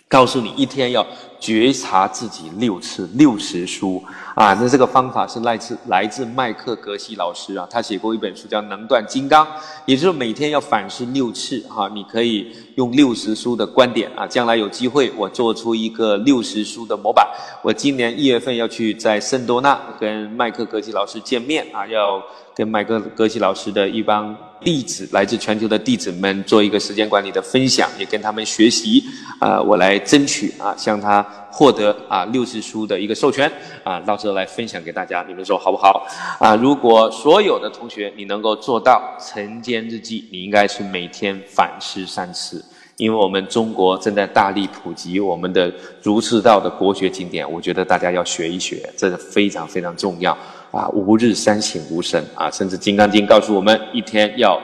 [0.09, 1.07] 告诉你一天要。
[1.39, 4.03] 觉察自己六次六十书
[4.35, 9.47] 啊，那这个方法是来自来自麦克格西老师啊，他写过一本书叫《能断金刚》，
[9.85, 11.89] 也就是每天要反思六次哈。
[11.95, 17.27] 你可以用六十书的观点啊，将来有机会我做出一个六十书的模板。
[17.63, 22.23] 我今年一月份要去在圣多纳跟麦克格西老师见面啊，要
[22.55, 29.05] 跟麦克格西老师的一帮弟子，来自全球的弟子们做一个时间管理的分享，也跟他们学习
[29.39, 31.27] 啊，我来争取啊，向他。
[31.49, 33.51] 获得啊六字书的一个授权
[33.83, 36.07] 啊，到时候来分享给大家，你们说好不好？
[36.39, 42.63] 啊，如果所有的同学你能够做到晨间日记，你应该是每天反思三次，
[42.99, 45.73] 因为我们中国正在大力普及我们的
[46.03, 50.37] 儒释道的国学经典，我觉得大家要学一学，这是非常非常重要
[50.71, 50.89] 啊！
[50.91, 54.61] 吾日三省吾身啊，甚至《金刚经》告诉我们，一天要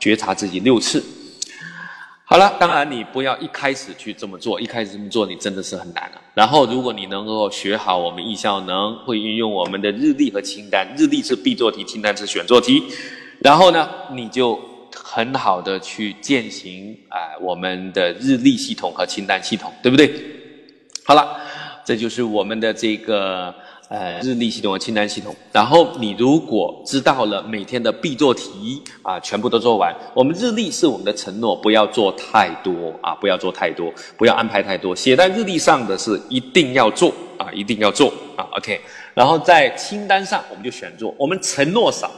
[0.00, 1.02] 觉察自己六次。
[2.24, 6.20] 好了，当然你不要一开始去这么做，一开始这么做你真的是很难了。
[6.34, 12.82] 然后，如果你能够学好我们易效能，会运用我们的日历和清单，日历是必做题，清单是选做题。
[13.40, 14.58] 然后呢，你就
[14.94, 20.12] 很好的去践行啊我们的日历系统和清单系统，对不对？
[21.04, 21.36] 好了，
[21.84, 23.54] 这就是我们的这个。
[23.92, 25.36] 呃，日历系统和清单系统。
[25.52, 29.94] 然后你如果知道了每天的必做题啊，全部都做完。
[30.14, 34.96] 我们日历是我们的承诺，不要做太多啊，不要做太多，不要安排太多。
[34.96, 38.48] 写在日历上的是一定要做啊，一定要做啊。
[38.56, 38.80] OK。
[39.12, 41.14] 然后在清单上，我们就选做。
[41.18, 42.10] 我们承诺少，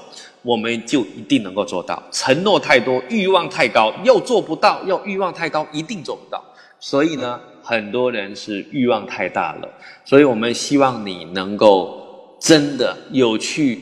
[0.43, 2.01] 我们就一定能够做到。
[2.13, 6.41] 承诺太多，欲望太高，又做不到；又欲望太高，一定做不到。
[6.86, 9.69] 所以呢，很多人是欲望太大了，
[10.05, 13.81] 所以我们希望你能够真的有去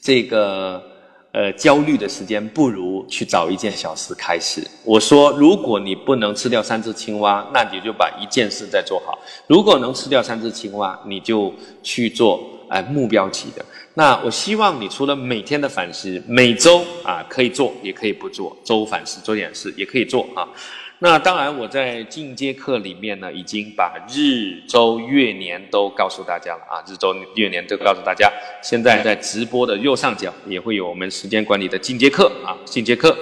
[0.00, 0.80] 这个
[1.32, 4.64] 呃焦虑的时间，不如去找一件小事开始。
[4.84, 11.52] 我说，如果你不能吃掉三只青蛙，那你就把一件事再做好；如果能吃掉三只青蛙，你就
[11.82, 13.64] 去做哎目标级的。
[13.94, 20.48] 那我希望你除了每天的反思，每周啊可以做，也可以不做；周五反思做点事，也可以做啊。
[21.02, 28.30] 那当然，我在进阶课里面呢，已经把日、周、月、年都告诉大家了啊，日、周、月、年都告诉大家。
[28.62, 33.16] 现在在直播的右上角也会有我们时间管理的进阶课啊，进阶课。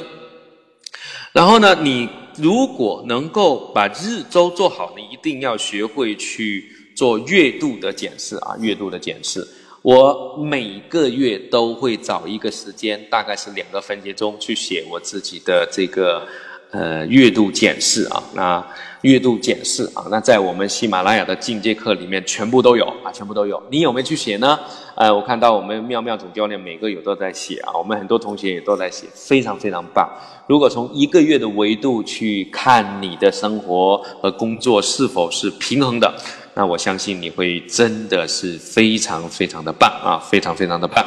[1.33, 9.47] 然后呢，你如果能够把日、周做好，你一定要学会去做月度的检视啊，月度的检视。
[9.83, 16.27] 我每个月都会找一个时间，大概是两个分节钟去写我自己的这个。
[16.71, 18.65] 呃月度检视啊，那
[19.03, 23.63] 月度检视啊，那在我们喜马拉雅的进阶课里面全部都有啊，全部都有。
[23.71, 24.59] 你有没有去写呢？
[24.97, 30.09] 呃，我看到我们妙妙总教练每个有都在写啊，我们很多同学也都在写，非常非常棒。
[30.49, 36.13] 如果从一个月的维度去看你的生活和工作是否是平衡的，
[36.55, 41.05] 那我相信你会真的是非常非常的棒啊，非常非常的棒。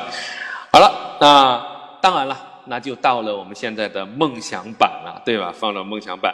[0.72, 1.62] 好了，那
[2.02, 2.51] 当然了。
[2.72, 5.54] 那就到了我们现在的梦想版了，对吧？
[5.54, 6.34] 放了梦想版，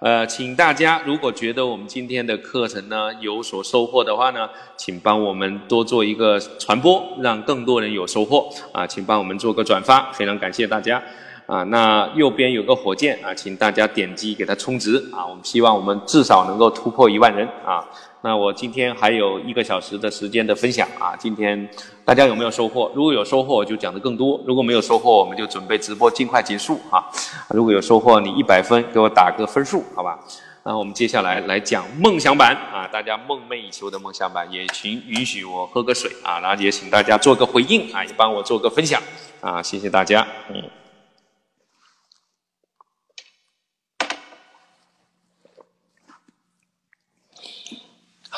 [0.00, 8.86] 呃，请大家如果觉得我们今天的课程呢有所收获的话呢，请帮我们多做一个传播，让更多人有收获啊！
[8.86, 11.02] 请帮我们做个转发，非常感谢大家
[11.46, 11.62] 啊！
[11.64, 15.24] 那右边有个火箭啊，请大家点击给它充值啊！
[15.24, 17.82] 我们希望我们至少能够突破一万人啊！
[18.20, 21.68] 那我今天还有一个小时的时间的分享啊，今天
[22.04, 22.90] 大家有没有收获？
[22.92, 27.04] 如果有收获，我就讲的更多；如果没有收获，我们就准备直播尽快结束啊。
[27.50, 30.18] 如果有收获，你一百分给我打个分数，好吧？
[30.64, 39.00] 那我们接下来来讲梦想版啊，大家梦寐以求的梦想版，也请允许我喝个水啊，然后也请大家做个回应啊，也帮我做个分享
[39.40, 40.60] 啊，谢谢大家，嗯。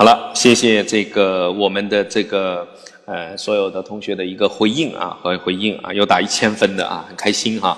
[0.01, 2.66] 好了，谢谢这个我们的这个
[3.05, 7.77] 呃所有的同学的一个回应啊和回应啊，有打一千分的啊，很开心哈。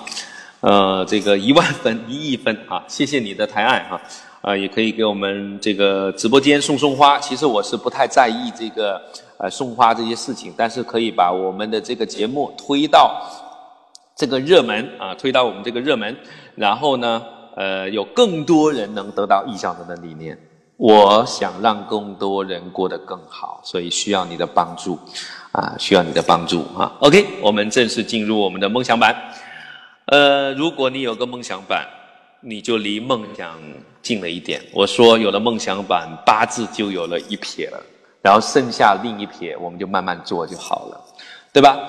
[0.61, 4.01] 呃，这个一万分、 一亿分啊，谢谢你的抬爱哈。
[4.39, 7.19] 啊，也可以给我们这个直播间送送花。
[7.19, 9.01] 其实我是不太在意这个
[9.37, 13.21] 呃送花这些事情，但是可以把我们的这个节目推到
[14.15, 16.15] 这个热门啊，推到我们这个热门，
[16.55, 17.21] 然后呢，
[17.57, 20.39] 呃，有更多人能得到意向的理念。
[20.77, 24.99] 我想让更多人过得更好，所以需要你的帮助，
[25.51, 26.91] 啊，需要你的帮助啊。
[26.99, 29.15] OK，我们正式进入我们的梦想版。
[30.05, 31.87] 呃，如果你有个梦想版，
[32.41, 33.57] 你就离梦想
[34.01, 34.61] 近了一点。
[34.73, 37.81] 我说有了梦想版，八字就有了一撇了，
[38.21, 41.01] 然后剩下另一撇，我们就慢慢做就好了，
[41.53, 41.87] 对吧？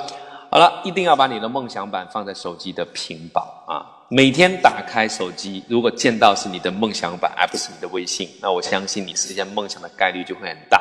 [0.51, 3.83] 好了，一定要把你的梦想版放在手机的屏保啊。
[4.09, 10.79] 每天打开手机，如果见到是你的梦想版，而不是你的微信，那我相信你实现梦想的概率就会很大。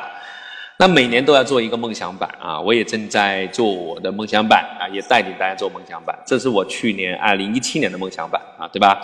[0.76, 2.60] 那每年都要做一个梦想版啊！
[2.60, 6.18] 我也正在做我的梦想版啊，也带领大家做梦想版。
[6.26, 9.00] 这是我去年二零一七年的梦想版啊，对吧？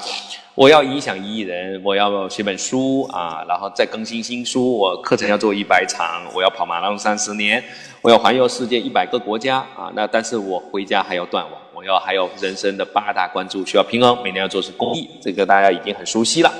[0.55, 4.77] 我要影响一亿人，我要写本书啊，然后再更新新书。
[4.77, 7.63] 我课程要做一百场，我要跑马拉松三十年，
[8.03, 9.91] 我要环游世界一百个国家啊！
[9.95, 11.61] 那但是我回家还要断网。
[11.81, 16.53] 我要还有人生的八大关注需要平衡，每年要做是公益，这个大家已经很熟悉了。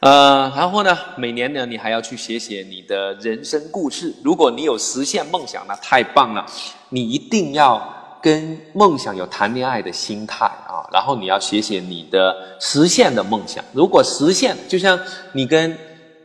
[0.00, 4.10] 呃，然后呢，每年呢，你还要去写写你的人生故事。
[4.24, 6.46] 如果你有实现梦想，那太棒了。
[6.88, 7.78] 你一定要
[8.22, 13.62] 跟梦想有谈恋爱的心态啊，然后你要写写你的实现的梦想。
[13.74, 14.98] 如果实现，就像
[15.32, 15.76] 你跟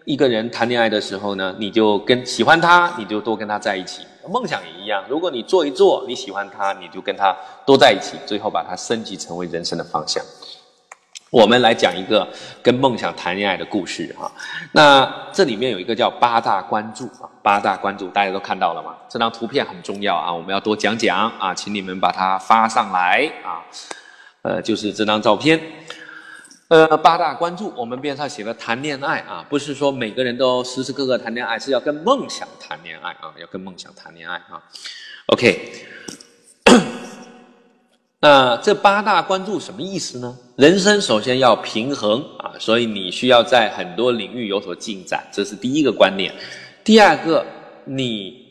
[0.06, 4.04] 一个人谈恋爱的时候呢，你就跟喜欢他，你就多跟他在一起。
[4.30, 7.36] 梦想也一样，如果你做一做，你喜欢他，你就跟他
[7.66, 10.24] 多在一起，最后把它升级成为人生的方向。
[11.30, 12.28] 我们来讲一个
[12.62, 14.32] 跟梦想谈恋爱的故事哈。
[14.72, 18.96] 那这里面有一个叫八大关注啊，八大关注大家都看到了吗？
[19.10, 23.66] 这张图片很重要啊，我们要多讲讲啊，请你们把它发上来啊。
[24.44, 25.60] 呃，就是这张照片。
[26.74, 34.58] 呃，八大关注，我们边上写了谈恋爱啊，不是说每个人都时时刻刻谈恋爱，是要跟梦想谈恋爱啊，要跟梦想谈恋爱啊。
[35.28, 35.72] OK，
[38.20, 40.36] 那这八大关注什么意思呢？
[40.56, 46.34] 人生首先要平衡啊，所以你需要在很多领域有所进展，这是第一个观念。
[46.84, 47.46] 第二个，
[47.86, 48.43] 你。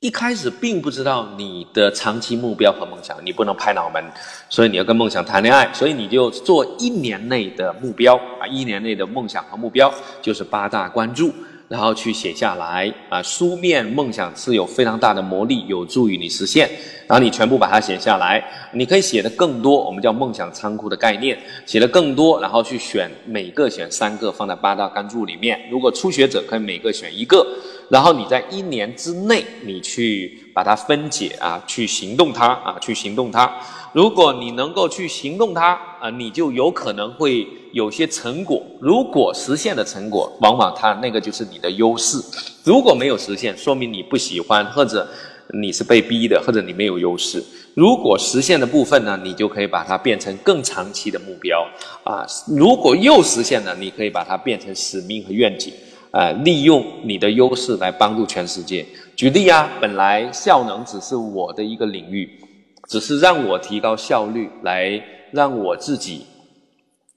[0.00, 4.04] 一开始并不知道你的长期目标和梦想，你不能拍脑门，
[4.50, 9.90] 所以你要跟梦想谈恋爱，所以你就做一年内的目标啊，一年内的梦想和目标
[10.20, 11.32] 就是八大关注，
[11.66, 13.22] 然后去写下来啊。
[13.22, 16.70] 书面梦想是有非常大的魔力，有助于你实现。
[17.06, 18.44] 然后你全部把它写下来，
[18.74, 25.58] 你可以写的更多，我们叫梦想仓库的概念，写的更多，然后去选每个选三个放在八大关注里面。
[25.70, 27.46] 如果初学者可以每个选一个。
[27.88, 33.52] 然后你在一年之内，你去把它分解啊，去行动它啊，去行动它。
[33.92, 38.62] 如果你能够去行动它啊，你就有可能会有些成果。
[38.80, 42.18] 如果实现的成果，往往它那个就是你的优势。
[42.64, 45.08] 如果没有实现，说明你不喜欢，或者
[45.54, 47.42] 你是被逼的，或者你没有优势。
[47.74, 51.64] 如果实现的部分呢，你就可以把它变成更长期的目标
[52.04, 52.26] 啊。
[52.48, 55.72] 如果又实现了，你可以把它变成使命和愿景。
[56.16, 58.86] 呃，利用你的优势来帮助全世界。
[59.14, 62.40] 举例啊，本来效能只是我的一个领域，
[62.88, 64.98] 只是让我提高效率，来
[65.30, 66.24] 让我自己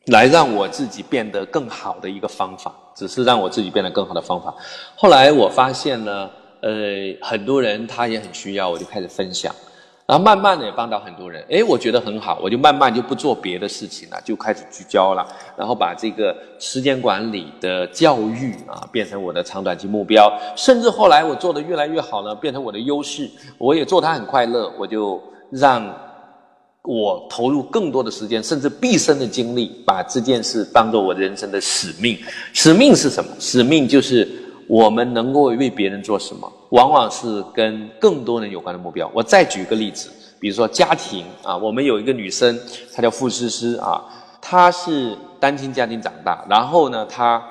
[0.08, 4.54] 来让我自己变得更好的一个方法，只是让我自己变得更好的方法。
[4.98, 6.70] 后来我发现呢，呃，
[7.22, 9.56] 很多人他也很需要，我就开始分享。
[10.10, 15.24] 然后慢慢的也帮到很多人，诶，我觉得很好，我就慢慢就不做别的事情了，就开始聚焦了，
[15.56, 23.30] 然后把这个时间管理的教育啊变成我的长短期目标，甚至后来我做的越来越好呢，变成我的优势，
[23.60, 25.22] 我也做它很快乐，我就
[25.52, 25.88] 让
[26.82, 32.18] 我投入更多的时间，甚至毕生的精力，把这件事当做我人生的使命。
[32.52, 33.30] 使命是什么？
[33.40, 34.28] 使命就是
[34.70, 36.50] 我们能够为别人做什么。
[36.70, 39.10] 往往是跟更多人有关的目标。
[39.12, 42.56] 我再举一个例子，比如说家庭啊，我们有一个女生，
[42.94, 44.00] 她叫付思思啊，
[44.40, 47.44] 她是单亲家庭长大，然后呢，她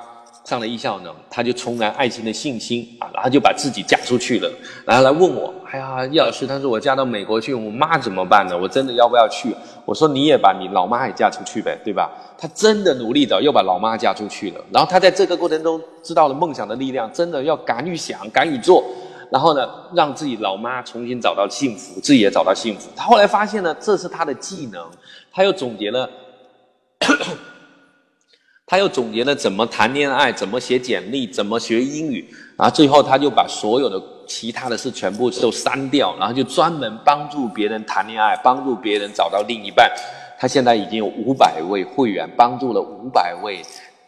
[0.49, 4.51] 上了艺校呢，她就充满爱情的信心啊，然后就把自己嫁出去了，
[4.87, 8.57] 然后来问我，哎呀，叶老师，她说我嫁到美国去，我妈怎么办呢？
[8.57, 9.55] 我真的要不要去？
[9.85, 12.11] 我说你也把你老妈也嫁出去呗，对吧？
[12.39, 18.83] 她真的努力的又把老妈嫁出去了，然后她在这个过程中知道了梦想的力量，真的要敢于想，敢于做。
[19.31, 22.89] 然后呢，让自己老妈重新找到幸福，自己也找到幸福。
[22.97, 24.83] 他后来发现呢，这是他的技能。
[25.31, 26.09] 他又总结了，
[28.69, 32.29] 他又总结了怎么谈恋爱，怎么写简历，怎么学英语。
[32.55, 39.91] 然后最后他就把所有的其他的事全部都删掉，然后就专门帮助别人谈恋爱，帮助别人找到另一半。
[40.39, 43.63] 他现在已经有五百位会员，帮助了五百位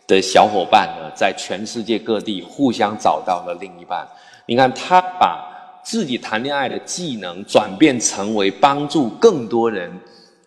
[0.06, 4.06] 的小伙伴呢，在全世界各地互相找到了另一半。
[4.44, 9.90] 你看，他把自己谈恋爱的技能转变成为帮助更多人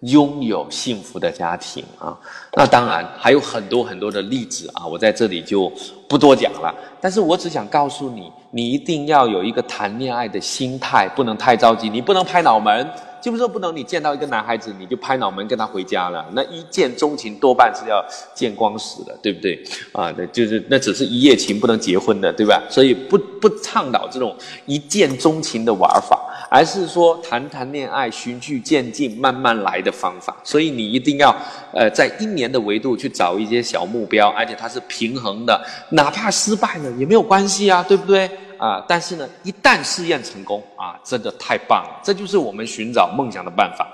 [0.03, 2.17] 拥有幸福的家庭啊！
[2.55, 5.71] 那当然还有很多很多的例子啊，我在这里就
[6.07, 6.73] 不多讲了。
[6.99, 12.87] 但是我只想告诉你，你一定要有一个谈恋爱的心态，不能太着急，你不能拍脑门。
[13.21, 16.25] 就是说，不能你见到一个男孩子，你就拍脑门跟他回家了。
[16.33, 18.03] 那一见钟情多半是要
[18.35, 19.63] 见光死的，对不对？
[19.93, 22.61] 啊，那就是那只是一夜情，不能结婚的，对吧？
[22.69, 24.35] 所以不不倡导这种
[24.65, 26.19] 一见钟情的玩法，
[26.53, 30.37] 而是说谈谈恋爱，循序渐进，慢慢来的方法。
[30.43, 31.35] 所以你一定要
[31.73, 35.59] 呃，在一年的维度去找一些小目标，而且它是平衡的，
[35.89, 38.29] 哪怕失败了也没有关系啊，对不对？
[38.59, 38.85] 啊！
[38.87, 41.99] 但是呢，一旦试验成功啊，真的太棒了！
[42.03, 43.91] 这就是我们寻找梦想的办法。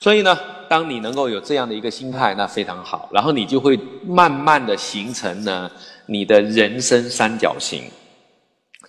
[0.00, 0.36] 所以呢，
[0.68, 3.08] 当你能够有这样的一个心态，那非常好。
[3.12, 5.70] 然后你就会慢慢的形成呢，
[6.06, 7.84] 你的人生三角形。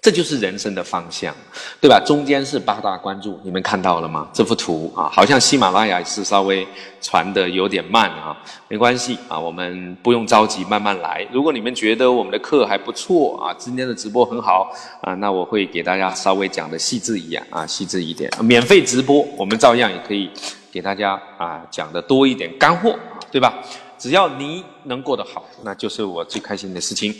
[0.01, 1.31] 这就是人生的方向，
[1.79, 2.01] 对吧？
[2.03, 4.27] 中间是八大关注，你们看到了吗？
[4.33, 6.67] 这幅图啊，好像喜马拉雅是稍微
[6.99, 8.35] 传的有点慢啊，
[8.67, 11.23] 没关系啊，我们不用着急，慢慢来。
[11.31, 14.73] 如果你们觉得我们的课还不错啊，今天的直播很好
[15.03, 18.27] 啊，那我会给大家稍微讲的细致一点啊，细致一点。
[18.43, 20.27] 免费直播，我们照样也可以
[20.71, 23.53] 给大家啊讲的多一点干货啊，对吧？
[23.99, 27.13] 只要你能过得好，那就是我最开心的事情。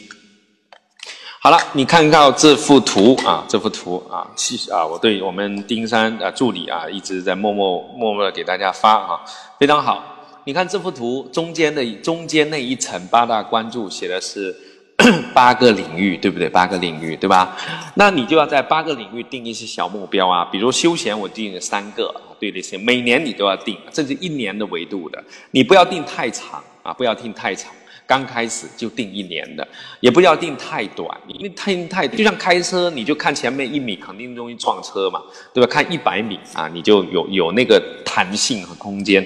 [1.44, 9.20] 好了，你看到这幅图啊，这幅图啊，其实啊，我对我们丁山啊助理啊一直在默默默默的给大家发啊，
[9.60, 10.04] 非常好。
[10.44, 14.56] 你看这幅图中间的中间那一层八大关注写的是
[15.34, 16.48] 八个领域，对不对？
[16.48, 17.58] 八个领域，对吧？
[17.96, 27.74] 那你就要在八个领域定一些小目标啊，比如休闲，我定了三个，对这些每年你都要定，这是一年的维度的，你不要定太长啊，不要定太长。
[28.06, 29.66] 刚开始就定一年的，
[30.02, 35.22] 也不要定太短，因为太太就像开车，你就看前面一米肯定容易撞车嘛，
[35.54, 35.68] 对吧？
[35.72, 39.26] 看一百米啊，你就有有那个弹性和空间。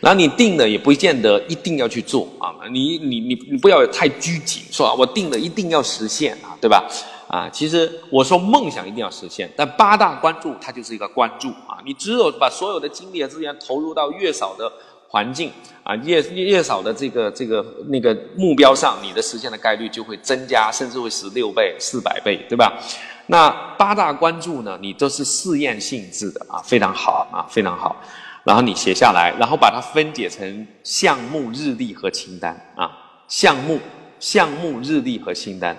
[0.00, 6.88] 然后你定了也不见得一定要去做啊，你你你你不要太拘谨，说我定了一定要实现啊，对吧？
[7.26, 14.70] 啊，其实我说梦想一定要实现，但八大关注它就是一个关注啊，你只有把所有的精力和资源投入到越少的。
[15.12, 15.50] 环境
[15.82, 22.72] 啊，越越少的这个这个那个目标上，你的实现的概率就会增加，甚至会十六倍、四百倍，对吧？
[23.26, 24.78] 那八大关注呢？
[24.80, 27.96] 你都是试验性质的啊，非常好啊，非常好。
[28.44, 32.88] 然后你写下来，然后把它分解成项目日历和清单啊，
[33.26, 33.80] 项目
[34.20, 35.76] 项目日历和清单。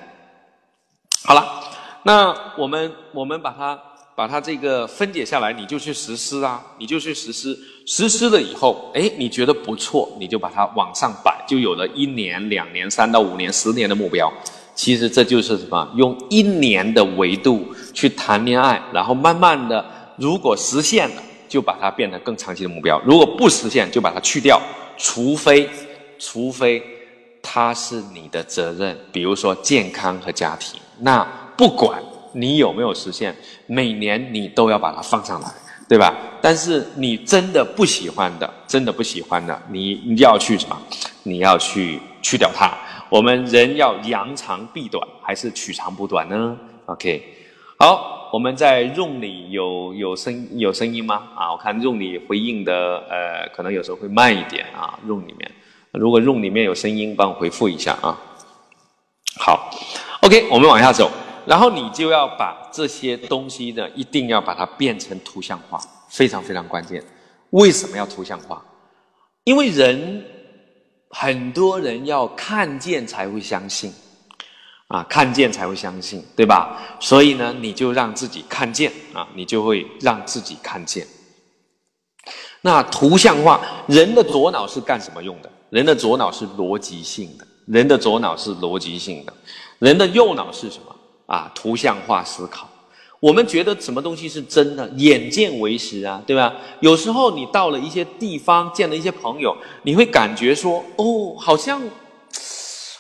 [1.24, 1.64] 好了，
[2.04, 3.80] 那我们我们把它。
[4.22, 7.58] 把它这个分解下来，你就去实施啊，你就去实施。
[7.88, 14.32] 实施了以后，哎，你觉得不错，你就把它往上摆，就有了一年、两年、三到五年、十年的目标。
[14.76, 15.92] 其实这就是什么？
[15.96, 17.66] 用一年的维度
[17.96, 19.84] 去谈恋爱，然后慢慢的，
[20.18, 24.62] 如果实现了，就把它变得更长期的目标；如果不实现，就把它去掉。
[25.00, 25.68] 除非，
[26.20, 26.80] 除非
[27.42, 31.28] 它是你的责任，比如说健康和家庭，那
[31.58, 32.00] 不管。
[32.34, 33.36] 你有没有实现？
[33.66, 35.48] 每年你都要把它放上来，
[35.88, 36.14] 对吧？
[36.42, 40.78] 但是你真的不喜欢的，真的不喜欢的，你你要去什么？
[41.24, 42.72] 你要去去掉它。
[43.10, 47.22] 我们人要扬长避短，还是取长补短呢？OK，
[47.78, 51.24] 好，我们在 room 里有有声有声音吗？
[51.36, 54.98] 啊，我看 room 里回应的呃，可能有时候会慢一点啊。
[55.06, 55.52] room 里面，
[55.92, 58.18] 如果 room 里面有声音，帮我回复一下啊。
[59.38, 59.70] 好
[60.22, 61.12] ，OK，我们往下走，
[61.46, 67.04] 然后你就要把这些东西呢，一定要把它变成图像化，非常非常关键。
[67.52, 68.64] 为什么要图像化？
[69.44, 70.26] 因为人。
[71.14, 73.92] 很多人要看见才会相信，
[74.88, 76.80] 啊，看见才会相信，对吧？
[77.02, 81.06] 所以呢，你就让自己看见啊，你就会让自己看见。
[82.62, 83.60] 那图像化，
[83.90, 85.52] 人的左脑是干什么用的？
[85.70, 89.34] 人的左脑是逻辑性的，人的左脑是逻辑性的，
[89.80, 90.96] 人的右脑是什么？
[91.32, 92.68] 啊，图像化思考。
[93.22, 94.86] 我们觉得什么东西是真的？
[94.98, 96.54] 眼见为实啊，对吧？
[96.82, 101.82] 有时候你到了一些地方，见了一些朋友，你会感觉说，哦，好像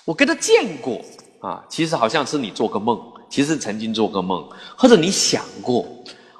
[0.05, 1.01] 我跟他见过
[1.41, 1.61] 啊。
[1.67, 2.97] 其实好像是你做个梦，
[3.29, 4.47] 其实曾经做个梦，
[4.77, 5.85] 或者你想过。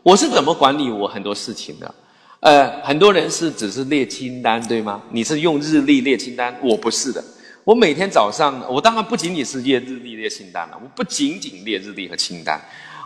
[0.02, 1.96] 我是怎么管理我很多事情的？
[2.40, 5.02] 呃，很多人是只是列清单，对吗？
[5.12, 7.22] 你是用日历列清单，我不是的。
[7.64, 12.60] 我每天早上，我当然不仅仅是列日历列清单了，我不仅仅列日历和清单。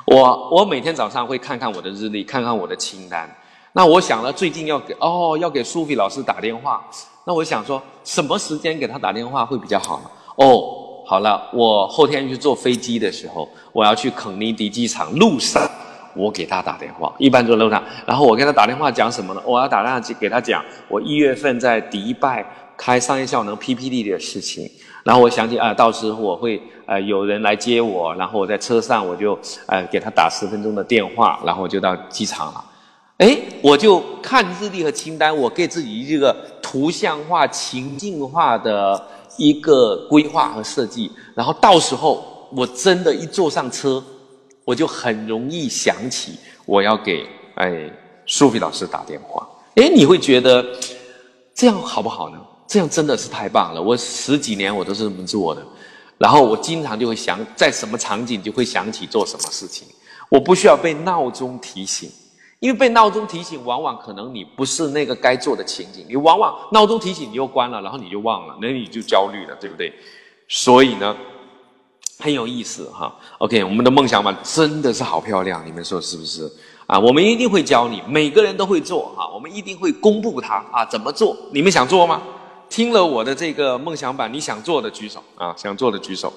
[0.06, 3.30] 我我每天早上会看看我的日历，看看我的清单。
[3.74, 6.82] 那我想了，最近要给哦，要给苏菲老师打电话。
[7.26, 10.10] 那我想说，什么时间给他打电话会比较好呢？
[10.38, 15.62] 哦，好了，我后天去坐飞机的时候，我要去肯尼迪机场，路上
[16.16, 17.14] 我给他打电话。
[17.18, 19.42] 一般坐路上，然后我跟他打电话讲什么呢？
[19.46, 22.46] 我要打电话给他讲，我一月份在迪拜
[22.78, 24.70] 开商业效能 PPT 的事情。
[25.04, 29.38] 然后我想起啊，到时候我会呃有人来接我，然后我在车上我就
[29.68, 32.66] 呃给他打十分钟的电话，然后我就到机场了。
[33.18, 39.02] 哎，我就看日历和清单，我给自己一个图像化、情境化的
[39.38, 41.12] 一个规划和设计。
[41.36, 44.04] 然后到时候我真的一坐上车，
[44.64, 46.34] 我就很容易想起
[46.66, 47.90] 我要给哎
[48.26, 49.48] 苏菲老师打电话。
[49.76, 50.66] 哎，你会觉得
[51.54, 52.38] 这样好不好呢？
[52.68, 53.82] 这样真的是太棒了！
[53.82, 55.62] 我十几年我都是这么做的，
[56.18, 59.88] 然后我经常就会想，在什么场景就会想起做什么事情。
[60.30, 62.10] 我不需要被闹钟提醒，
[62.60, 69.94] 因为被闹钟提醒，往往可能你不是那个该做的情景，你往往闹钟提醒你又关了，然后你就忘了，那你就焦虑了，对不对？
[70.48, 71.16] 所以呢，
[72.18, 73.16] 很有意思哈。
[73.38, 76.52] OK，我们的梦想版真的是好漂亮，你们说是不是？
[76.88, 81.38] 啊，我们一定会教你，每个人都会做哈，我们一定会公布它啊，怎么做？
[81.52, 82.22] 你们想做吗？
[82.76, 85.56] 听了我的这个梦想版，你想做的举手啊！
[85.56, 86.34] 想做的举手，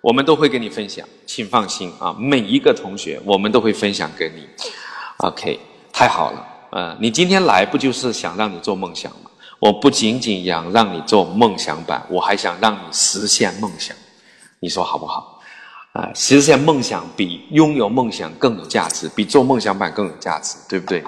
[0.00, 2.10] 我们都会跟你分享，请放心啊！
[2.18, 4.48] 每一个同学，我们都会分享给你。
[5.18, 5.60] OK，
[5.92, 9.30] 太好了，呃，你今天来不就是想让你做梦想吗？
[9.60, 13.94] 我不仅仅想让你做梦想版，我还想让你实现梦想，
[14.60, 15.38] 你说好不好？
[15.92, 21.04] 啊，实现梦想比拥有梦想更有价值，比做梦想版更有价值，对不对？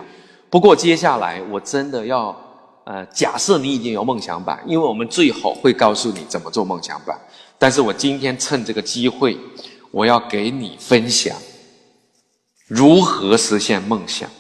[0.51, 2.39] 不过接下来我真的要。
[2.87, 7.19] 呃，假设你已经有梦想版，因为我们最后会告诉你怎么做梦想版。
[7.59, 9.37] 但是我今天趁这个机会，
[9.91, 11.37] 我要给你分享
[12.69, 14.31] 如何实现梦想。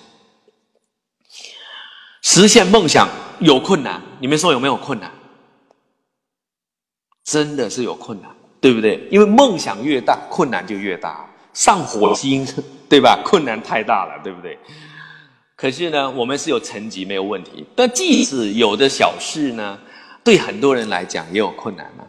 [2.22, 3.08] 实现梦想
[3.40, 5.10] 有困难，你们说有没有困难？
[7.24, 9.08] 真的是有困难，对不对？
[9.10, 11.28] 因为梦想越大，困难就越大。
[11.52, 12.46] 上火星，
[12.88, 13.20] 对吧？
[13.24, 14.56] 困难太大了，对不对？
[15.56, 19.78] 可是呢，我们是有成绩没有问题，但即使有的小事呢，
[20.22, 22.04] 对很多人来讲也有困难啊。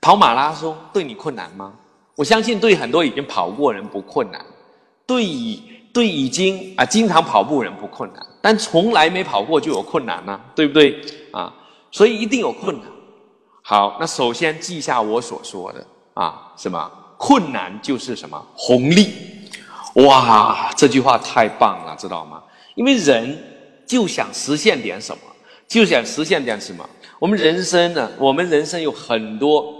[0.00, 1.72] 跑马拉松对你困难吗？
[2.16, 4.44] 我相信对很多已经跑过人不困难，
[5.06, 5.62] 对已
[5.92, 11.00] 对已经啊经常跑步人不困难，但从来没跑过就有困难呢，对不对
[11.30, 11.54] 啊？
[11.92, 12.84] 所以一定有困难。
[13.62, 19.10] 好，那首先记下我所说的啊，什么困难就是什么红利。
[19.94, 22.42] 哇，这句话太棒了，知道吗？
[22.78, 23.36] 因为人
[23.84, 25.20] 就想实现点什么，
[25.66, 26.88] 就想实现点什么。
[27.18, 29.74] 我们人生呢，我们人生有很多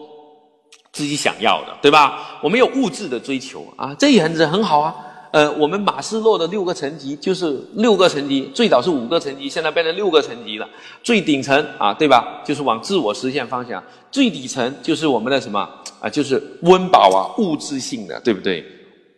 [0.90, 2.40] 自己想要的，对吧？
[2.42, 4.96] 我们有物质的追求啊，这也很很好啊。
[5.30, 10.68] 呃，我们马斯洛的六个层级就是六个层级，最早是五个层级，现在变成六个层级了。
[11.04, 12.42] 最顶层啊，对吧？
[12.44, 13.80] 就是往自我实现方向。
[14.10, 15.60] 最底层就是我们的什么
[16.00, 16.10] 啊？
[16.10, 18.64] 就是温饱啊，物质性的，对不对？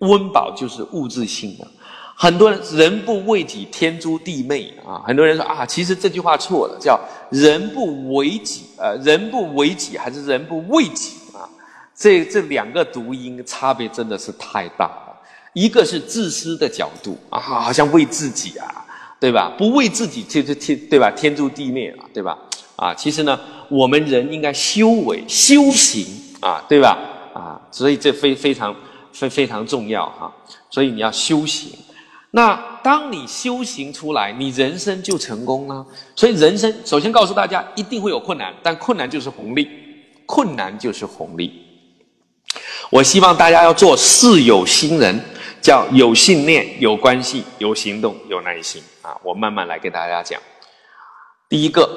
[0.00, 1.66] 温饱就是物质性的。
[2.22, 5.00] 很多人人不为己，天诛地灭啊！
[5.06, 11.48] 很多人说啊，其实这句话错了，叫人不为己，呃，人不为己还是人不为己啊？
[11.96, 15.16] 这这两个读音差别真的是太大了。
[15.54, 18.84] 一个是自私的角度啊，好像为自己啊，
[19.18, 19.50] 对吧？
[19.56, 21.10] 不为自己，就就天，对吧？
[21.12, 22.36] 天诛地灭啊，对吧？
[22.76, 22.92] 啊。
[22.92, 23.40] 其实呢，
[23.70, 26.06] 我们人应该修为、修行
[26.42, 26.98] 啊，对吧？
[27.32, 28.76] 啊，所以这非非常
[29.10, 30.30] 非非常重要哈。
[30.68, 31.72] 所以你要修行。
[32.32, 35.84] 那当你修行出来，你人生就成功了。
[36.14, 39.68] 所以人生首先告诉大家，一定会有困难，但困难就是红利，
[40.26, 41.66] 困难就是红利。
[42.90, 45.20] 我希望大家要做事有心人，
[45.60, 49.16] 叫有信念、有关系、有行动、有耐心啊！
[49.22, 50.40] 我慢慢来给大家讲。
[51.48, 51.88] 第一个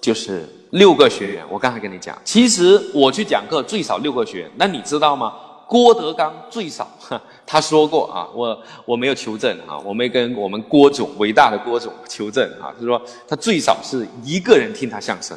[0.00, 5.32] 就是六个学员，我刚才跟你讲，其实我去讲课最少六个学员，那你知道吗？
[5.72, 6.86] 郭德纲最少，
[7.46, 15.34] 他说过啊，我我没有求证啊，我没跟我们郭总伟大的郭总求证啊，他说他最少是一个人听他相声，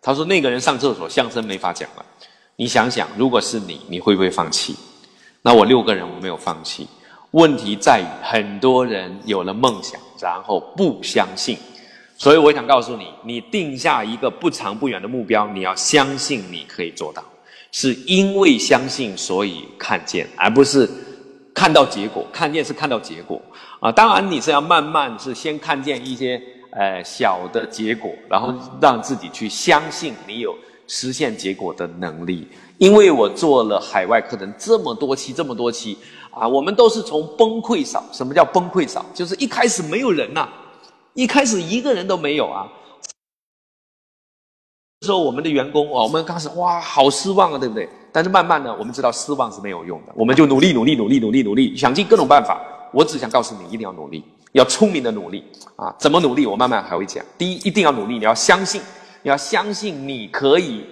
[0.00, 2.04] 他说那个人上厕所相声没法讲了，
[2.56, 4.74] 你想想，如果是你，你会不会放弃？
[5.42, 6.88] 那我六个人我没有放弃，
[7.32, 11.58] 问题在于很多人有了梦想，然后不相信，
[12.16, 17.22] 所以我想告诉你，你定下一个不长不远的目标，你要相信你可以做到。
[17.78, 20.88] 是因为相信，所以看见，而不是
[21.52, 22.26] 看到结果。
[22.32, 23.38] 看见是看到结果
[23.80, 23.92] 啊！
[23.92, 26.40] 当然你是要慢慢是先看见一些
[26.70, 32.48] 呃小的结果，然后让自己去相信你有实现结果的能力。
[32.78, 35.98] 因为我做了海外课程这么多期，这么多期
[36.30, 38.02] 啊，我们都是从崩溃少。
[38.10, 39.04] 什么叫崩溃少？
[39.12, 40.48] 就是一开始没有人呐，
[41.12, 42.66] 一开始一个人都没有啊。
[45.06, 47.88] 时候我们的员工哦，我们刚开始哇，好失望啊，对不对？
[48.12, 52.60] 但是慢慢的，我们知道失望是没有用的，我们就努力努力努力努力努力，想尽各种办法。
[52.92, 55.44] 我只想告诉你，一定要努力，要聪明的努力
[55.76, 55.94] 啊！
[55.98, 56.46] 怎么努力？
[56.46, 57.22] 我慢慢还会讲。
[57.36, 58.80] 第一，一定要努力，你要相信，
[59.22, 60.82] 你要相信你可以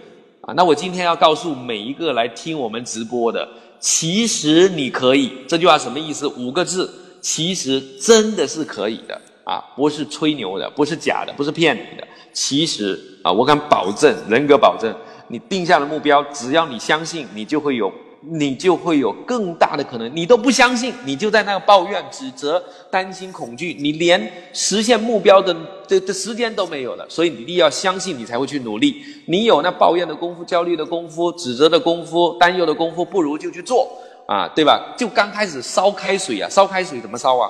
[0.43, 0.53] 啊！
[0.55, 3.49] 那我今天要告诉每一个来听我们直播的，
[3.81, 5.32] 其实你可以。
[5.49, 6.27] 这句话什么意思？
[6.28, 6.93] 五个字，
[7.23, 12.07] 其实真的是可以的啊，不是吹牛的，不是假的，不是骗你的。
[12.33, 14.93] 其实啊，我敢保证，人格保证，
[15.29, 17.93] 你定下的目标，只要你相信，你就会有，
[18.23, 20.16] 你就会有更大的可能。
[20.16, 22.61] 你都不相信，你就在那个抱怨、指责、
[22.91, 25.55] 担心、恐惧，你连实现目标的
[25.87, 27.07] 的的时间都没有了。
[27.09, 29.05] 所以你一定要相信，你才会去努力。
[29.27, 33.89] 你有那抱怨的功夫、焦虑的功夫、指责的功夫、担忧的功夫，不如就去做
[34.27, 34.95] 啊，对吧？
[34.97, 37.49] 就刚开始烧开水啊，烧开水怎么烧啊？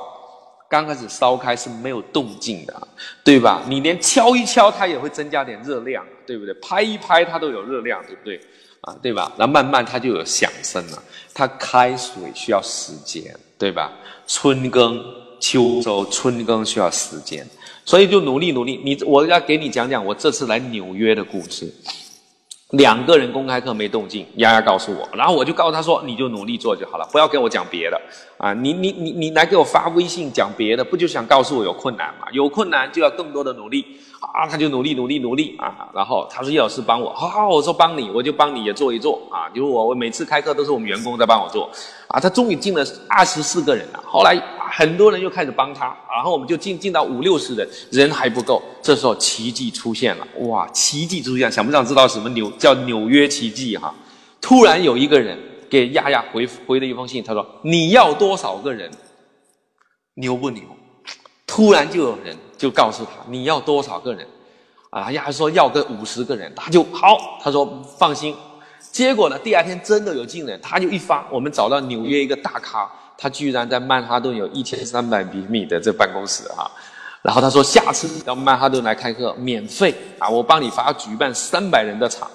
[0.69, 2.89] 刚开始烧开是没有动静的，
[3.23, 3.63] 对吧？
[3.69, 6.55] 你连敲一敲它也会增加点热量，对不对？
[6.55, 8.41] 拍一拍它都有热量，对不对？
[8.81, 9.33] 啊，对吧？
[9.37, 11.03] 那慢慢它就有响声了。
[11.33, 13.93] 它开水需要时间，对吧？
[14.27, 15.03] 春耕
[15.41, 17.47] 秋收，春耕需要时间，
[17.85, 18.81] 所以就努力努力。
[18.85, 21.73] 你我要给你讲讲我这次来纽约的故事。
[22.77, 28.01] 两个人公开课没动静，丫丫告诉我，然后我就告诉他说：“你就努力做就好了，不要跟我讲别的
[28.39, 28.53] 啊！
[28.55, 32.27] 你你你你来给我发微信讲别的，不就想告诉我有困难吗？
[32.33, 33.85] 有困难就要更多的努力
[34.33, 35.89] 啊！”他就努力努力努力啊！
[35.95, 39.49] 然后他说：“叶老师帮我，好好，我说帮你，我就帮你也做一做啊！
[39.51, 41.71] 就是我我每次开课都是我们员工在帮我做
[42.09, 42.19] 啊！
[42.19, 44.41] 他终于进了二十四个人了，后来。”
[44.77, 48.61] 很多人又开始帮他，然后我们就进进到五六十人，人还不够。
[48.83, 50.67] 这时候奇迹出现了，哇！
[50.71, 53.95] 奇迹出现，想不想知道什么纽叫纽约奇迹哈？
[54.41, 55.39] 突然有一个人
[55.71, 58.91] 给丫丫回回了一封信，他说：“你要多少个人？
[60.15, 60.65] 牛不牛？”
[61.55, 64.27] 突然就有人就告诉他：“你要多少个人？”
[64.91, 67.39] 啊，丫丫说要个五十个人，他就好。
[67.41, 68.35] 他说：“放心。”
[68.91, 72.91] 结果呢，第二天真的有进人，他就一发，我们找到纽约一个大咖。
[73.17, 76.67] 他居然在曼哈顿有一千三百平米的这办公室啊，
[77.23, 82.29] 然后他说下次到曼哈顿来开课免费啊，我帮你发举办三百人的场。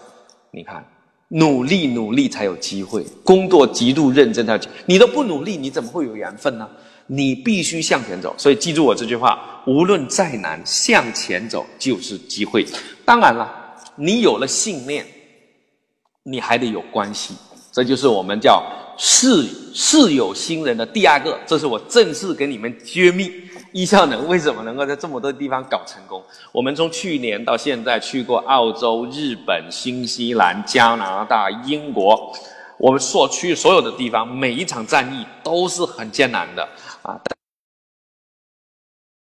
[0.51, 0.81] 你看，
[1.27, 6.67] 努力努力才有机会，工作极度认真的，你都不努力，你怎么会有缘分呢？
[7.09, 8.33] 你必须向前走。
[8.37, 12.65] 所以记住我这句话，无论再难，向前走就是机会。
[13.03, 13.49] 当然了，
[13.95, 15.05] 你有了信念，
[16.23, 17.33] 你还得有关系，
[17.71, 18.63] 这就是我们叫。
[19.01, 23.31] 事事有心人的第二个，这是我正式给你们揭秘。
[23.71, 26.21] 易效能为什么能够在这么多地方搞成功？
[26.51, 32.33] 我们从去年到现在去过澳洲、日本、新西兰、加拿大、英国，
[32.77, 36.67] 我们所去所有的地方，每一场战役都是很艰难的
[37.09, 37.21] 啊。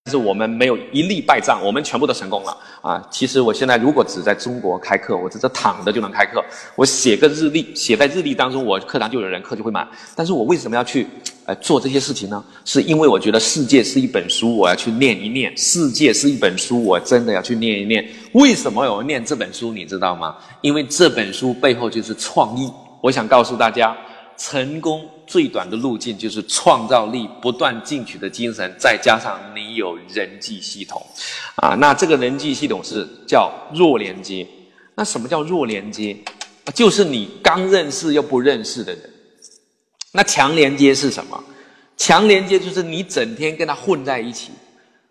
[0.09, 3.07] 是我们没有一例败仗，我们全部都成功了啊！
[3.09, 6.43] 其实我现在如果只在中国开课，我只是躺着就能开课。
[6.75, 9.87] 我写个日历，写在日历当中，我课堂就有人，课就会满。
[10.15, 11.07] 但是我为什么要去，
[11.45, 12.43] 呃，做这些事情呢？
[12.65, 15.55] 是因为我觉得世界是一本书，我要去念一念。
[15.55, 18.05] 世界是一本书，我真的要去念一念。
[18.33, 19.71] 为什么我要念这本书？
[19.71, 20.35] 你知道吗？
[20.61, 22.69] 因为这本书背后就是创意。
[23.01, 23.95] 我想告诉大家。
[24.43, 30.99] 成功最短的路径就是创造力不断进取的精神，再加上你有人际系统，
[31.57, 34.47] 啊，那这个人际系统是叫弱连接。
[34.95, 36.17] 那什么叫弱连接？
[36.73, 39.01] 就是你刚认识又不认识的人。
[40.11, 41.43] 那强连接是什么？
[41.95, 44.49] 强连接就是你整天跟他混在一起。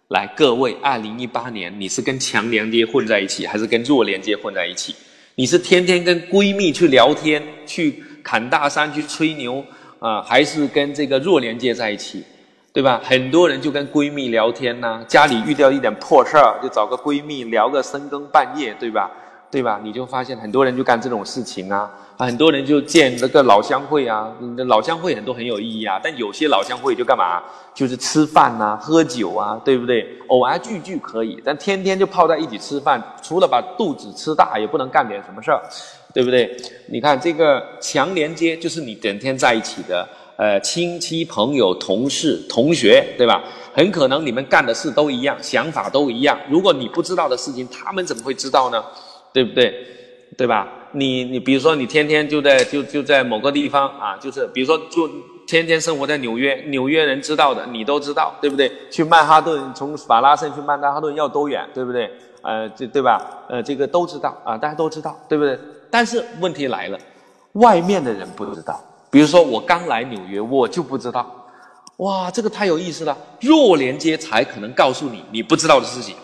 [0.08, 4.92] 来，各位，二零一八年你是跟强连接混在一起，还是跟弱连接混在一起？
[5.36, 8.02] 你是天天跟闺蜜去聊天去？
[8.22, 9.64] 侃大山去吹牛
[9.98, 12.24] 啊，还是跟这个弱连接在一起，
[12.72, 13.00] 对吧？
[13.04, 19.10] 很多人就跟闺蜜聊天呢，家里遇到一点破事儿，就找个闺蜜聊个深更半夜，对吧？
[19.50, 19.80] 对吧？
[19.82, 24.30] 你就发现很多人就干这种事情啊，很多人就建这个老乡会啊，
[24.68, 27.42] 老乡会很多很有意义啊，但有些老乡会就干嘛？
[27.74, 30.06] 就是吃饭呐，喝酒啊，对不对？
[30.28, 35.60] 偶尔聚聚可以，但天天就泡在一起吃饭，除了把肚子吃大，也不能干点什么事儿。
[36.12, 36.56] 对不对？
[36.88, 43.40] 你看这个强连接，就是你整天在一起的，呃，亲戚、朋友、同事、同学，对吧？
[43.72, 46.36] 很可能你们干的事都一样，想法都一样。
[46.48, 48.84] 如果你不知道的事情，他们怎么会知道呢？
[49.32, 49.74] 对不对？
[50.36, 50.68] 对吧？
[50.92, 55.08] 你你比如说，你天天就在就就在某个地方啊，就是比如说就
[55.46, 58.70] 天天生活在纽约，纽约人知道的你都知道，对不对？
[58.90, 62.10] 去曼哈顿，从法拉盛去曼哈顿要多远，对不对？
[62.42, 63.20] 呃，这对吧？
[63.48, 65.58] 呃，这个都知道啊，大家都知道，对不对？
[65.90, 66.98] 但是问题来了，
[67.52, 68.82] 外面的人不知道。
[69.10, 71.36] 比如说我刚来纽约，我就不知道。
[71.98, 73.16] 哇，这个太有意思了。
[73.40, 76.16] 弱连接才可能告诉你你不知道的事情。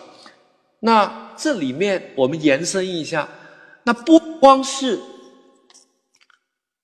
[0.79, 3.27] 那这里面我们延伸一下，
[3.83, 4.99] 那不光是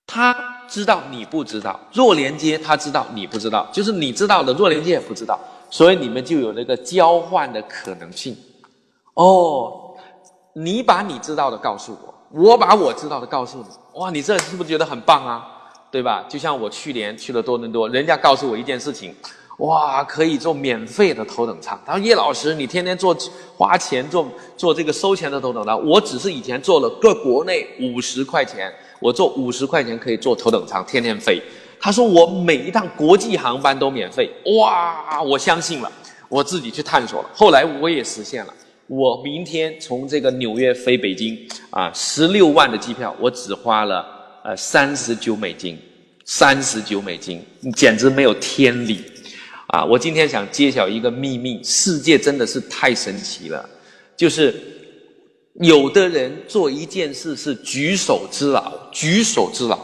[0.06, 5.40] 他知道你不知道，弱连接他知道你不知道，就是你知道的弱连接也不知道，
[5.70, 8.38] 所以你们就有那个交换的可能性。
[9.16, 9.96] 哦，
[10.54, 12.14] 你把你知道的告诉我。
[12.32, 15.48] 我把我知道的告诉你，哇，你这是不是觉得很棒啊？
[15.92, 16.26] 对吧？
[16.28, 19.16] 就像我去年去了多伦多，人家告诉我一件事情，
[19.58, 21.80] 哇，可以坐免费的头等舱。
[21.86, 23.16] 他说叶老师，你天天坐
[23.56, 24.28] 花钱坐
[24.58, 31.42] 坐这个收钱的头等舱，我只是以前做了个国内五十块钱，我坐五十块钱可以坐头等舱，天天飞。
[31.80, 35.92] 他说我每一趟国际航班都免费，哇，我相信了，
[36.30, 38.54] 我自己去探索了，后来我也实现了。
[38.88, 41.38] 我明天从这个纽约飞北京
[41.70, 44.06] 啊，十六万的机票，我只花了
[44.44, 45.78] 呃三十九美金，
[46.26, 47.42] 三十九美金，
[47.76, 49.04] 简直没有天理
[49.74, 49.84] 啊！
[49.84, 53.68] 我今天想揭晓一个秘密，世界真的是太神奇了，
[54.16, 54.54] 就是
[55.62, 59.80] 有的人做一件事是举手之劳，举手之劳，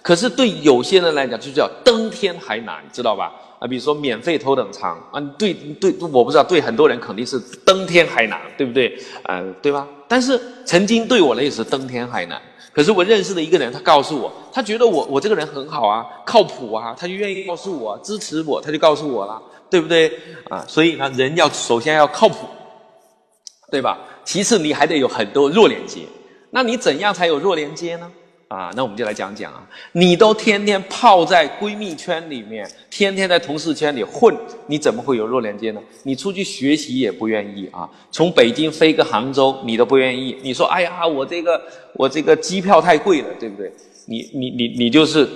[0.00, 3.30] 可是对有些人来讲就叫登天还难，知道吧？
[3.60, 8.98] 啊，比如说免费头等舱啊，对对，我不知道，对很多人肯定是登天还难，对不对？
[9.24, 9.86] 啊，对吧？
[10.08, 12.40] 但是曾经对我来也是登天还难。
[12.74, 19.40] 可是我认识的一个人，他告诉我，他觉得我我这个人很好啊，靠谱啊，他就愿意告诉我，支持我，他就告诉我了，
[19.70, 20.12] 对不对？
[20.50, 22.48] 啊，所以呢，人要首先要靠谱，
[23.70, 23.98] 对吧？
[24.24, 26.00] 其次你还得有很多弱连接，
[26.50, 28.10] 那你怎样才有弱连接呢？
[28.54, 34.32] 啊，那我们就来讲讲啊，你都天天泡在闺蜜圈里面，天天在同事圈里混，
[34.68, 35.80] 你怎么会有弱连接呢？
[36.04, 41.60] 你出去学习也不愿意啊，从北京飞个杭州你都不愿意，你说哎呀，我这个
[41.94, 43.72] 我这个机票太贵了，对不对？
[44.06, 45.28] 你你你你就是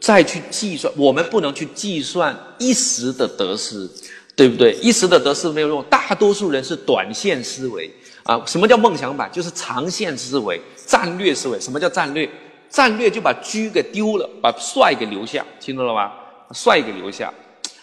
[0.00, 3.88] 再去计算，我们不能去计算一时的得失，
[4.34, 4.72] 对不对？
[4.74, 7.90] 一时的得失没有用，大多数人是短线思维
[8.22, 8.40] 啊。
[8.46, 9.28] 什么叫梦想版？
[9.32, 11.60] 就是长线思维、战略思维。
[11.60, 12.28] 什么叫战略？
[12.72, 16.10] 战略就把车给丢了，把帅给留下，听懂了吗？
[16.52, 17.32] 帅给留下，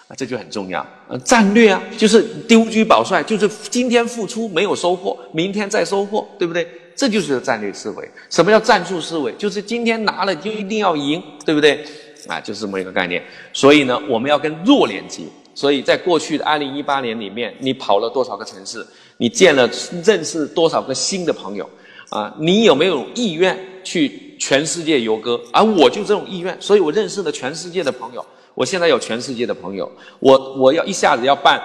[0.08, 0.84] 啊，这就很重要。
[1.08, 6.68] 呃，战略啊，就是丢车保帅，就是今天付出没有收获，明天再收获，对不对？
[6.96, 8.12] 这就是战略思维。
[8.32, 9.32] 什么叫战术思维？
[9.34, 11.86] 就是今天拿了就一定要赢，对不对？
[12.28, 13.24] 啊，就是这么一个概念。
[13.54, 15.22] 所以呢，我们要跟弱连接。
[15.54, 18.86] 所以在过去的二零一八年里面，你跑了多少个城市？
[19.18, 19.70] 你见了
[20.04, 21.70] 认识多少个新的朋友？
[22.10, 24.29] 啊，你有没有意愿去？
[24.40, 28.26] 全世界游歌，而我就这种意愿，所以我认识了全世界的朋友。
[28.56, 29.90] 我现在有全世界的朋友，
[30.20, 31.62] 我我要一下子要办，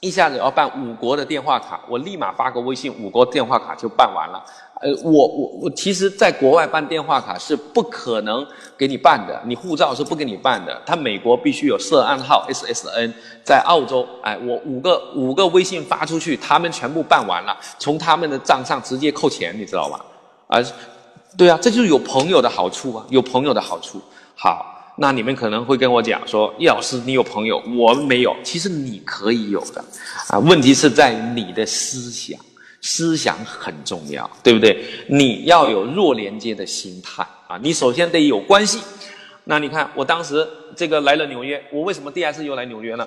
[0.00, 4.42] 一下子要办五国的电话卡，我立马发个微信，五国电话卡就办完了。
[4.80, 8.46] 呃，我我我，其实在国外办电话卡是不可能
[8.78, 10.80] 给你办的，你护照是不给你办的。
[10.86, 13.12] 他美国必须有涉案号 SSN，
[13.44, 20.00] 在澳洲，哎，我五个五个微信发出去，他们全部办完了，从他们的账上直接扣钱，你知道吗？
[20.46, 20.62] 啊。
[21.36, 24.00] 对啊，这就是有朋友的好处啊，有朋友的好处。
[24.34, 28.34] 好，那你们可能会跟我讲说，叶老师，你有朋友，我没有。
[28.42, 29.84] 其实你可以有的，
[30.28, 32.38] 啊，问题是在你的思想，
[32.80, 34.84] 思想很重要，对不对？
[35.08, 38.80] 你要有弱连接的心态啊，你首先得有关系。
[39.44, 40.46] 那你看，我当时
[40.76, 43.06] 这个来了纽约，我为什么第二次又来纽约呢？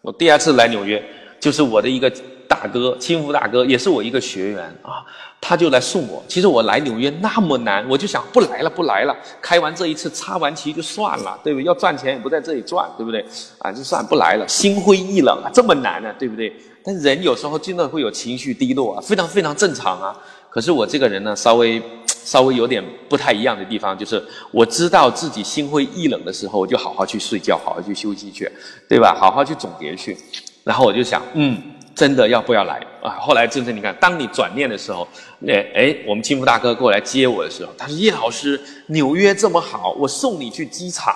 [0.00, 1.02] 我第二次来纽约，
[1.40, 2.10] 就是我的一个
[2.48, 5.04] 大哥，亲夫大哥，也是我一个学员啊，
[5.46, 6.24] 他就来送我。
[6.26, 11.64] 其实我来纽约那么难，我就想不来了，不来了，开完这一次插完旗就算了，对不对？
[11.66, 13.22] 要赚钱也不在这里赚，对不对？
[13.58, 16.50] 啊，就算不来了，心灰意冷啊，这么难呢，对不对？
[16.82, 20.16] 但人有时候真的会有情绪低落啊，非常非常正常啊。
[20.48, 28.50] 可是我这个人呢，稍微稍微有点不太一样的地方，就是我知道自己心灰意冷的时候，我就好好去睡觉，好好去休息去，
[28.88, 29.14] 对吧？
[29.14, 30.16] 好好去总结去。
[30.62, 31.60] 然后我就想，嗯，
[31.94, 33.16] 真的要不要来啊？
[33.20, 35.06] 后来真正你看，当你转念的时候，
[35.46, 41.14] 哎哎，我们金福大哥过来接我的时候，他说：“叶老师，纽约这么好，我送你去机场。”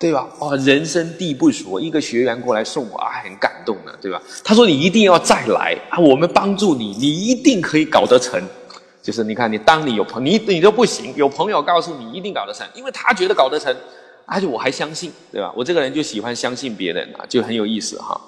[0.00, 0.26] 对吧？
[0.38, 4.18] 哦，人生地不熟，一个学员过来送我啊，很感动的，对吧？
[4.42, 8.42] 他说你一定要再来啊，我们帮助你，你一定可以搞得成。
[9.02, 13.76] 就是你看，你当你有朋你你都不行，有朋友告诉你一定搞得成，因为他觉得搞得成，
[14.24, 15.52] 而且我还相信，对吧？
[15.54, 18.18] 我这个人就喜欢相信别人啊，就很有意思哈。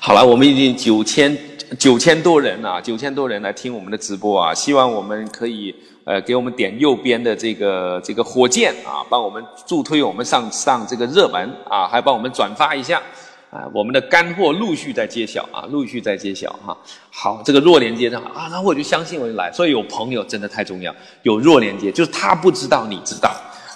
[0.00, 1.36] 好了，我们已经九千
[1.78, 5.74] 九千多人了、啊，九千多人来听我们的直播啊，希望我们可以。
[6.06, 13.02] 呃，给我们点右边的这个这个火箭啊，帮我们助推我们上上这个热门啊，还帮我们转发一下
[13.50, 16.78] 啊，我们的干货陆续在揭晓啊，陆续在揭晓哈。
[17.10, 23.28] 好，这个弱连接上啊，然后我就相信我就来，所以有朋友真的太重要，有弱连接就是他不知道你知道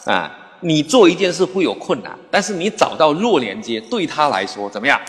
[0.04, 0.30] 啊，
[0.60, 5.00] 你做一件事会有困难，但是你找到弱连接，对他来说怎么样？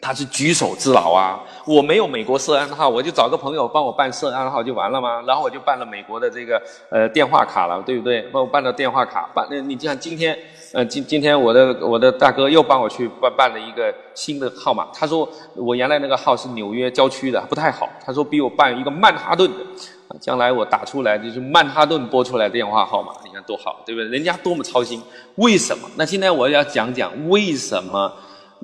[0.00, 1.40] 他是举手之劳啊！
[1.66, 5.22] 我没有美国涉案号，我就找个朋友帮我办涉案号就完了吗？
[5.26, 8.20] 然后我就办了美国的这个呃电话卡了，对不对？
[8.30, 10.38] 帮我办了电话卡，办那你就像今天
[10.72, 17.88] 呃今今天我的我的大哥又帮我去办办了一个新的号码，他说我原来那个号是纽约郊区的，不太好。
[18.04, 24.10] 他说比我办一个曼哈顿的，将来我打出来就是曼哈顿拨出来电话号码，你看多好，对不对？
[24.10, 25.02] 人家多么操心，
[25.36, 25.88] 为什么？
[25.96, 28.12] 那今天我要讲讲为什么。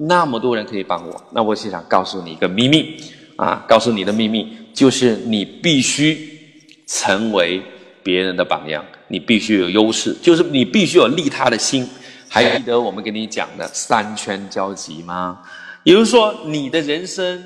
[0.09, 2.97] 那么多人可以帮我，那我就想告诉你一个秘密
[3.37, 3.65] 啊！
[3.69, 6.19] 告诉你的秘密就是你必须
[6.89, 7.62] 成为
[8.03, 11.89] 别人的榜样，你必须有优势，就是你必须有利他的心。
[12.29, 15.39] 还记得我们跟你讲的三圈交集吗？
[15.85, 17.45] 也就是说，你的人生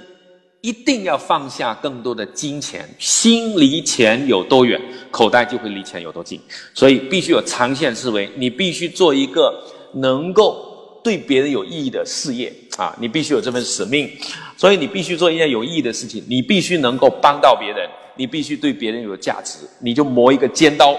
[0.63, 4.81] 一定要放下更多的金钱，心离钱有多远，
[5.11, 6.41] 口袋就会离钱有多近。
[6.73, 9.53] 所以必须有长线思维，你必须做一个
[9.95, 10.73] 能够。
[11.07, 14.11] 对别人有意义的事业啊，你必须有这份使命，
[14.57, 20.99] 所以你必须做一件有意义的事情，你必须能够帮到别人，你必须对别人有价值，你就磨一个尖刀，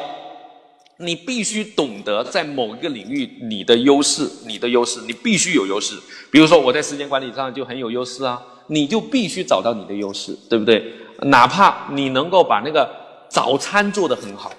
[1.00, 5.98] 你必须懂得在某一个领域你的优势，你的优势，你必须有优势。
[6.32, 10.82] 比如说我在时间管理上就很有优势啊，你就必须找到你的优势，对不对？
[11.24, 12.90] 哪怕你能够把那个
[13.28, 14.54] 早餐做得很好，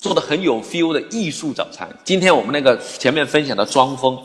[0.00, 1.86] 做得很有 feel 的艺术早餐。
[2.04, 4.18] 今天我们那个前面分享的装疯。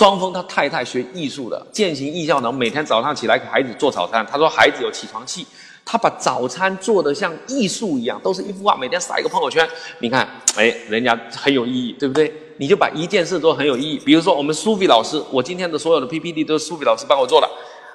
[0.00, 4.26] 庄峰他太太学艺术的，践行艺效能，每天早上起来给孩子做早餐。
[4.26, 5.46] 他说孩子有起床气，
[5.84, 9.68] 他把早餐做的像艺术一样，都是一幅画，每天撒一个朋友圈。
[9.98, 12.32] 你看，哎，人家很有意义，对不对？
[12.56, 13.98] 你就把一件事做很有意义。
[13.98, 17.46] 比如说我们苏菲老师，我今天的所有的 PPT 都是苏菲老师帮我做的，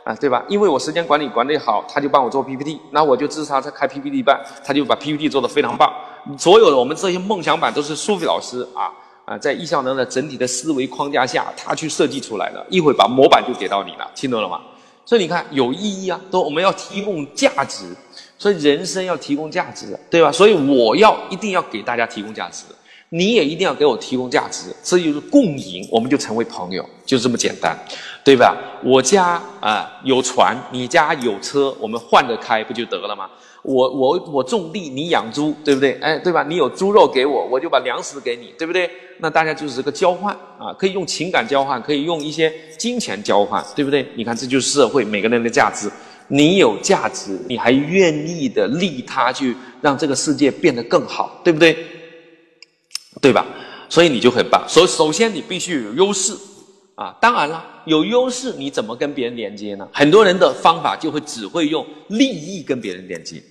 [0.04, 0.46] 啊，对吧？
[0.48, 5.92] 因为我时间管理管理好，他就帮我做 PPT，那我就支持他在开 PPT 班，他就把 PPT 做得非常棒。
[6.38, 8.94] 所有的我们这些梦想版都是苏菲老师啊。
[9.26, 14.62] 啊，在易效能的整体的思维框架下，他去设计出来的，一会把模板就给到你了，听懂了吗？
[15.04, 17.86] 所以你看有意义啊，都我们要提供价值，
[18.38, 20.32] 所以人生要提供价值，对吧？
[20.32, 22.66] 所以我要一定要给大家提供价值，
[23.10, 27.78] 你也一定要给我提供价值，这就是共赢，我们就成为朋友，就这么简单，
[28.24, 28.56] 对吧？
[28.84, 33.30] 我家啊有船，你家有车，我们换着开不就得了吗？
[33.66, 35.94] 我我我种地，你养猪，对不对？
[36.00, 36.44] 哎，对吧？
[36.48, 38.90] 你有猪肉给我，我就把粮食给你，对不对？
[39.20, 44.06] 那大家就是个交换啊，可以用情感交换，可以用一些金钱交换，对不对？
[44.16, 45.90] 你看，这就是社会每个人的价值。
[46.28, 51.78] 你有价值，你还愿意的利他去让这个世界变得更好，对不对？
[53.22, 53.46] 对吧？
[53.90, 54.64] 所以你就很棒。
[54.68, 56.36] 首首先，你必须有优势
[56.96, 57.16] 啊。
[57.22, 59.88] 当然了，有优势你怎么跟别人连接呢？
[59.92, 63.42] 很多人的方法就会只会用利益跟别人连接。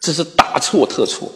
[0.00, 1.30] 这是大错特错，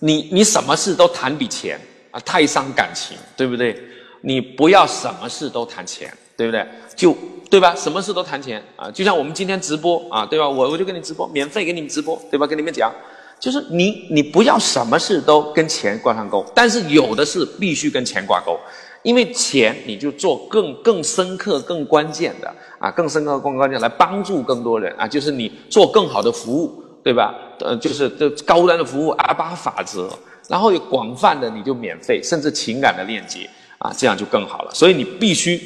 [0.00, 1.78] 你你什么事都谈笔钱
[2.10, 3.78] 啊，太伤感情，对不对？
[4.22, 6.66] 你不要什么事都谈钱，对不对？
[6.96, 7.16] 就
[7.50, 7.74] 对吧？
[7.74, 10.48] 什么事都谈钱啊，就像我们今天直播啊，对吧？
[10.48, 12.46] 我我就跟你直播，免费给你们直播，对吧？
[12.46, 12.92] 跟你们讲，
[13.38, 18.58] 就是你你不要什么事都跟钱挂上钩，但是有的事必须跟钱挂钩，
[19.02, 26.82] 因为钱你就做更更深刻、更关键的啊，更深刻、更关键来帮助更多人啊，就是你做更好的服务。
[27.08, 27.34] 对吧？
[27.60, 30.12] 呃，就是这高端的服务，阿巴法则，
[30.46, 33.48] 然后有广泛的你就免费，甚至情感的链接
[33.78, 34.70] 啊，这样就更好了。
[34.74, 35.58] 所以你必须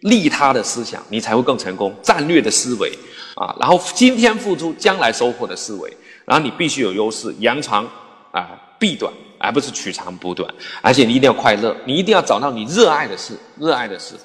[0.00, 1.94] 利他的思想，你才会更成功。
[2.02, 2.92] 战略的思维
[3.36, 7.88] 啊，然后今天付出，将来收获的思维，然后你必须有优势，扬长
[8.32, 10.52] 啊避短，而不是取长补短。
[10.80, 14.16] 而且你一定要快乐，你一定要找到你热爱的事，热爱的事。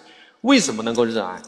[0.41, 1.39] 为什么能够热爱？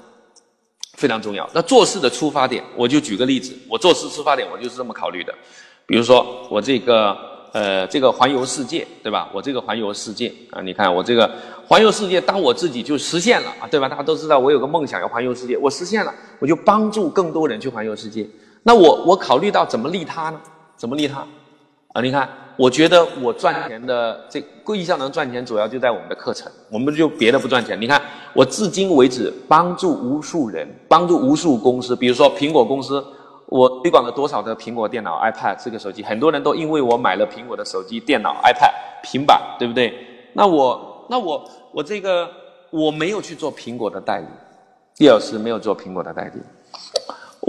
[0.99, 1.49] 非常重要。
[1.53, 5.33] 那做事的出发点，我就举个例子，我做事出发点我就是这么考虑的。
[5.85, 7.17] 比如说我这个
[7.53, 9.29] 呃这个环游世界，对吧？
[9.33, 11.31] 我这个环游世界啊，你看我这个
[11.65, 13.87] 环游世界，当我自己就实现了啊，对吧？
[13.87, 18.27] 大家都知道我有个梦想要环游世界，我实现了，我就帮助更多人去环游世界。
[18.63, 20.41] 那我我考虑到怎么利他呢？
[20.75, 21.25] 怎么利他？
[21.93, 22.27] 啊，你看。
[22.59, 27.79] 我觉得我赚钱的这贵效能赚钱，主要就在我们的课程，我们就别的不赚钱。
[27.79, 28.01] 你看，
[28.33, 33.01] 我至今为止帮助无数人，帮助无数公司，比如说苹果公司，
[33.45, 39.93] 我推广了多少的苹果电脑、iPad 这个手机，很多人都因为我买了苹果的手机、电脑、iPad、平板，对不对？
[40.33, 42.29] 那我，那我，我这个
[42.71, 44.27] 我没有去做苹果的代理，
[44.97, 46.41] 第二是没有做苹果的代理。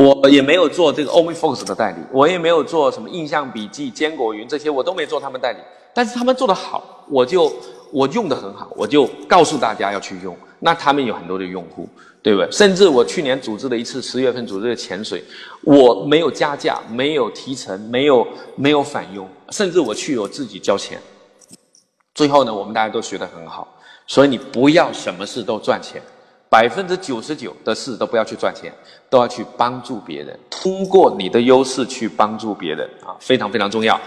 [0.00, 5.58] 我也没有做这个 OmniFocus 的代理，我也没有做什么印象笔记、坚果云这些，我都没做他们代理。
[5.92, 7.52] 但是他们做的好，我就
[7.92, 10.34] 我用的很好，我就告诉大家要去用。
[10.58, 11.86] 那他们有很多的用户，
[12.22, 12.50] 对不对？
[12.50, 15.22] 甚至我去年组织的一次十月份组织的潜水，
[15.64, 20.98] 我没有加价，没有提成，没有没有返佣，甚至我去我自己交钱。
[22.14, 23.68] 最后呢，我们大家都学得很好。
[24.06, 26.00] 所以你不要什么事都赚钱。
[26.50, 28.74] 百分之九十九的事都不要去赚钱，
[29.08, 33.98] 都要去帮助别人，通过你的优势去帮助别人啊，非常非常重要。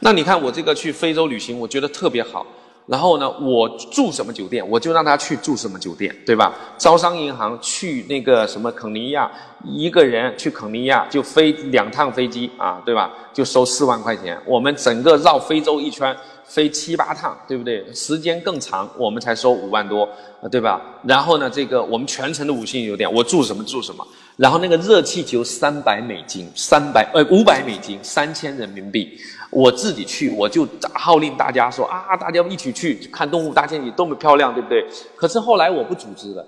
[0.00, 2.46] 那你看我这个去非洲旅行，我觉得特别好。
[2.86, 6.52] 然后呢，我住什么酒店，我就让他去住什么酒店，对吧？
[6.78, 9.30] 招商银行去那个什么肯尼亚，
[9.62, 13.12] 一个人去肯尼亚就飞两趟飞机啊，对吧？
[13.32, 14.40] 就收四万块钱。
[14.46, 16.16] 我们整个绕非洲一圈。
[16.50, 17.86] 飞七八趟，对不对？
[17.94, 20.08] 时间更长，我们才收五万多，
[20.50, 20.82] 对吧？
[21.04, 24.04] 然后呢，这个我们全程的五星酒店，我住什么住什么。
[24.36, 29.16] 然后那个热气球三百美金，三百呃五百美金，三千人民币，
[29.50, 34.84] 我自己去，我就号令大家说啊，大家一起去看动物大迁徙，多么漂亮，对不对？
[35.14, 36.44] 可是后来我不组织了。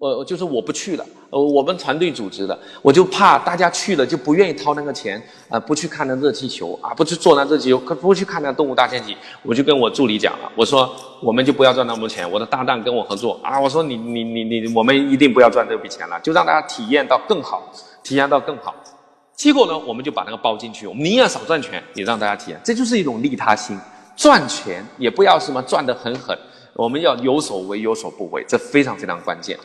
[0.00, 10.90] 我就是我不去了，呃，我们团队组织的，我就怕大家去了就不愿意掏那个钱，啊，不去看那热气球啊，不去坐那热气球，不去看那动物大迁徙，我就跟我助理讲了，我说
[11.20, 17.70] 我们就不要赚那么多钱，我的搭档跟我合作啊，我说你你你你，我们一定不要赚这笔钱了，就让大家体验到更好，
[18.02, 18.74] 体验到更好。
[19.36, 23.78] 结果呢，我们就把那个包进去，我们宁愿少赚钱，也让大家体验，这就是一种利他心，
[24.16, 26.34] 赚钱也不要什么赚得很狠，
[26.72, 29.58] 我们要有所为有所不为，这非常非常关键。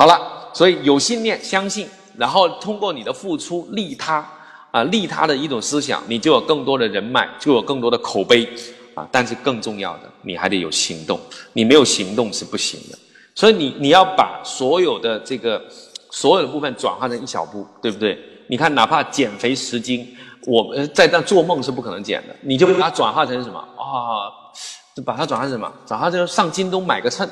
[0.00, 0.18] 好了，
[0.54, 1.86] 所以有信念、相信，
[2.16, 4.26] 然后通过你的付出利他
[4.70, 8.48] 啊，利他的一种思想，你就有更多的人脉，就有更多的口碑
[8.94, 9.06] 啊。
[9.12, 11.20] 但是更重要的，你还得有行动，
[11.52, 12.98] 你没有行动是不行的。
[13.34, 15.62] 所以你你要把所有的这个
[16.10, 18.18] 所有的部分转化成一小步，对不对？
[18.46, 20.16] 你看，哪怕减肥十斤，
[20.46, 24.32] 我们在那做梦是不可能减的，你就把它转化成什么啊？
[24.96, 25.70] 就把它转化成什么？
[25.86, 27.28] 转化成上京东买个秤。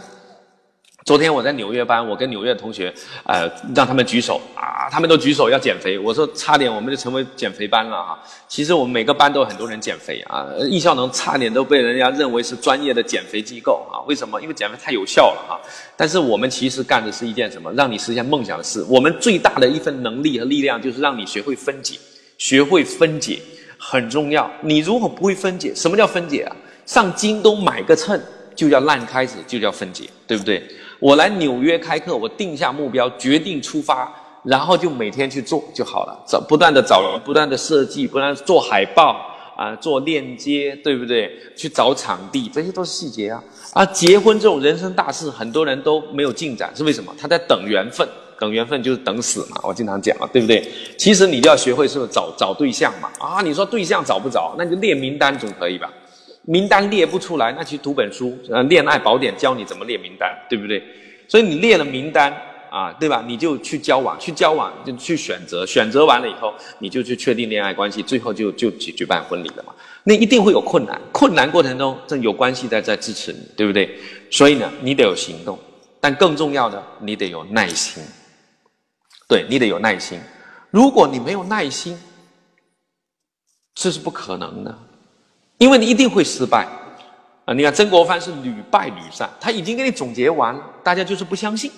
[1.09, 2.93] 昨天我在纽约班，我跟纽约同学，
[3.25, 5.99] 呃，让他们举手啊，他们都举手要减肥。
[5.99, 8.23] 我说差点我们就成为减肥班了哈。
[8.47, 14.05] 其实我们每个班都有很多人减肥啊，易效能差点都被人家认为是专业的减肥机构啊。
[14.07, 14.39] 为什么？
[14.43, 15.59] 因为减肥太有效了哈。
[15.97, 17.73] 但是我们其实干的是一件什么？
[17.73, 18.85] 让你实现梦想的事。
[18.87, 21.99] 我们最大的一份能力和力量就是让你学会分解，
[22.37, 23.41] 学会分解
[23.79, 24.51] 很重要。
[24.61, 26.55] 你如果不会分解，什么叫分解啊？
[26.85, 28.21] 上京东买个秤
[28.55, 30.63] 就叫烂开始，就叫分解，对不对？
[31.01, 34.13] 我来纽约开课，我定下目标，决定出发，
[34.43, 36.25] 然后就每天去做就好了。
[36.27, 39.17] 找不断的找，不断的设计，不断做海报
[39.57, 41.31] 啊，做链接，对不对？
[41.57, 43.43] 去找场地，这些都是细节啊。
[43.73, 47.15] 啊结婚这种人生大事，很多人都没有进展，是为什么？
[47.21, 48.09] 他在等缘分，
[48.41, 49.61] 等缘分就是等死嘛。
[49.63, 50.69] 我经常讲啊，对不对？
[50.97, 53.09] 其实你就要学会是找找对象嘛。
[53.21, 55.89] 啊，你说对象找不着，那就列名单总可以吧？
[56.49, 60.83] 名单列不出来，那去读本书，呃，恋爱宝典教你怎么列名单，对不对？
[61.29, 62.35] 所以你列了名单
[62.71, 63.23] 啊，对吧？
[63.29, 69.75] 你就去交往，去交往就去选择，选择完了以后，你就去确定恋爱关系，最后就就举举办婚礼了嘛。
[70.05, 73.99] 那一定会有困难，困难过程中这有关系在在支持你，对不对？
[74.31, 75.59] 所以呢，你得有行动，
[76.01, 78.03] 但更重要的，你得有耐心。
[79.29, 80.19] 对你得有耐心，
[80.71, 82.01] 如果你没有耐心，
[83.75, 84.88] 这是不可能的。
[85.59, 86.67] 因为你一定会失败，
[87.45, 87.53] 啊！
[87.53, 91.71] 你看曾国藩是屡败屡战，他已经给你总结完了，大家就是不相信。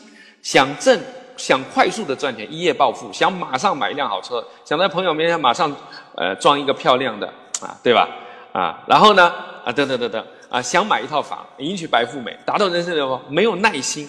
[0.43, 0.99] 想挣，
[1.37, 5.75] 想快速的赚钱，一夜暴富，想马上买一辆好车，想在朋友面前马上，
[6.15, 7.27] 呃，装一个漂亮的，
[7.61, 8.09] 啊，对吧？
[8.53, 9.33] 啊，然后呢，
[9.65, 14.09] 啊，等等等等啊，想买一套房，迎娶白富美，达到人生巅峰没有耐心，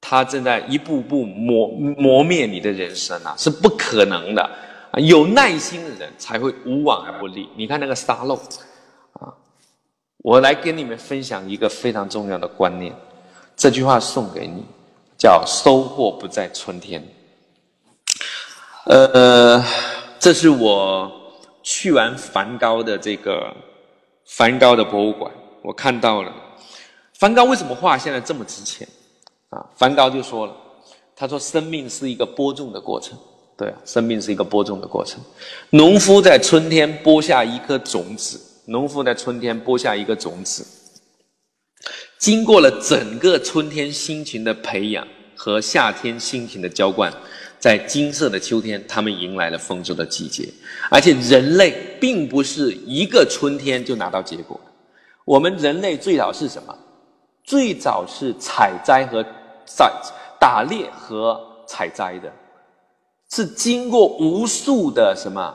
[0.00, 1.68] 他正在一步步磨
[1.98, 4.50] 磨灭你的人生啊，是不可能的！
[4.96, 7.48] 有耐心的人才会无往而不利。
[7.54, 8.34] 你看那个沙漏
[9.14, 9.32] 啊，
[10.18, 12.94] 我来跟你们分享一个非常重要的观念，
[13.54, 14.64] 这句话送给你，
[15.18, 17.06] 叫收获不在春天。
[18.84, 19.62] 呃，
[20.18, 21.10] 这是我
[21.62, 23.54] 去完梵高的这个
[24.24, 25.30] 梵高的博物馆，
[25.62, 26.32] 我看到了
[27.14, 28.88] 梵高为什么画现在这么值钱
[29.50, 29.66] 啊？
[29.76, 30.56] 梵高就说了，
[31.14, 33.18] 他说生命是一个播种的过程，
[33.56, 35.18] 对，生命是一个播种的过程。
[35.70, 40.64] 农夫在春天播下一颗种子，农夫在春天播下一个种子，
[42.18, 47.12] 经过了整个春天辛勤的培养和夏天辛勤的浇灌。
[47.58, 50.46] 在金色的秋天，他们迎来了丰收的季节，
[50.90, 54.60] 而且人类并不是一个春天就拿到结果。
[55.24, 56.78] 我们人类最早是什么？
[57.42, 59.24] 最早是采摘和
[59.64, 59.90] 采
[60.38, 62.30] 打猎和采摘的，
[63.30, 65.54] 是经过无数的什么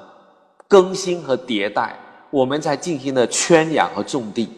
[0.67, 1.97] 更新和迭代，
[2.29, 4.49] 我们才进行了圈养和种地。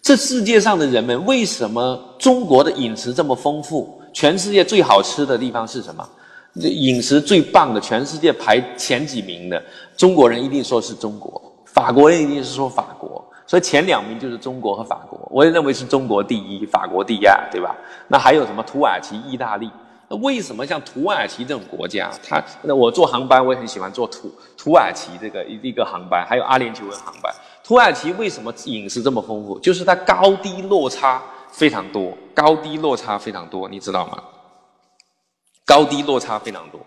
[0.00, 4.00] 这世界上的人们为什么中国的饮食这么丰富？
[4.12, 6.06] 全世界最好吃的地方是什么？
[6.54, 9.62] 饮食最棒的，全世界排前几名的
[9.96, 15.18] 中国人一定说是中国，法国人一定是说法国，所以前两名就是中国和法国。
[15.30, 17.74] 我也认为是中国第一，法国第二，对吧？
[18.08, 19.70] 那还有什么土耳其、意大利？
[20.12, 27.34] 那为什么像土耳其这种国家，它那我坐航班我也很喜欢坐土土耳其这个一个航班，还有阿联酋的航班。
[27.64, 29.58] 土耳其为什么饮食这么丰富？
[29.60, 34.22] 就是它高低落差非常多，高低落差非常多，你知道吗？
[35.64, 36.78] 高低落差非常多，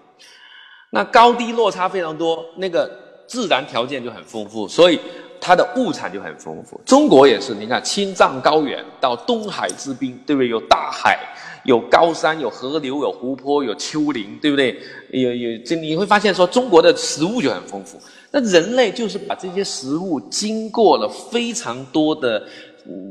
[0.91, 2.87] 那高低落差非常多，那个
[3.25, 4.99] 自然条件就很丰富，所以
[5.41, 6.79] 它的物产就很丰富。
[6.85, 10.49] 中国也是，你看青藏高原到东海之滨，对不对？
[10.49, 11.17] 有大海，
[11.65, 14.79] 有高山，有河流，有湖泊，有丘陵，对不对？
[15.11, 17.99] 有有，这你会发现说中国的食物就很丰富。
[18.31, 22.43] 那人类就是把这些食物经过了非常多的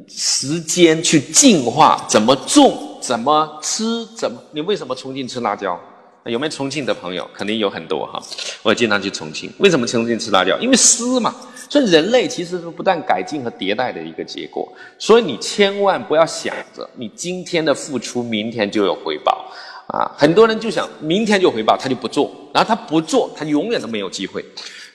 [0.08, 2.98] 时间去进化，怎么种？
[3.00, 4.06] 怎么吃？
[4.16, 4.40] 怎么？
[4.52, 5.78] 你为什么重庆吃辣椒？
[6.24, 7.28] 有没有重庆的朋友？
[7.34, 8.22] 肯定有很多哈。
[8.62, 10.58] 我经常去重庆，为什么重庆吃辣椒？
[10.58, 11.34] 因为湿嘛。
[11.68, 14.70] 所以人类其实是不断改进和迭代的一个结果。
[14.98, 19.50] 所以你千万不要想着你今天的付出，明天就有回报
[19.88, 20.10] 啊！
[20.16, 24.44] 很多人就想明天就回报，他就不做，然后他不做，他永远都没有机会。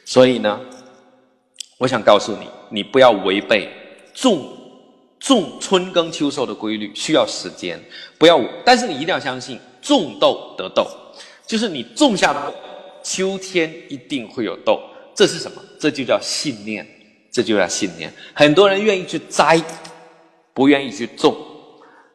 [0.06, 0.60] 所以呢，
[1.77, 3.69] 我想告诉你，你不要违背
[4.14, 4.56] 种。
[5.19, 7.77] 种春耕秋收的规律需要时间，
[8.18, 10.88] 不要，但是你一定要相信，种豆得豆，
[11.49, 12.53] 就是你种下豆，
[13.01, 14.80] 秋天一定会有豆。
[15.15, 15.59] 这是什么？
[15.80, 16.88] 这就叫信念，
[17.31, 18.13] 这就叫信念。
[18.35, 19.59] 很多人愿意去栽，
[20.53, 21.35] 不愿意去种。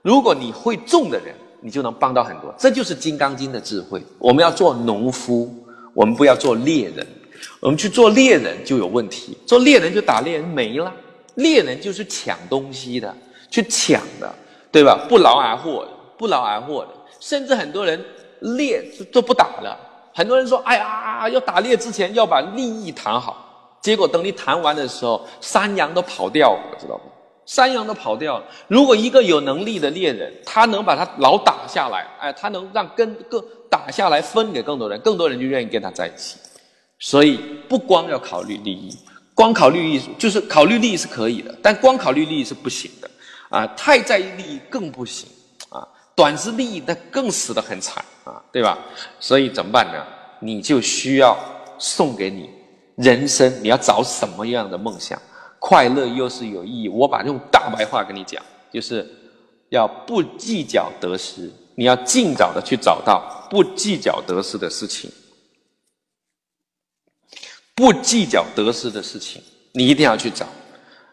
[0.03, 2.55] 如果你会种的人，你就能帮到很多。
[2.57, 4.01] 这就是《金刚经》的智慧。
[4.21, 5.53] 我们要做农夫，
[5.95, 7.05] 我们不要做猎人。
[7.59, 10.95] 我们去做猎人就有问题，做猎人就打猎人没了。
[11.35, 13.13] 猎人就是抢东西的，
[13.51, 14.33] 去抢的，
[14.71, 15.05] 对吧？
[15.09, 18.01] 不劳而获的，不劳而获的，甚至很多人
[18.57, 19.79] 猎都不打了。
[20.15, 27.03] 很多人说：“哎呀，要打猎之前要把利益谈好。”结果等你谈完的时候，山羊都跑掉了，知道吗？
[27.47, 28.45] 山羊都跑掉了。
[28.69, 36.39] 如果一个有能力的猎人，他能把他老打下来，哎，他能让更更打下来分给更多人，更多人就愿意跟他在一起。
[36.99, 37.37] 所以
[37.69, 38.97] 不光要考虑利益。
[39.35, 43.11] 光考虑利益就是考虑利益是可以的，但光考虑利益是不行的，
[43.51, 45.29] 啊，太在意利益更不行，
[45.71, 48.79] 啊，短视利益那更死得很惨，啊，对吧？
[49.21, 50.05] 所以怎么办呢？
[50.41, 51.39] 你就需要
[51.79, 52.51] 送给你
[52.97, 55.21] 人生，你要找什么样的梦想？
[55.59, 56.89] 快乐又是有意义。
[56.89, 59.09] 我把用大白话跟你讲，就是
[59.71, 65.11] 要不计较得失，你要尽早的去找到不计较得失的事情。
[67.75, 69.43] 不计较得失的事情，
[69.73, 70.47] 你一定要去找，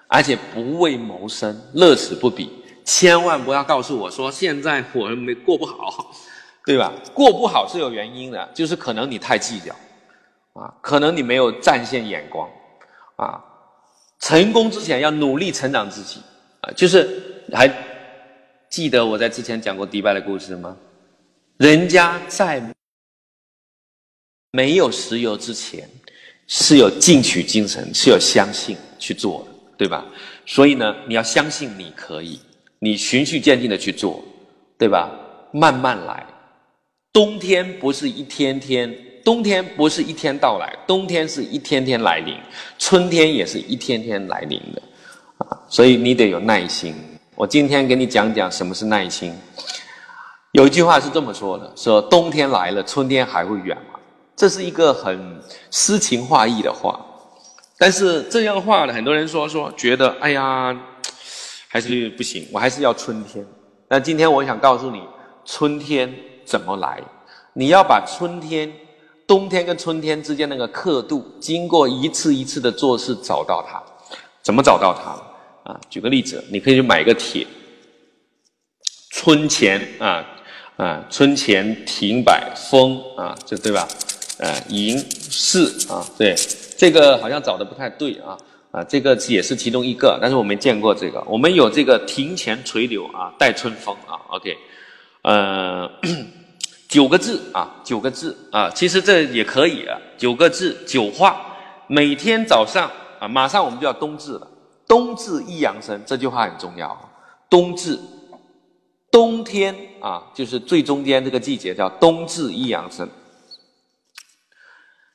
[0.07, 2.51] 而且不为谋生，乐此不彼。
[2.83, 6.11] 千万不要告诉我说现在我没过不好，
[6.65, 6.93] 对吧？
[7.13, 9.73] 过不好是有原因的，就是可能你太计较，
[10.53, 12.49] 啊，可能你没有战线眼光，
[13.15, 13.43] 啊，
[14.19, 16.21] 成功之前要努力成长自己，
[16.61, 17.71] 啊，就是还
[18.69, 20.77] 记得我在之前讲过迪拜的故事吗？
[21.57, 22.61] 人家在
[24.51, 25.89] 没有石油之前。
[26.53, 30.03] 是有进取精神，是有相信去做的，对吧？
[30.45, 32.41] 所以呢，你要相信你可以，
[32.79, 34.21] 你循序渐进的去做，
[34.77, 35.09] 对吧？
[35.53, 36.25] 慢慢来，
[37.13, 42.37] 冬天不是一天天，冬天不是一天到来，冬天是一天天来临，
[42.79, 44.81] 春天也是一天天来临的，
[45.39, 46.95] 啊所以你得有耐心。
[47.35, 49.33] 我今天给你讲讲什么是耐心。
[50.53, 53.99] 有一句话是这么说的：说冬天来了，春天还会远吗？
[54.35, 55.37] 这是一个很
[55.69, 56.97] 诗情画意的话。
[57.77, 60.73] 但是这样的话呢，很多人说说觉得，哎呀，
[61.67, 63.45] 还是不行，我还是要春天。
[63.89, 65.01] 那今天我想告诉你，
[65.43, 66.13] 春天
[66.51, 67.01] 怎么来？
[67.53, 68.69] 你要把春天、
[69.25, 73.81] 冬天跟春天之间那个刻度，经过一次一次的做事找到它。
[74.41, 75.71] 怎么找到它？
[75.71, 77.47] 啊，举个例子，你可以去买一个铁，
[79.11, 80.27] 春前啊。
[80.75, 83.87] 啊，春前庭摆风啊，这对吧？
[84.39, 86.35] 啊，迎四啊，对，
[86.75, 88.35] 这个好像找的不太对啊
[88.71, 91.23] 啊，这个也是其中一个，但是我没见过这个。
[91.27, 94.17] 我们有这个庭前垂柳啊，带春风啊。
[94.29, 94.57] OK，
[95.21, 95.87] 呃，
[96.91, 101.41] 九个字啊，九个字啊，其实这也可以啊，九个字九画，
[101.87, 104.47] 每天早上啊，马上我们就要冬至了，
[104.85, 107.09] 冬至一阳生，这句话很重要，
[107.49, 107.97] 冬至。
[109.09, 113.07] 冬天啊，就是最中间这个季节叫冬至一阳生，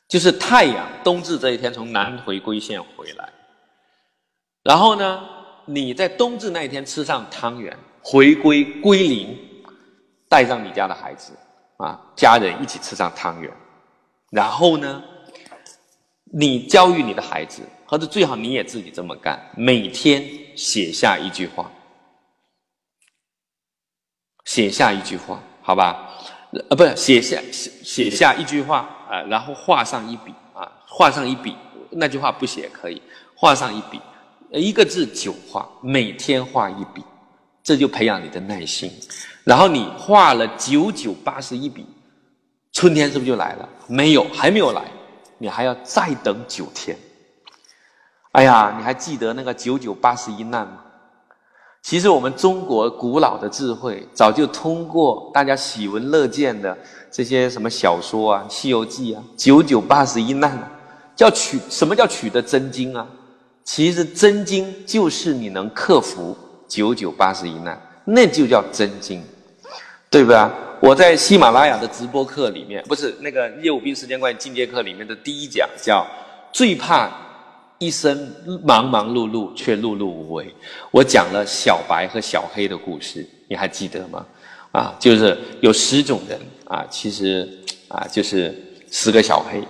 [0.08, 3.28] 就是太阳冬至这一天从南回归线回来，
[4.62, 5.22] 然后呢，
[5.66, 9.36] 你在冬至那一天吃上汤圆，回归归零，
[10.28, 11.32] 带上你家的孩子。
[11.78, 13.52] 啊，家人一起吃上汤圆，
[14.30, 15.02] 然后呢，
[16.24, 20.24] 你教育你的孩子，或者最好你也自己这么干，每天
[20.56, 21.70] 写下一句话。
[24.44, 26.08] 写下一句话，好吧？
[26.70, 31.56] 呃，不是写下写写下一句话啊，然后画上一笔啊，画上一笔，
[31.90, 33.02] 那句话不写可以，
[33.34, 34.00] 画上一笔，
[34.52, 37.02] 一个字九画，每天画一笔，
[37.62, 38.90] 这就培养你的耐心。
[39.46, 41.86] 然后你画了九九八十一笔，
[42.72, 43.68] 春天是不是就来了？
[43.86, 44.82] 没有，还没有来，
[45.38, 46.98] 你还要再等九天。
[48.32, 50.78] 哎呀，你还记得那个九九八十一难吗？
[51.80, 56.76] 其实我们中国古老的智慧，早就通过大家喜闻乐见的
[57.12, 60.68] 这些什么小说啊，《西游记》啊，九九八十一难，
[61.14, 63.06] 叫取什么叫取得真经啊？
[63.62, 66.36] 其实真经就是你能克服
[66.66, 69.22] 九九八十一难，那就叫真经，
[70.10, 70.52] 对吧？
[70.80, 76.06] 我在喜马拉雅的直播课里面，不是那个业务兵时间管理进阶课里面的第一讲，叫
[76.52, 77.10] 最怕。
[77.78, 78.34] 一生
[78.64, 80.50] 忙忙碌碌，却碌碌无为。
[80.90, 84.24] 我讲了小白和小黑的故事，你还记得吗？
[84.72, 87.46] 啊，就是有十种人啊，其实
[87.88, 88.54] 啊，就是
[88.90, 89.62] 十个小黑。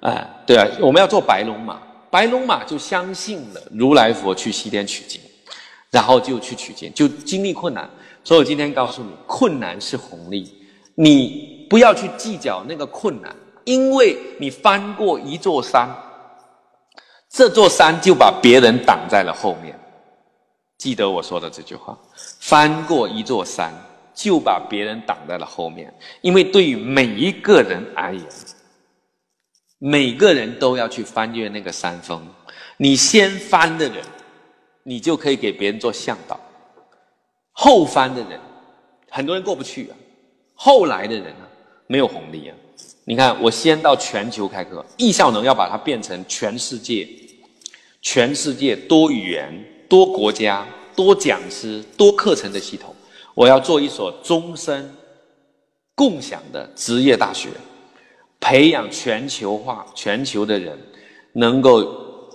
[0.00, 1.80] 啊，对啊，我们要做白龙马，
[2.10, 5.18] 白龙马就相信了如来佛去西天取经，
[5.90, 7.88] 然后就去取经，就经历困难。
[8.28, 10.54] 所以我今天告诉你，困难是红利，
[10.96, 13.34] 你不要去计较那个困难，
[13.64, 15.88] 因为你翻过一座山。
[17.30, 19.74] 这座山就把别人挡在了后面，
[20.76, 21.98] 记得我说的这句话：
[22.38, 23.72] 翻过一座山，
[24.14, 25.90] 就把别人挡在了后面。
[26.20, 28.26] 因为对于每一个人而言，
[29.78, 32.22] 每个人都要去翻越那个山峰。
[32.76, 34.04] 你先翻的人，
[34.82, 36.38] 你就可以给别人做向导；
[37.60, 38.38] 后翻的人，
[39.10, 39.96] 很多人过不去啊。
[40.54, 41.48] 后来的人呢，
[41.88, 42.54] 没有红利啊。
[43.04, 47.08] 你看，我先到全球开课，易效能要把它变成全世界、
[48.00, 49.52] 全世界多语言、
[49.88, 50.64] 多国家、
[50.94, 52.94] 多讲师、多课程的系统。
[53.34, 54.88] 我要做一所终身
[55.96, 57.48] 共享的职业大学，
[58.38, 60.78] 培养全球化、全球的人
[61.32, 61.82] 能够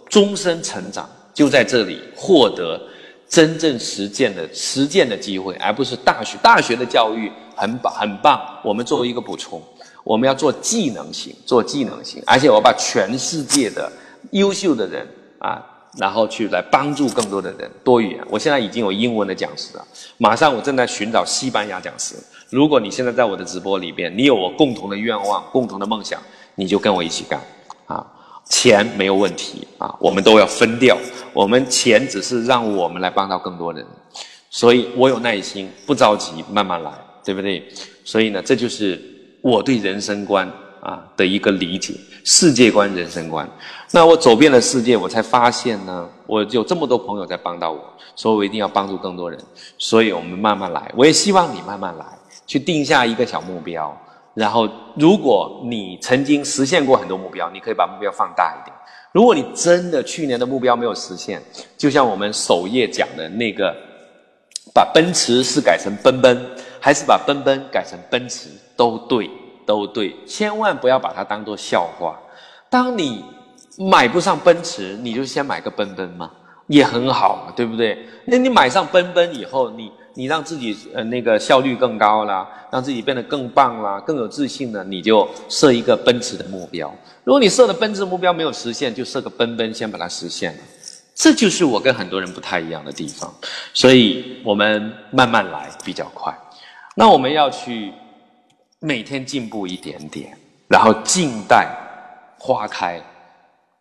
[0.10, 2.90] 终身成长，就在这里获得
[3.34, 6.38] 真正实践的实践的机会，而不是大学。
[6.44, 8.40] 大学的教育很棒，很棒。
[8.64, 9.60] 我们作为一个补充。
[10.04, 13.92] 我们要做技能型，做技能型，而且我把全世界的
[14.34, 15.08] 优秀的人
[15.40, 15.60] 啊，
[15.98, 17.68] 然后去来帮助更多的人。
[17.84, 19.84] 多语言，我现在已经有英文的讲师了，
[20.20, 22.14] 马上我正在寻找西班牙讲师。
[22.52, 26.22] 如果你现在在我的直播里边，你有我共同的愿望、共同的梦想，
[26.54, 27.42] 你就跟我一起干
[27.88, 28.06] 啊！
[28.46, 30.98] 钱没有问题啊，我们都要分掉。
[31.34, 33.86] 我们钱只是让我们来帮到更多人，
[34.50, 36.92] 所以我有耐心，不着急，慢慢来，
[37.24, 37.64] 对不对？
[38.04, 39.10] 所以呢，这就是。
[39.44, 40.50] 我对人生观
[40.80, 41.94] 啊的一个理解，
[42.24, 43.46] 世界观、人生观。
[43.92, 47.84] 那我走遍了世界，我才发现呢，我有这么多朋友在帮到我，
[48.16, 49.38] 所以我一定要帮助更多人。
[49.78, 52.06] 所以我们慢慢来，我也希望你慢慢来，
[52.48, 53.94] 去定下一个小目标。
[54.34, 58.76] 然后，如果你曾经实现过很多目标，你可以把目标放大一点。
[59.12, 61.40] 如果你真的去年的目标没有实现，
[61.78, 63.72] 就像我们首页讲的那个，
[64.74, 66.46] 把奔驰是改成奔奔，
[66.80, 68.50] 还是把奔奔改成奔驰？
[68.76, 69.30] 都对，
[69.68, 72.20] 都对，千万不要把它当做笑话。
[72.72, 73.24] 当你
[73.78, 76.32] 买不上奔驰，你就先买个奔奔嘛，
[76.66, 78.04] 也很好嘛，对不对？
[78.26, 86.94] 那你买上奔奔以后，你你让自己呃那个效率更高啦，让自己变得更棒啦，更有自信呢，你就设一个奔驰的目标。
[87.24, 90.60] 如果你设的奔驰目标没有实现，就设个奔奔先把它实现了。
[91.16, 93.34] 这就是我跟很多人不太一样的地方，
[93.74, 96.36] 所以我们慢慢来比较快。
[96.96, 97.94] 那我们要去
[98.80, 100.38] 每天进步一点点，
[100.68, 101.68] 然后静待
[102.38, 103.02] 花开。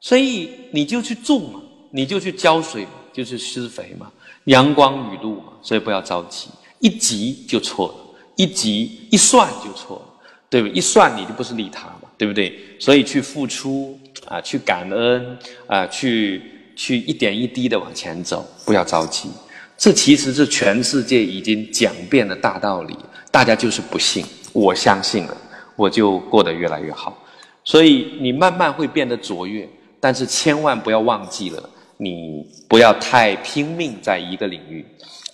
[0.00, 1.60] 所以你就去种嘛，
[1.90, 4.10] 你就去浇水嘛，就是施肥嘛，
[4.44, 5.52] 阳光雨露嘛。
[5.62, 6.48] 所以不要着急，
[6.80, 7.94] 一急就错了，
[8.36, 10.02] 一急一算就错了，
[10.51, 10.68] 对不？
[10.68, 12.59] 一算你就不是利他嘛，对不对？
[12.80, 16.43] 所以去付出啊，去感恩啊，去
[16.74, 19.28] 去一点一滴的往前走，不要着急。
[19.76, 22.97] 这其实是全世界已经讲遍的大道理，
[23.30, 24.24] 大家就是不信。
[24.52, 25.36] 我相信了，
[25.76, 27.16] 我就过得越来越好。
[27.64, 29.68] 所以你慢慢会变得卓越。
[30.01, 34.85] 但是千万不要忘记了，你不要太拼命在一个领域，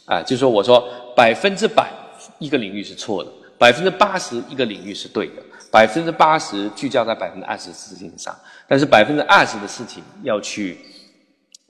[0.05, 0.87] 啊，就说我说
[1.17, 1.91] 百分之百
[2.39, 8.35] 一个领域是错的，百分之八十一个领域是对的，百分之八十聚焦在百分之二十事情上，
[8.67, 10.79] 但是百分之二十的事情要去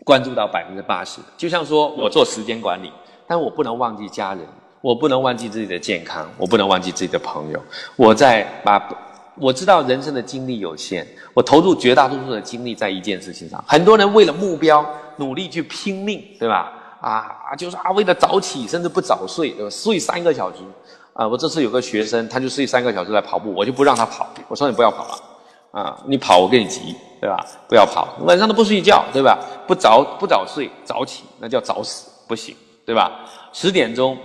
[0.05, 1.21] 关注到百分之八十。
[1.37, 2.93] 就像说我做时间管理，
[3.27, 4.45] 但我不能忘记家人，
[4.81, 7.63] 我不能忘记自己的健康，我不能忘记自己的朋友，
[7.97, 8.79] 我在把。
[9.41, 13.63] 我知道人生的精力有限，我投入绝大多数的精力在一件事情上。
[13.67, 14.85] 很多人为了目标
[15.17, 16.73] 努力去拼命，对吧？
[17.01, 20.59] 啊，就是啊，为了早起甚至不早睡，对吧睡三个小时。
[21.13, 25.19] 啊，我这次有个学生，他就睡三个小时来跑步，我就不让他跑，我说你不要跑了，
[25.73, 27.45] 啊，你跑我跟你急，对吧？
[27.69, 29.39] 不要跑，晚上都不睡觉，对吧？
[29.67, 32.55] 不早不早睡早起，那叫早死，不行，
[32.87, 33.11] 对吧？
[33.53, 34.17] 十点钟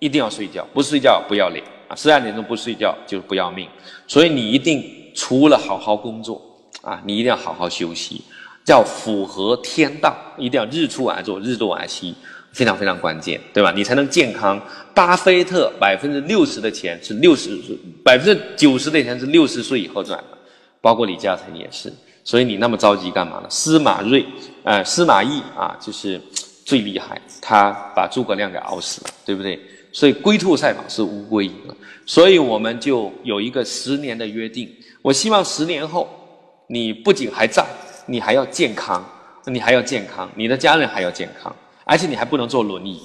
[0.00, 1.64] 一定要睡觉，不睡觉不要脸。
[1.94, 3.68] 十二点钟不睡觉就是不要命，
[4.06, 6.40] 所以你一定除了好好工作
[6.82, 8.22] 啊，你一定要好好休息，
[8.64, 12.14] 叫符合天道，一定要日出而作，日落而息，
[12.52, 13.72] 非常非常关键，对吧？
[13.74, 14.60] 你才能健康。
[14.94, 17.58] 巴菲特百分之六十的钱是六十，
[18.04, 20.38] 百分之九十的钱是六十岁以后赚的，
[20.80, 21.92] 包括李嘉诚也是。
[22.24, 23.46] 所以你那么着急干嘛呢？
[23.48, 24.24] 司马睿，
[24.62, 26.20] 呃，司马懿啊，就是
[26.64, 29.58] 最厉害，他把诸葛亮给熬死了，对不对？
[29.92, 34.68] 所以龟兔赛跑是乌龟赢了，所以我们就有一个十年的约定。
[35.02, 36.08] 我希望十年后，
[36.66, 37.64] 你不仅还在，
[38.06, 39.04] 你还要健康，
[39.44, 41.54] 你还要健康，你的家人还要健康，
[41.84, 43.00] 而且你还不能坐轮椅，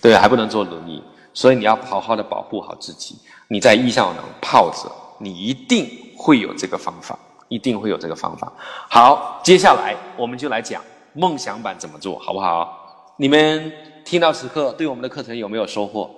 [0.00, 1.02] 对，还不能坐轮椅。
[1.34, 3.16] 所以你要好好的保护好自己。
[3.48, 8.52] 你在艺校能泡着，你一定会有这个方法，一定会有这个方法。
[8.88, 10.82] 好，接下来我们就来讲
[11.12, 13.14] 梦想版怎么做好不好？
[13.18, 13.70] 你们
[14.04, 16.10] 听到此刻对我们的课程有没有收获？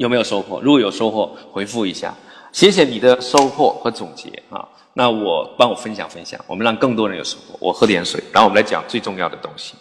[0.00, 0.58] 有没有收获？
[0.62, 2.16] 如果有收获，回复一下，
[2.52, 4.66] 写写你的收获和总结啊。
[4.94, 7.58] 那我帮我分享分享，我们让更多人有收获。
[7.60, 9.74] 我喝点水，然后我们来讲最重要的东西。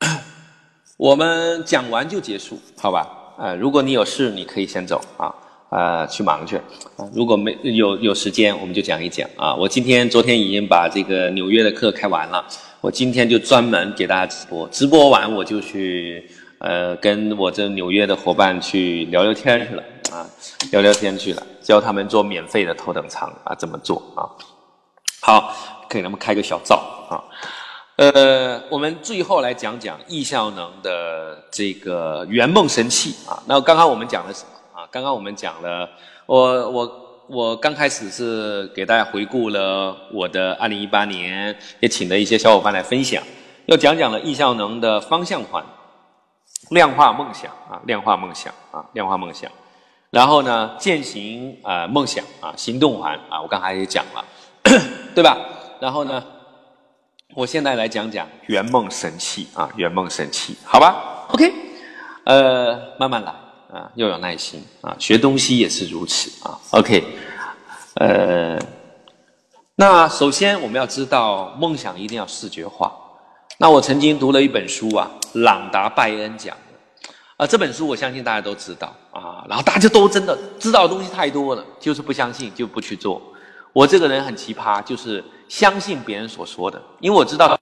[0.98, 3.08] 我们讲完就结束，好吧？
[3.38, 5.34] 呃，如果你有事，你可以先走啊。
[5.74, 6.56] 啊，去忙去
[6.96, 7.02] 啊！
[7.12, 9.52] 如果没有有时间，我们就讲一讲啊。
[9.52, 12.46] 我今天、昨天已经把这个纽约的课开完了，
[12.80, 14.68] 我今天就专门给大家直播。
[14.68, 19.82] 直播完我就去，呃，跟我这纽约的伙伴去聊聊天去了
[20.12, 20.24] 啊，
[20.70, 24.30] 聊聊天去了，教他们做免费的头等舱啊，怎么做啊？
[25.22, 25.52] 好，
[25.90, 26.76] 给他们开个小灶
[27.10, 27.18] 啊。
[27.96, 33.42] 呃，我们最后来讲讲易效能的这个圆梦神器啊。
[33.48, 34.44] 那刚刚我们讲的是。
[34.94, 35.90] 刚刚我们讲了，
[36.24, 43.20] 我我我刚开始是给大家回顾了我的二零一八年，也请了一些小伙伴来分享，
[43.66, 45.64] 又讲讲了易效能的方向环，
[46.70, 49.50] 量化梦想啊，量化梦想啊，量化梦想，
[50.10, 54.24] 然后呢，践行啊梦想啊，行动环啊，我刚才也讲了，
[55.12, 55.36] 对吧？
[55.80, 56.22] 然后呢，
[57.34, 61.52] 我现在来讲讲圆梦神器啊，圆梦神器，好吧？OK，
[62.26, 63.34] 呃，慢慢来。
[63.74, 64.94] 啊，要有耐心啊！
[65.00, 66.56] 学东西也是如此啊。
[66.70, 67.02] OK，
[67.96, 68.56] 呃，
[69.74, 72.96] 那首先我们要知道，梦想一定要视觉化。
[73.58, 79.44] 那我曾经读了一本书啊，朗达·拜恩讲的啊，这本书我相信大家都知道啊。
[79.48, 83.20] 然后大家都真的知道的东西太多了，就是不相信就不去做。
[83.72, 87.58] 我这个人很奇葩，就是相信别人所说的，因为我知道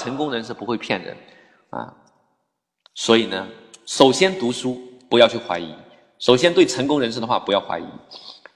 [0.00, 1.16] 成功人是不会骗人
[1.70, 1.92] 啊，
[2.94, 3.44] 所以呢。
[3.86, 5.72] 首先读书，不要去怀疑。
[6.18, 7.84] 首先对成功人士的话不要怀疑，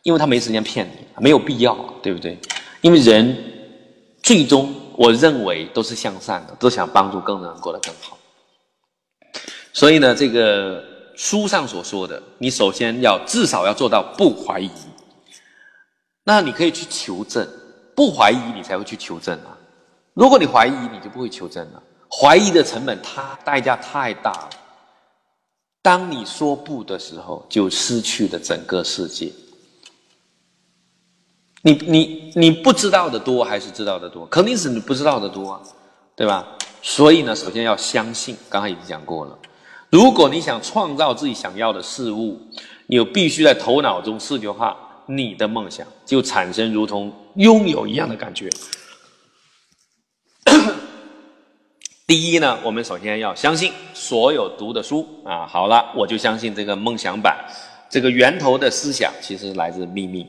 [0.03, 2.37] 因为他没时间骗你，没有必要，对不对？
[2.81, 3.37] 因为人
[4.23, 8.19] 最终我认为都是向善的，都想帮助更多人过得更好。
[9.73, 10.83] 所以呢，这个
[11.15, 14.71] 书上所说的，你首先要至少要做到不怀疑。
[16.25, 17.49] 那你可以去求证，
[17.95, 19.57] 不怀疑你才会去求证啊。
[20.15, 21.83] 如果你怀疑，你就不会求证了。
[22.11, 24.51] 怀疑的成本它代价太大了。
[25.83, 29.33] 当你说不的时候，就失去了整个世界。
[31.63, 34.27] 你你你不知道的多还是知道的多？
[34.27, 35.61] 肯定是你不知道的多啊，
[36.17, 36.47] 对吧？
[36.83, 38.37] 所以呢，首先要相信。
[38.49, 39.39] 刚才已经讲过了，
[39.91, 42.41] 如果你想创造自己想要的事物，
[42.87, 44.77] 你就必须在头脑中视觉化
[45.07, 48.49] 你的梦想，就产生如同拥有一样的感觉。
[52.11, 55.47] 第一呢，我们首先要相信所有读的书啊。
[55.47, 57.39] 好了，我就相信这个梦想版，
[57.89, 60.27] 这个源头的思想其实来自秘密。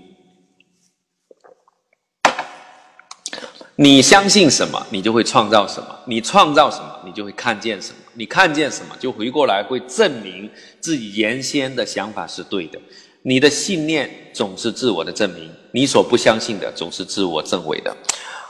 [3.77, 10.47] 你相信什么，你就会创造什么；你创造什么，你就会看见什么；你看见什么，就回过来会证明
[10.79, 12.79] 自己原先的想法是对的。
[13.23, 17.97] 你的信念总是自我的证明，你所不相信的总是自我证伪的。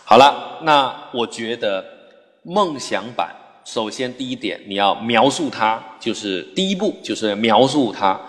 [0.04, 2.01] 好了，那我觉得。
[2.44, 8.20] 梦想版，首先第一点，你要描述它，就是第一步，就是描述它。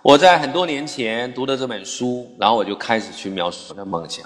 [0.00, 4.24] 我在很多年前读的这本书，然后我就开始去描述我的梦想。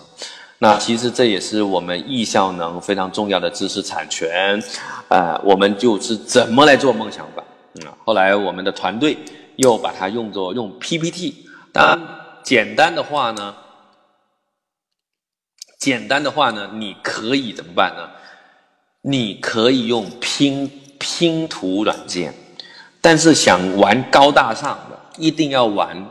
[0.59, 4.62] 那其实这也是我们易效能非常重要的知识产权。
[5.09, 7.44] 呃，我们就是怎么来做梦想版。
[7.74, 9.19] 嗯，后来我们的团队
[9.56, 11.48] 又把它用作用 PPT。
[11.73, 12.01] 当然，
[12.44, 13.56] 简单的话呢，
[15.81, 18.09] 简单的话呢，你可以怎么办呢？
[19.03, 22.33] 你可以用拼拼图软件，
[23.01, 26.07] 但是想玩高大上的，一定要玩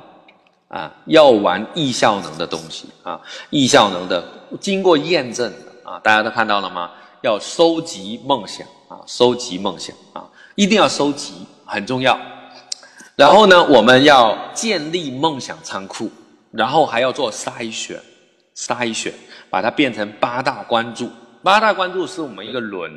[0.67, 3.19] 啊，要玩易效能的东西啊，
[3.49, 4.23] 易效能的
[4.59, 6.91] 经过验证的啊，大家都看到了吗？
[7.21, 12.19] 要收集梦想啊，收集梦想啊，一定要收集，很重要。
[13.15, 16.11] 然后呢，我们要建立梦想仓库，
[16.51, 17.97] 然后还要做筛选，
[18.55, 19.13] 筛选，
[19.49, 21.09] 把它变成八大关注。
[21.43, 22.91] 八大关注是我们一个轮，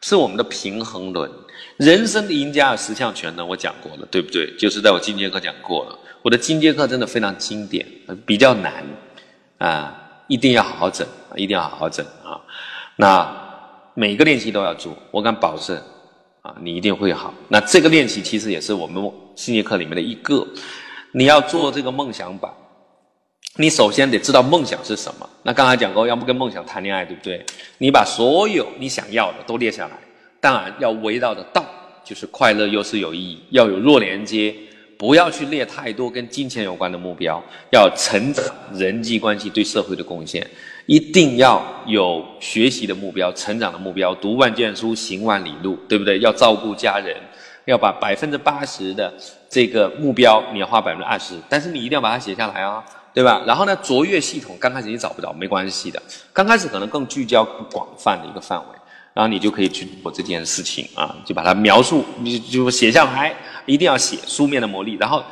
[0.00, 1.30] 是我们的平衡轮。
[1.78, 4.54] 人生的赢家有十项全能，我讲过了，对不对？
[4.56, 5.98] 就是在我进阶课讲过了。
[6.22, 7.86] 我的进阶课真的非常经典，
[8.24, 8.84] 比较难
[9.58, 9.94] 啊，
[10.28, 12.40] 一定要好好整，一定要好好整啊。
[12.96, 13.30] 那
[13.94, 15.76] 每个练习都要做，我敢保证
[16.42, 17.32] 啊，你一定会好。
[17.48, 19.02] 那这个练习其实也是我们
[19.34, 20.46] 进阶课里面的一个，
[21.12, 22.50] 你要做这个梦想版。
[23.56, 25.28] 你首先得知道梦想是什么。
[25.44, 27.44] 那刚才讲过，要不跟梦想谈恋爱，对不对？
[27.78, 29.92] 你把所有你想要的都列下来，
[30.40, 31.64] 当然要围绕着道，
[32.02, 34.52] 就是快乐又是有意义，要有弱连接，
[34.98, 37.40] 不要去列太多跟金钱有关的目标，
[37.70, 40.44] 要成长、人际关系对社会的贡献，
[40.86, 46.18] 一定要有学习的目标、成长的目标，读万卷书，行万里路，对不对？
[46.18, 47.16] 要照顾家人，
[47.66, 49.14] 要把百分之八十的
[49.48, 52.84] 这个目标，你要花百分之二十，但是你一定要把它写下来啊。
[53.14, 53.40] 对吧？
[53.46, 56.02] 然后呢，卓越系统刚开始你找不着没关系的，
[56.32, 58.66] 刚开始可能更聚焦、更广泛的一个范围，
[59.12, 63.32] 然后你就可以去做这件事情啊，就把它描述，你就写下来，
[63.66, 64.96] 一定要写书面的魔力。
[64.98, 65.22] 然后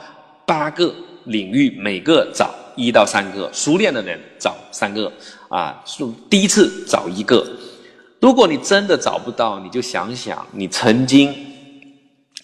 [0.46, 0.94] 八个
[1.24, 5.12] 领域，每个找一到三个，熟练的人找三个
[5.48, 7.44] 啊，数第一次找一个。
[8.20, 11.34] 如果你真的找不到，你就想想你曾经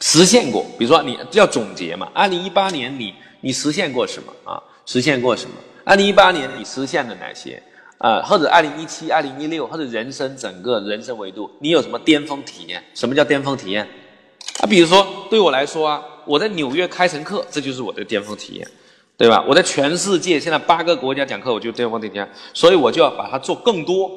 [0.00, 4.60] 实现过，比如说你要总结嘛，二零一八年你你实现过什么啊？
[4.88, 5.54] 实现过什么？
[5.84, 7.62] 二零一八年你实现了哪些？
[7.98, 12.82] 啊，或者二零一七、二零一六，或者人生整个人生维度，你有什么巅峰体验？
[12.94, 13.86] 什么叫巅峰体验？
[14.62, 18.66] 啊，比如说对我来说啊，我在纽约开成课，这就是我的巅峰体验，
[19.18, 19.44] 对吧？
[19.46, 24.10] 我在全世界现在八个国家讲课，我就巅峰体验，所以我就要把它做更多，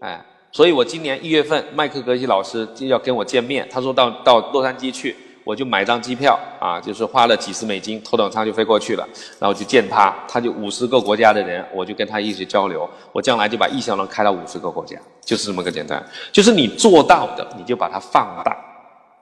[0.00, 5.14] 哎，所以我今年一月份，麦克格西老师就要跟我见面，他说到到洛杉矶去。
[5.46, 9.08] 我就买张机票啊，就是花了几十美金，头等舱就飞过去了，
[9.38, 18.56] 然后就见他，他就五十个国家的人，我就跟他一起交流，我将来就把易效能开到五十个国家，就是这么个简单，就是你做到的，你就把它放大，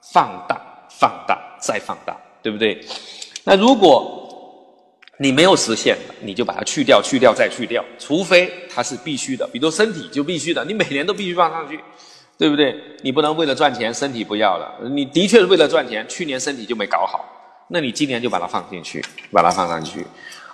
[0.01, 2.81] 放大，放大，再放大，对不对？
[3.45, 4.23] 那如果
[5.19, 11.79] 你没有实现，你就把它去掉，去掉再去掉，除非它是必须的，比如身体就必须的，你每年都必须放上去。
[12.37, 12.75] 对不对？
[13.03, 14.89] 你不能为了赚钱身体不要了。
[14.91, 17.25] 你的确是为了赚钱，去年身体就没搞好，
[17.69, 20.05] 那你今年就把它放进去，把它放上去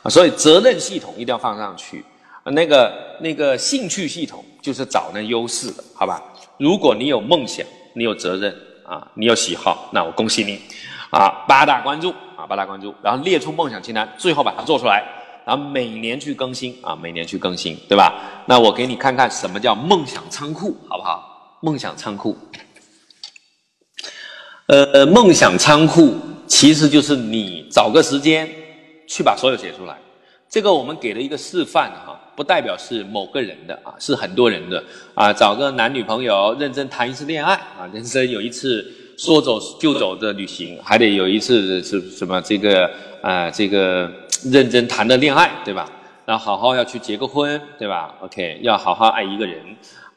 [0.02, 0.10] 啊。
[0.10, 2.05] 所以责任系统一定要放上去，
[2.44, 6.23] 那个那个兴趣系统就是找那优势的，好吧？
[6.59, 10.60] 如果你有梦想，你有责任啊，你有喜好，那我恭喜你
[11.10, 11.44] 啊！
[11.49, 15.02] 八大关注啊，八大关注，然后列出梦想清单，最后把它做出来，
[15.47, 18.12] 然后每年去更新啊，每年去更新，对吧？
[18.47, 21.30] 那我给你看看什么叫梦想仓库，好不好？
[21.63, 22.35] 梦想仓库，
[24.67, 26.15] 呃，梦想仓库
[26.47, 28.49] 其实就是你找个时间
[29.07, 29.99] 去把所有写出来。
[30.49, 34.83] 这个我们给了一个示范哈，不代表是某个人的啊，是很多人的
[35.15, 35.31] 啊。
[35.33, 42.91] 找个男女朋友认真谈一次恋爱啊，人生有一次说走就走的旅行，还得有一次是什么这个
[43.21, 44.11] 啊这个
[44.47, 45.87] 认真谈的恋爱，对吧？
[46.25, 49.61] 然后好好要去结个婚，对吧？OK，要好好爱一个人。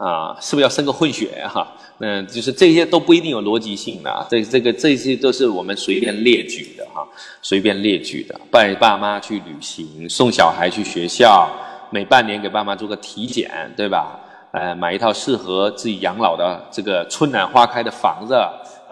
[0.04, 1.66] 啊，是不是要生个混血哈？
[2.00, 7.08] 嗯，就是这些都不一定有逻辑性的，这这个这些都是我们随便列举的哈，
[7.42, 8.38] 随便列举的。
[8.52, 11.48] 带爸妈去旅行，送小孩去学校，
[11.90, 14.20] 每半年给爸妈做个体检，对吧？
[14.52, 18.36] 呃，买一套适合自己养老的这个春暖花开的房子，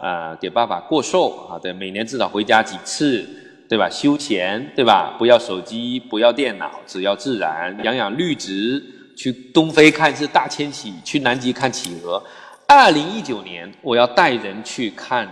[0.01, 3.27] 呃，给爸爸过寿啊，对，每年至少回家几次，
[3.67, 3.89] 对吧？
[3.91, 5.13] 休闲，对吧？
[5.19, 8.81] 不要手机，不要电脑，只要自然，养养绿植。
[9.21, 12.19] 去东非看一次大迁徙，去南极看企鹅。
[12.65, 15.29] 二零一九年我要带人去看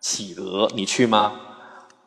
[0.00, 1.34] 企鹅，你去吗？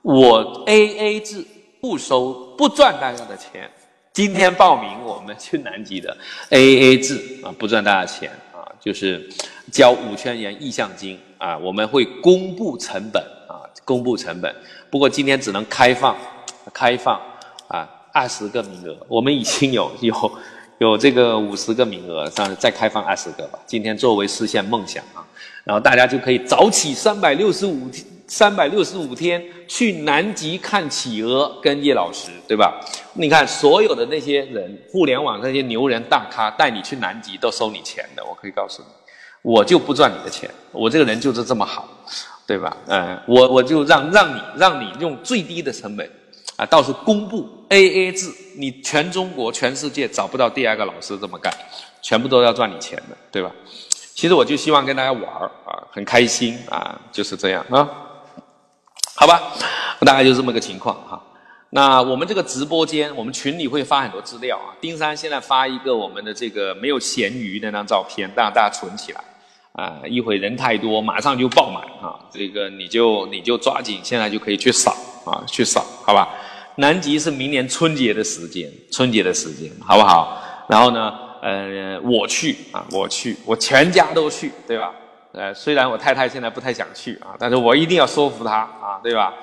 [0.01, 1.45] 我 A A 制，
[1.79, 3.69] 不收，不赚大家的钱。
[4.13, 6.17] 今天报名我们去南极的
[6.49, 9.29] A A 制啊，不赚大家钱啊，就是
[9.71, 11.55] 交五千元意向金啊。
[11.55, 14.51] 我们会公布成本啊，公布成本。
[14.89, 16.17] 不过今天只能开放，
[16.73, 17.21] 开放
[17.67, 18.97] 啊，二十个名额。
[19.07, 20.31] 我们已经有有。
[20.79, 23.57] 有这个五十个名额，上再开放二十个吧。
[23.65, 25.25] 今天作为实现梦想啊，
[25.63, 32.77] 然后大家就可以早起三百六十五天，三百六十五天去南极看企鹅，跟叶老师，对吧？
[33.13, 38.87] 你看所有的那些人，互联网那些牛人大咖带你去南极都收你钱的，我可以告诉你，
[39.43, 41.87] 我就不赚你的钱，我这个人就是这么好，
[42.45, 42.75] 对吧？
[42.87, 46.09] 嗯，我我就让让你让你用最低的成本。
[46.57, 51.53] 啊，到时候公布 A A 制，你全中国、全世界找不到第二个老师这么干，
[52.01, 53.51] 全部都要赚你钱的，对吧？
[54.13, 57.89] 其实我就希望跟大家玩儿啊，很开心啊，就是这样啊，
[59.15, 59.51] 好吧，
[60.01, 61.21] 大概就是这么个情况哈。
[61.71, 64.71] 那我们这个直播间，我们群里会发很多资料啊。
[64.79, 69.21] 丁山现在发一个我们的这个没有咸鱼那张照片，让大家存起来
[69.75, 70.01] 啊。
[70.07, 74.95] 一会人太多，马上就爆满啊，这个你就你就抓紧，现在就可以去扫
[75.25, 76.29] 啊，去扫，好吧？
[76.77, 80.41] 南极是明年春节的时间，春节的时间，好不好？
[80.67, 84.91] 然后呢，呃，我去啊，我去，我全家都去，对吧？
[85.31, 89.33] 呃，虽然我太太现在不太想去啊，但是我一定要说服她啊，对吧？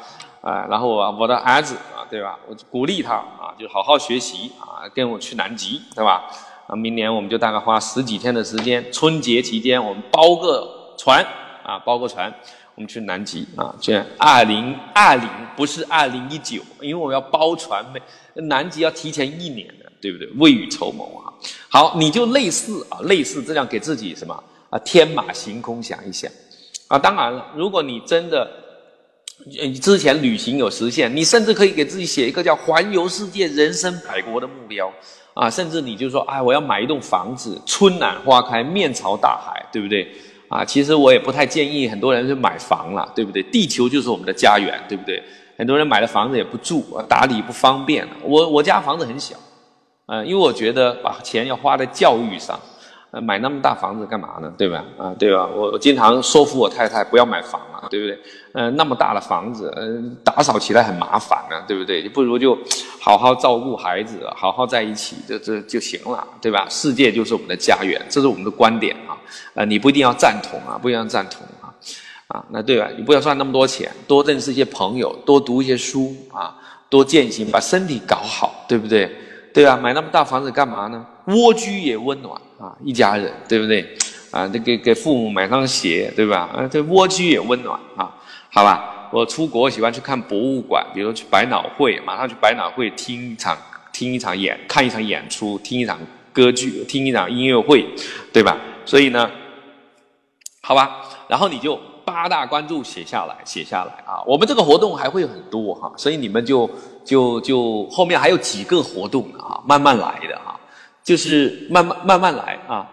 [0.43, 2.39] 啊，然后我我的儿子啊，对吧？
[2.47, 6.25] 我鼓励他啊，就好好学习啊，跟我去南极，对吧？
[6.67, 11.25] 啊，明年我们就大概花十几天的时间，春节期间我们包个船
[11.65, 12.33] 啊，包个船。
[12.75, 17.85] 我们去南极啊，这二零二零不是二零一九，因为我们要包船，
[18.33, 20.27] 南极要提前一年的，对不对？
[20.39, 21.29] 未雨绸缪啊。
[21.69, 24.35] 好，你就类似啊，类似这样给自己什么
[24.71, 26.33] 啊，天马行空想一想
[26.89, 26.99] 啊。
[26.99, 28.51] 当然了，如果你真的
[29.83, 34.91] 之前旅行有实现，你甚至可以给自己写一个叫环游世界、人生百国的目标
[35.35, 35.51] 啊。
[35.51, 40.07] 甚至你就说，哎，我要买一栋房子，春暖花开，面朝大海，对不对？
[40.49, 43.43] 啊，其实我也不太建议很多人去买房了，对不对？
[43.45, 45.23] 地球就是我们的家园，对不对？
[45.57, 48.07] 很多人买了房子也不住，打理不方便。
[48.23, 49.37] 我我家房子很小，
[50.07, 52.59] 嗯，因为我觉得把钱要花在教育上。
[53.13, 54.51] 呃，买那么大房子干嘛呢？
[54.57, 54.83] 对吧？
[54.97, 55.47] 啊，对吧？
[55.55, 58.19] 我我经常说服我太太不要买房了，对不对？
[58.55, 62.09] 嗯，那么大的房子，嗯，打扫起来很麻烦啊，对不对？
[62.09, 62.57] 不如就
[62.99, 66.67] 好好照顾孩子，好好在一起，这这就行了，对吧？
[66.71, 69.13] 世界就是我们的家园，这是我们的观点啊。
[69.55, 71.69] 啊，你不一定要赞同啊，不一定要赞同啊。
[72.29, 72.89] 啊，那对吧？
[72.97, 76.57] 你不要赚那么多钱，多认识一些朋友，多读一些书啊，
[76.89, 79.15] 多践行，把身体搞好，对不对？
[79.53, 79.77] 对吧？
[79.77, 81.05] 买那么大房子干嘛呢？
[81.27, 83.97] 蜗居也温暖啊，一家人对不对？
[84.31, 86.49] 啊，这给给父母买双鞋，对吧？
[86.55, 88.11] 啊，这蜗居也温暖啊，
[88.51, 89.11] 好吧？
[89.13, 93.55] 我出国喜欢去看博物馆，比如去百脑汇，马上去百脑汇听一场
[93.93, 95.99] 听一场演，看一场演出，听一场
[96.33, 97.87] 歌剧，听一场音乐会，
[98.33, 98.57] 对吧？
[98.87, 99.31] 所以呢，
[100.63, 104.23] 好吧，然后你就八大关注写下来，写下来啊。
[104.27, 106.71] 我们这个活动还会很多哈，所以你们就
[107.05, 110.52] 就就后面还有几个活动啊，慢慢来的啊。
[111.03, 112.89] 就是慢慢慢慢来啊，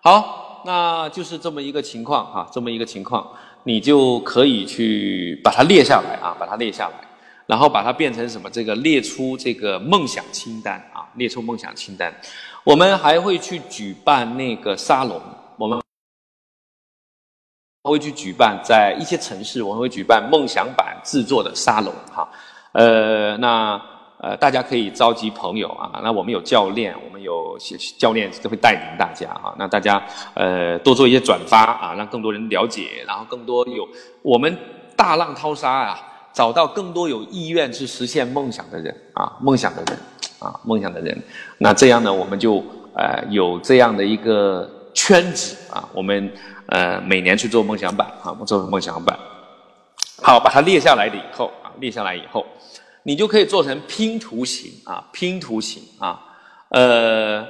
[0.00, 3.30] 好，那就是这么一个情况哈，这么一个情况，
[3.64, 6.94] 你就可以去把它列下来啊，把它列下来，
[7.46, 8.48] 然后把它变成什么？
[8.48, 12.10] 这个列出这个梦想清单啊，列出梦想清单。
[12.64, 15.20] 我们还会去举办那个沙龙，
[15.58, 15.78] 我们
[17.82, 22.26] 会去举办在一些城市，我们会举办梦想版制作的沙龙哈，
[22.72, 23.78] 呃，那。
[24.22, 27.56] 呃，大家可以召集朋友啊，那我们有教练，我们有
[27.96, 30.02] 教练都会带领大家啊，那大家
[30.34, 33.88] 呃多做一些转发啊，让更多人了解，然后更多有
[34.20, 34.54] 我们
[34.94, 35.98] 大浪淘沙啊，
[36.34, 39.98] 找到更多有意愿去实现梦想的人啊，梦想的人
[40.38, 41.22] 啊，梦想的人。
[41.56, 42.62] 那这样呢，我们就
[42.94, 46.30] 呃有这样的一个圈子啊，我们
[46.66, 49.18] 呃每年去做梦想版啊，我做梦想版。
[50.22, 52.44] 好，把它列下来了以后啊，列下来以后，
[53.02, 56.20] 你就可以做成拼图形啊，拼图形啊，
[56.68, 57.46] 呃，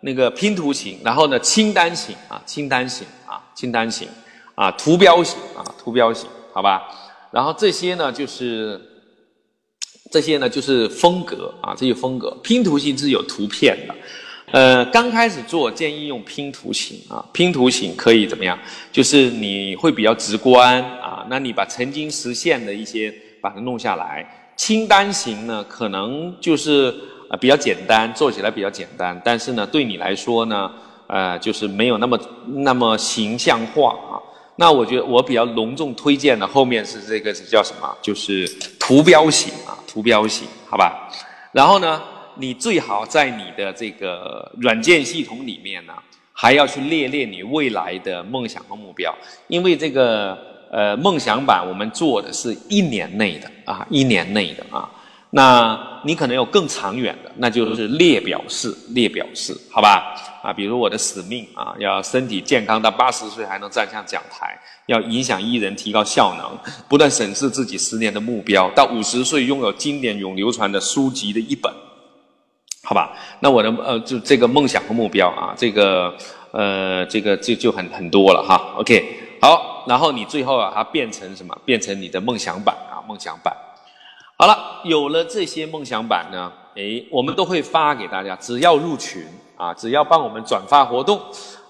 [0.00, 4.08] 那个拼图形，然后呢，清单型啊，清单型啊，清单型
[4.54, 6.82] 啊，图标型啊，图标型，好吧？
[7.32, 8.80] 然后这些呢，就是
[10.10, 13.94] 这些呢，就是风格啊，这些风格，拼图形是有图片的。
[14.52, 18.58] 呃，刚开始做建议用拼图形啊，拼图形可以怎么样？
[18.92, 24.41] 就是你会比较直观啊，那你把曾经实现的一些把它弄下来。
[24.62, 26.94] 清单型呢，可能就是
[27.28, 30.70] 呃比较简单，做起来比较简单，但是呢，对你来说呢，
[31.08, 32.16] 呃，就是没有那么
[32.46, 34.22] 那么形象化啊。
[34.54, 37.92] 那我觉得我比较隆重推荐的后面是这个是叫什么？
[38.00, 38.46] 就是
[38.78, 41.10] 图标型啊，图标型，好吧？
[41.50, 42.00] 然后呢？
[42.36, 45.92] 你最好在你的这个软件系统里面呢，
[46.32, 49.12] 还要去列列你未来的梦想和目标，
[49.48, 50.38] 因为这个
[50.72, 54.88] 呃梦想版我们做的是一年内的啊，一年内的啊，
[55.30, 60.14] 那你可能有更长远的，那就是列表式，列表式，好吧？
[60.42, 71.72] 啊，比如我的使命啊，要身体健康到八十岁还能站上讲台，要影响一人，提高效能，不断审视自己十年的目标，到五十岁拥有经典永流传的书籍的一本。
[72.82, 76.12] 好吧，那我的呃，就这个梦想和目标啊，这个
[76.50, 78.74] 呃，这个就就很很多了哈。
[78.76, 81.56] OK，好，然后你最后啊，它变成什么？
[81.64, 83.54] 变成你的梦想版啊，梦想版。
[84.38, 89.24] 好了，有了这些梦想版呢，诶，我们都会发给大家，只要入群
[89.56, 91.20] 啊，只要帮我们转发活动，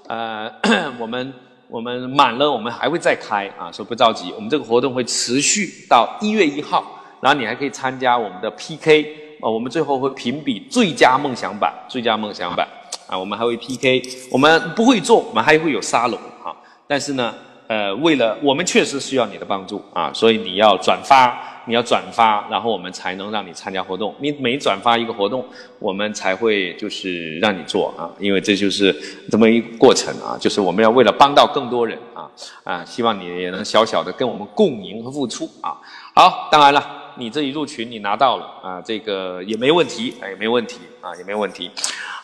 [0.08, 0.50] 呃，
[0.99, 1.34] 我们
[1.68, 6.84] 我们满了，我们还会再开啊，说不着急，我们这个活动会持续到一月一号，
[7.20, 9.20] 然后你还可以参加我们的 PK。
[9.42, 12.65] 啊，我们最后会评比最佳梦想版，最佳梦想版
[13.08, 14.00] 啊，我们还会 PK，
[14.31, 16.55] 我们不会做，我们还会有沙龙哈。
[16.86, 17.34] 但是呢，
[17.73, 24.15] 呃，为了我们确实需要你的帮助啊，所以你要转发，你要转发，然后我们才能让你参加活动。
[24.20, 25.42] 你每转发一个活动，
[25.78, 28.94] 我们才会就是让你做啊，因为这就是
[29.31, 32.28] 这么一个过程啊，就是我们要为了帮到更多人啊
[32.62, 35.81] 啊，希望你也能小小的跟我们共赢和付出啊。
[36.15, 36.99] 好，当然了。
[37.17, 41.70] 你这一入群，你拿到了啊，这个也没问题，哎，没问题啊，也没问题。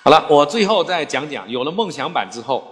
[0.02, 2.64] 好了，我最后再讲讲，有了梦想版之后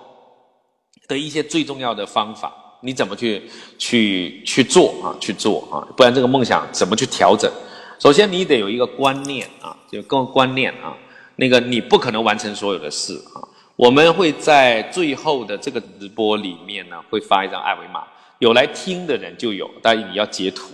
[1.07, 3.43] 的一些最重要的方法，你怎么去
[3.79, 5.17] 去去做啊？
[5.21, 7.51] 去做啊，不然这个梦想怎么去调整？
[7.99, 10.95] 首先，你得有一个观念啊，就个观念啊，
[11.37, 13.41] 那个你不可能完成所有的事啊。
[13.75, 18.05] 我们会在最后的这个直播里面呢，会发一张二维码，
[18.39, 20.69] 有来听的人就有，但你要截图。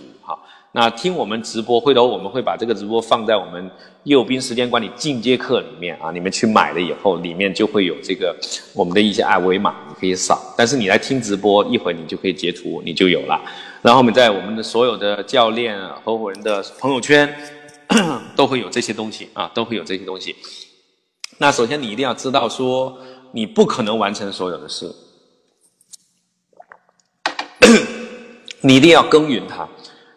[0.75, 3.69] 那听我们直播，回头我们会把这个直播放在我们
[4.05, 8.35] 右边时间管理进阶课里面啊，你们去买了以后，里面就会有这个
[8.73, 10.41] 我们的一些二维码，你可以扫。
[10.57, 13.39] 但是你来听直播，一会儿你就可以截图，你就有了。
[13.83, 17.31] 然后我们在我们的所有的教练、合伙人的朋友圈
[18.35, 20.35] 都会有这些东西啊，都会有这些东西。
[21.37, 22.97] 那首先你一定要知道说，
[23.31, 24.91] 你不可能完成所有的事，
[28.61, 29.69] 你一定要耕耘它。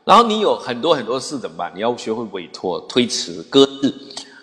[0.07, 1.73] 然后你有很多很多事怎么办？
[1.75, 3.93] 你要学会委托、推迟、搁置，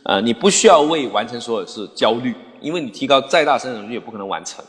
[0.03, 4.61] 呃，你不需要为完成所有事焦虑，因为你提高再大生产率也不可能完成。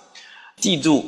[0.56, 1.04] 记住，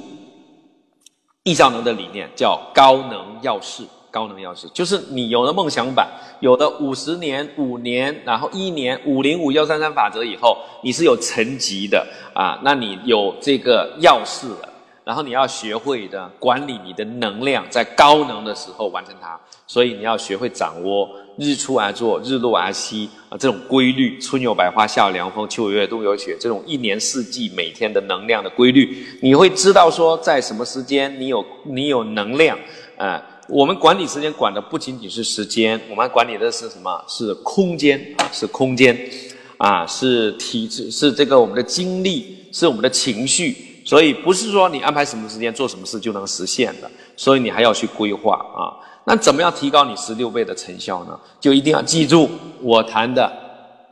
[1.44, 14.68] 易效能的理念叫高能要事，高能要事就是你有了梦想版，有了五十年、五年，然后一年、五零五幺三三法则以后，你是有层级的啊，那你有这个要事了。
[15.04, 19.38] 然后你要学会的管理你的能量，在高能的时候完成它。
[19.66, 32.56] 所以你要学会掌握日出而作，日落而息啊这种规律，春有百花，夏有凉风，秋有月，冬有雪，这种一年四季每天的能量的规律，你会知道说在什么时间你有你有能量
[32.96, 33.22] 啊。
[33.48, 37.04] 我们管理时间管的不仅仅是时间，我们管理的是什么？
[37.06, 38.98] 是空间啊，是空间
[39.56, 43.56] 啊，是体质，是这个我们的精力，是我们的情绪。
[43.84, 48.74] 所以不是说你安排什么时间做什么事就能实现的，所以你还要去规划啊。
[49.08, 51.16] 那怎么样提高你十六倍的成效呢？
[51.40, 52.28] 就一定要记住
[52.60, 53.32] 我谈的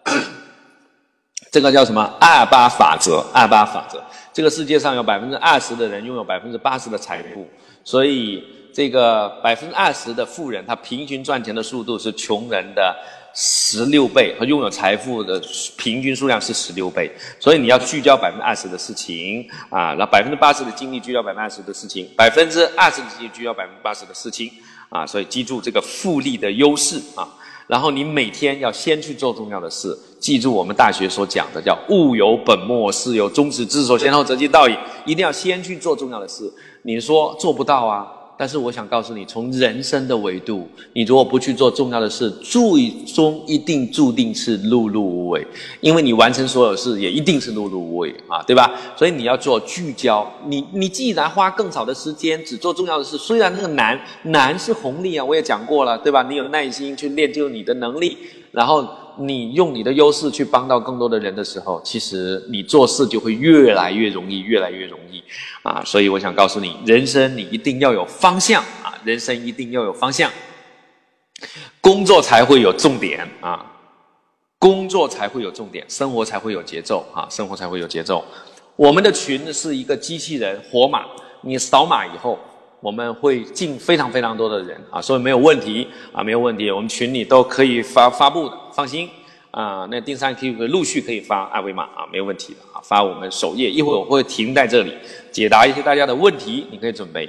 [1.53, 3.25] 这个叫什么二八法则？
[3.33, 4.03] 二八法则，
[4.33, 7.49] 这个世界上有百分之二十的人拥有百分之八十的财富，
[7.85, 8.43] 所以
[8.75, 12.93] 这个百分之二十的富人，他平均赚钱的速度是穷人的
[13.37, 15.41] 十六倍，和拥有财富的
[15.77, 17.09] 平均数量是十六倍。
[17.39, 24.51] 所以你要聚焦百分之二十的事情啊，那百分之八十的精力聚焦百分之二十的事情，百分之二十的精力聚焦百分之八十的事情
[24.95, 25.05] 啊。
[25.07, 27.29] 所以记住这个复利的优势啊。
[27.67, 34.77] 然后你每天要先去做重要的事，记住我们大学所讲的叫物有本末，事有终始，知所先后，则近道矣。
[35.07, 36.53] 一定要先去做重要的事。
[36.83, 38.07] 你说做不到啊？
[38.37, 45.47] 但是我想告诉你，从人生的维度，你如果不去做重要的事，最终一定注定是碌碌无为，
[45.81, 48.73] 因为你完成所有事也一定是碌碌无为啊，对吧？
[48.97, 50.29] 所以你要做聚焦。
[50.47, 56.23] 你你既然花更少的时间只做重要的事，虽然那个难难是红利啊，我也讲过了，对吧？
[56.29, 58.19] 你有耐心去练就你的能力，
[58.51, 58.85] 然后。
[59.19, 65.23] 你用你的优势去帮到更多的人的时候，其实你做事就会越来越容易，越来越容易
[65.63, 65.83] 啊！
[65.85, 68.93] 所以我想告诉你，人生你一定要有方向啊！
[69.05, 70.31] 人生一定要有方向，
[71.81, 73.65] 工作才会有重点啊！
[74.59, 77.29] 工作才会有重点，生活才会有节奏啊！
[77.31, 78.25] 生活才会有节奏。
[78.77, 81.05] 我们的群是一个机器人活码，
[81.43, 82.39] 你扫码以后。
[82.85, 86.71] 我们会进非常非常多的人啊，所以没有问题啊，没有问题。
[86.71, 89.09] 我们群里都可以发发布的，放心
[89.53, 89.89] 啊。
[89.91, 93.71] 那丁三可以陆续可以发二维码啊，没有问题的啊，发我们首页。
[93.71, 94.93] 一会儿我会停在这里
[95.33, 97.27] 解答一些大家的问题，你可以准备。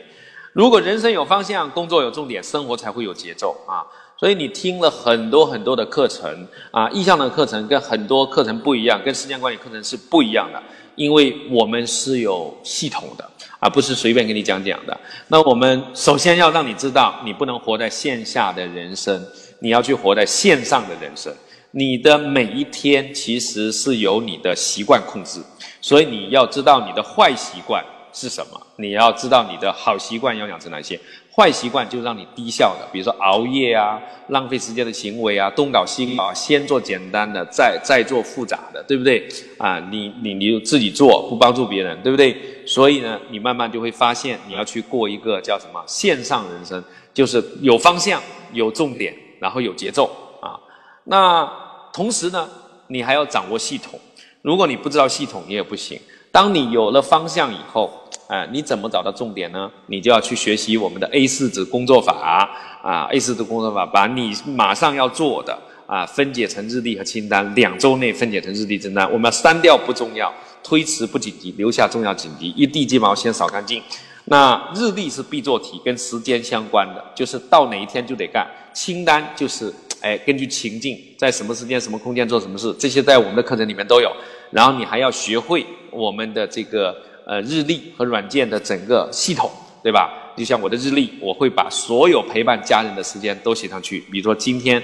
[0.52, 3.80] 如果人生有方向，工作有重点，生活才会有节奏啊。
[4.18, 10.62] 所以你听了很多很多的课程啊，意向的课程跟很多课程不一样，跟时间管理课程是不一样的，
[10.96, 13.32] 因为我们是有系统的。
[13.66, 14.96] 啊不是随便跟你讲讲的。
[15.28, 19.20] 那我们首先要让你知道，你不能活在线下的人生，
[19.60, 21.34] 你要去活在线上的人生。
[21.72, 25.42] 你的每一天其实是由你的习惯控制，
[25.82, 31.00] 所以你要知道你的坏习惯是什么，你要知道你的好习惯要养成哪些。
[31.36, 34.00] 坏习惯就让你低效的，比如说熬夜啊、
[34.30, 39.28] 浪费时间的行为啊、东搞西搞，先做简单的，再再做复杂的，对不对？
[39.58, 42.66] 啊，你你你就自己做，不帮助别人，对不对？
[42.66, 46.82] 所以呢，你慢慢就会发现，你要去过一个叫什么线上人生，
[47.14, 48.22] 就是有方向、
[48.54, 50.58] 有重点，然后有节奏啊。
[51.04, 51.46] 那
[51.92, 52.48] 同时呢，
[52.88, 54.00] 你还要掌握系统。
[54.42, 56.00] 如果你不知道系统，你也不行。
[56.32, 57.92] 当你有了方向以后，
[58.28, 59.72] 哎，你怎么找到重点呢？
[59.86, 62.50] 你就要去学习我们的 A 四纸工作法
[62.84, 65.56] 啊，A 四纸工作法，把你马上要做的
[65.86, 69.06] 啊分解成日历和清单，两周内分解成日历清单。
[69.12, 73.82] 我们要删掉不重要，推迟不紧急，留下重要紧急，一地鸡毛先扫干净。
[74.26, 78.48] 那日历是必做题，跟时间相关的，就是到哪一天就得干。
[78.74, 79.72] 清单就是
[80.02, 84.12] 哎，根据情境，在什么时间、什么空间做什么事，这些在我们的课程里面都有。
[84.50, 86.96] 然后你还要学会我们的这个
[87.26, 89.52] 呃日历和软件的整个系统，
[89.84, 90.10] 对吧？
[90.38, 94.02] 就像我的日历，我会把所有陪伴家人的时间都写上去。
[94.12, 94.84] 比如说今天，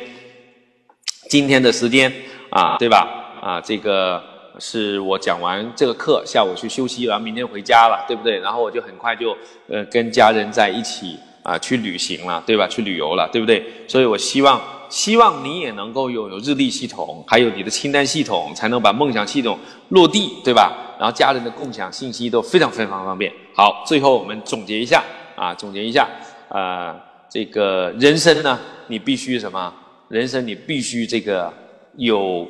[1.29, 2.11] 今天的时间
[2.49, 3.07] 啊，对吧？
[3.41, 4.23] 啊，这个
[4.59, 8.39] 是我讲完这个课，下午去休息，然后明天回家了，对不对？
[8.39, 9.35] 然后我就很快就
[9.67, 12.67] 呃跟家人在一起啊去旅行了，对吧？
[12.67, 13.65] 去旅游了，对不对？
[13.87, 14.61] 所以我希望。
[14.91, 20.90] 希望你也能够拥有日历系统，还有你的清单系统，才能把梦想系统落地，对吧？
[21.01, 23.33] 然后家人的共享信息都非常非常方便。
[23.55, 25.03] 好，最后我们总结一下
[25.35, 26.07] 啊，总结一下
[26.47, 26.95] 啊，
[27.27, 29.73] 这个人生呢，你必须什么？
[30.09, 31.51] 人生你必须这个
[31.95, 32.47] 有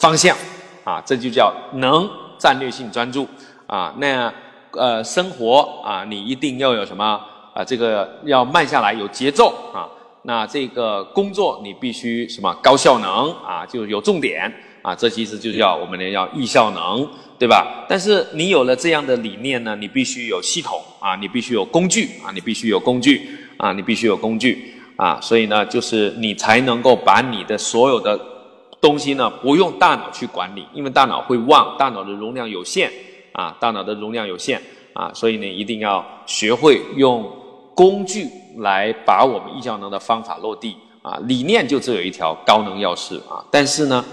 [0.00, 0.36] 方向
[0.82, 3.28] 啊，这就叫能战略性专注
[3.68, 3.94] 啊。
[3.98, 4.34] 那
[4.72, 7.20] 呃，生活啊，你一定要有什么
[7.54, 7.64] 啊？
[7.64, 9.86] 这个要慢下来，有节奏啊。
[10.22, 17.08] 那这个工作你必须什么高效能啊，就有重点啊，这其实就叫我们的要易效能，
[17.44, 17.84] 对吧？
[17.86, 23.20] 但是你有了这样的理念呢，你必须有系统啊，你必须有工具啊，你必须有工具
[23.58, 28.18] 啊，你必须有工具啊，所以呢，就是你才能够把你的所有的
[28.80, 32.90] 东西呢，不用大脑去管理，因为大脑会忘，大脑的容量有限
[33.32, 34.58] 啊，大脑的容量有限
[34.94, 37.30] 啊，所以呢，一定要学会用
[37.74, 38.26] 工具。
[38.58, 44.04] 来把我们易效能的方法落地啊，理念就只有一条高能钥匙啊，但是呢，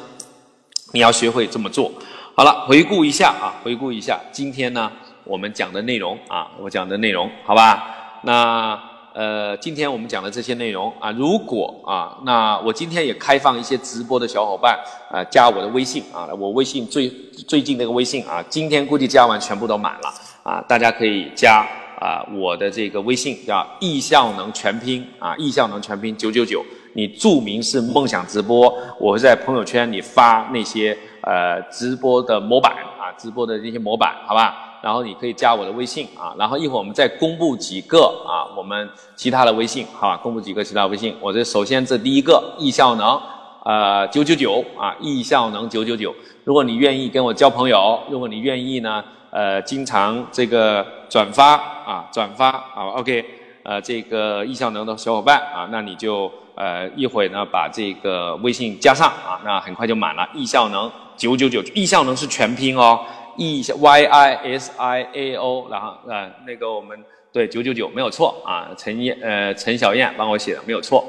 [0.94, 1.92] 你要学会这么做。
[2.34, 4.90] 好了，回顾一下啊，回顾一下今天呢
[5.26, 8.22] 我们讲的内容啊，我讲的内容好吧？
[8.24, 8.80] 那
[9.14, 14.80] 呃，今天我们讲的这些内容啊，如果啊，那我今天也开放一些直播的小伙伴
[15.12, 17.10] 啊，加我的微信啊，我微信最
[17.46, 21.66] 最近那个微信啊，今天估计加完全部都满了啊，大家可以加。
[22.00, 34.68] 啊，我的这个微信叫易效能全拼啊，易效能全拼九九九，你注明是梦想直播，我会在朋友圈里发那些呃直播的模板啊，直播的这些模板，好吧？
[34.82, 40.18] 然后你可以加我的微信啊，然后一会儿我们再公布几个啊，我们其他的微信，好吧？
[40.18, 41.16] 公布几个其他微信。
[41.22, 43.22] 我这首先这第一个易效能，
[43.64, 46.12] 呃九九九啊，易效能九九九。
[46.44, 51.54] 如果你愿意跟我交朋友，如果你愿意呢，呃，经常这个转发
[51.86, 53.24] 啊，转发啊，OK，
[53.62, 60.28] 呃，这个易效能的小伙伴啊，那你就呃一会儿呢把这个微信加上啊，那很快就满了。
[60.34, 60.92] 易效能
[61.22, 63.00] 九九九，易效能是全拼哦。
[63.38, 66.98] E Y I S I A O，然后呃那个我们
[67.32, 71.08] 对九九九没有错啊，陈燕呃陈小燕帮我写的没有错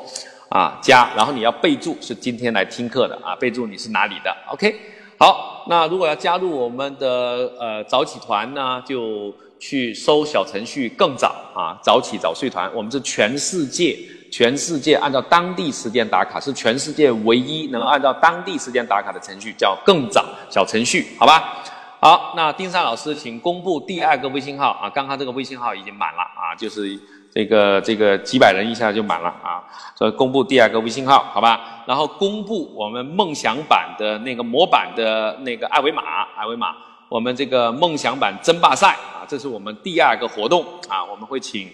[0.50, 4.74] 啊加，然后你要备注是今天来听课的啊，备注你是哪里的，OK，
[5.18, 13.98] 好，那如果要加入我们的呃早起团呢，就去搜小程序更早啊，早起早睡团，我们是全世界
[14.32, 21.62] 全世界按照当地时间打卡，是全世界唯一能按照当地时间打卡的程序，叫更早小程序，好吧？
[22.00, 24.88] 好，那丁山老师，请公布第二个微信号啊！
[24.88, 26.98] 刚刚这个微信号已经满了啊，就是
[27.30, 29.62] 这个这个几百人一下就满了啊，
[29.94, 31.84] 所以公布第二个微信号，好吧？
[31.86, 36.02] 然后公布我们梦想版的那个模板的那个二维码，
[36.36, 36.74] 二维码，
[37.10, 41.70] 我们这个梦想版争霸赛啊，这是我们第二个活动啊，我们会请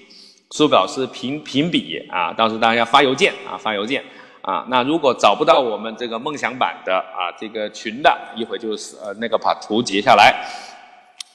[0.50, 4.02] 苏老师评评比啊，到时候大家发邮件啊，发邮件。
[4.40, 10.34] 啊，那如果找不到我们这个梦想版的啊这个群的，一会就是呃那个把图截下来，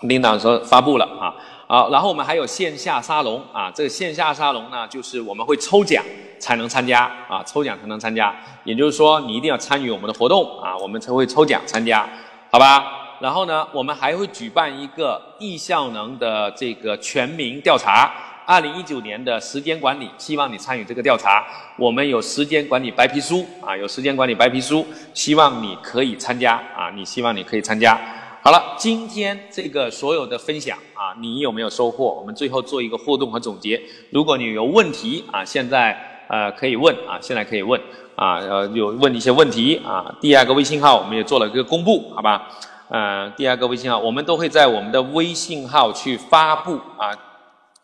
[0.02, 1.30] 领导说发布了啊，
[1.68, 6.04] 好，然后我们还有线下沙龙啊，这个线下沙龙呢，就是我们会抽奖
[6.40, 12.10] 才能参加啊，抽奖才能参加，也就是说你一定要参与我们的活动啊，我们才会抽奖参加，
[12.50, 13.20] 好吧？
[13.20, 18.12] 然后呢，我们还会举办一个易效能的这个全民调查。
[18.46, 21.46] 二零一九年的时间管理，希望你参与这个调查。
[21.78, 27.98] 我们有时间管理白皮书啊，有时间管理白皮书，希望你可以参加啊，你希望你可以参加。
[28.42, 32.14] 好了，今天这个所有的分享啊，你有没有收获？
[32.20, 33.82] 我们最后做一个互动和总结。
[34.10, 35.98] 如果你有问题啊，现在
[36.28, 37.80] 呃可以问啊，现在可以问
[38.16, 38.42] 啊，
[38.74, 40.14] 有问一些问题啊。
[40.20, 42.50] 第二个微信号我们也做了一个公布，好吧？
[42.90, 47.18] 呃，第二个微信号我们都会在我们的微信号去发布啊。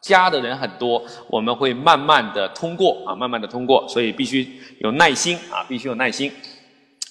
[0.02, 4.48] 加的人很多，我们会慢慢的通过啊，慢慢的通过，所以必须
[4.80, 6.32] 有耐心啊，必须有耐心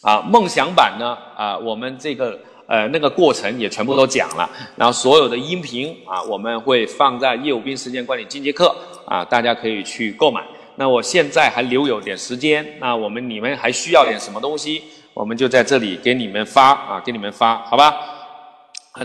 [0.00, 0.20] 啊。
[0.22, 8.74] 梦想版呢啊，我们这个呃那个过程也全部都讲了，然后所有的音频啊，我们会放在业务兵时间管理进阶课
[9.06, 10.42] 啊，大家可以去购买。
[10.76, 17.94] 那我现在还留有点时间，那我们你们还需要点什么东西，我们就在这里给你们发啊，给你们发，好吧？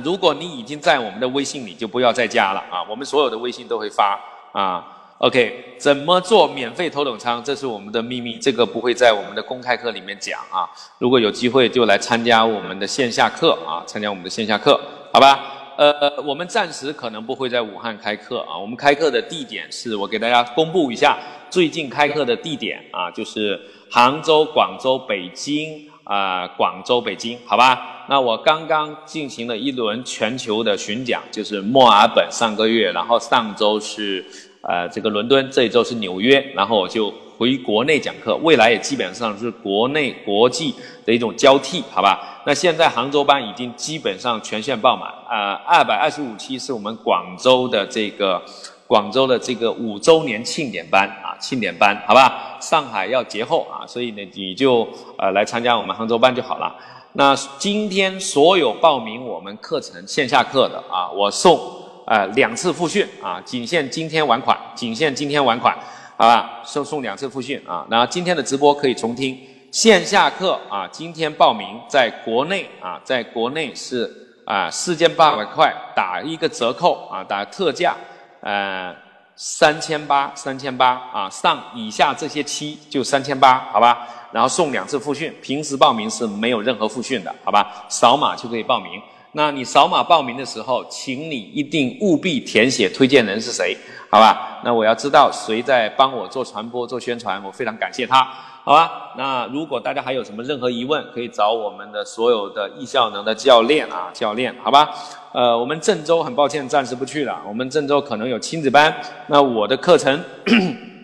[0.04, 2.84] 如果你已经在我们的微信里，就不要再加了啊！
[2.90, 4.20] 我们所有的微信都会发
[4.52, 4.86] 啊。
[5.20, 7.42] OK，怎么做免费头等舱？
[7.44, 10.68] 这是我们的秘密，这个不会在我们的公开课里面讲啊。
[10.98, 14.80] 如果有机会，就来参加我们的线下课啊，参加我们的线下课，
[15.14, 15.40] 好吧？
[15.78, 18.58] 呃，我们暂时可能不会在武汉开课啊。
[18.58, 21.18] 我们开课的地点是我给大家公布一下，
[21.50, 25.90] 最近开课的地点啊，就是杭州、广州、北京。
[26.03, 28.06] 啊，广州、北京，好吧。
[28.09, 34.25] 那我刚刚进行了一轮全球的巡讲，就是墨尔本上个月，然后上周是
[34.61, 38.35] 呃这个伦敦，这一周是纽约，然后我就回国内讲课。
[38.43, 40.75] 未来也基本上是国内国际
[41.06, 42.41] 的一种交替，好吧。
[42.45, 48.41] 那现在杭州班已经基本上全线爆满，啊，二百二十五期是我们广州的这个。
[48.85, 51.09] 广州的这个五周年庆典班
[51.40, 52.58] 庆典班，好吧？
[52.62, 54.88] 上海要节后啊，所以呢，你就
[55.18, 56.76] 呃来参加我们杭州班就好了。
[57.14, 61.60] 那今天所有报名我们课程线下课的啊，我送
[62.08, 65.78] 呃两次复训啊，仅限今天晚款，仅限今天晚款，
[66.18, 66.62] 好吧？
[66.64, 69.38] 送送两次复训啊，然后今天的直播可以重听。
[69.72, 74.12] 线下课啊，今天报名在国内啊，在国内是
[74.45, 77.95] 啊四千八百块打一个折扣啊，打特价。
[78.42, 78.95] 呃，
[79.36, 84.08] 三千八，三千八啊，上以下这些期就三千八，好吧？
[84.32, 87.86] 然后送两次复训，平时报名是没有任何复训的，好吧？
[87.90, 89.02] 扫码就可以报名。
[89.34, 93.76] 那你扫码报名的时候，请你一定务必填写推荐人是谁，
[94.10, 94.62] 好吧？
[94.64, 98.28] 那我要知道谁在帮我做传播、做宣传，我非常感谢他。
[98.66, 104.90] 好吧，那如果大家还有什么任何疑问，可以找我们的所有的易效能的教练啊，教练，好吧？
[105.33, 108.95] 呃，我们郑州很抱歉暂时不去了，我们郑州可能有亲子班。
[109.27, 110.17] 那我的课程，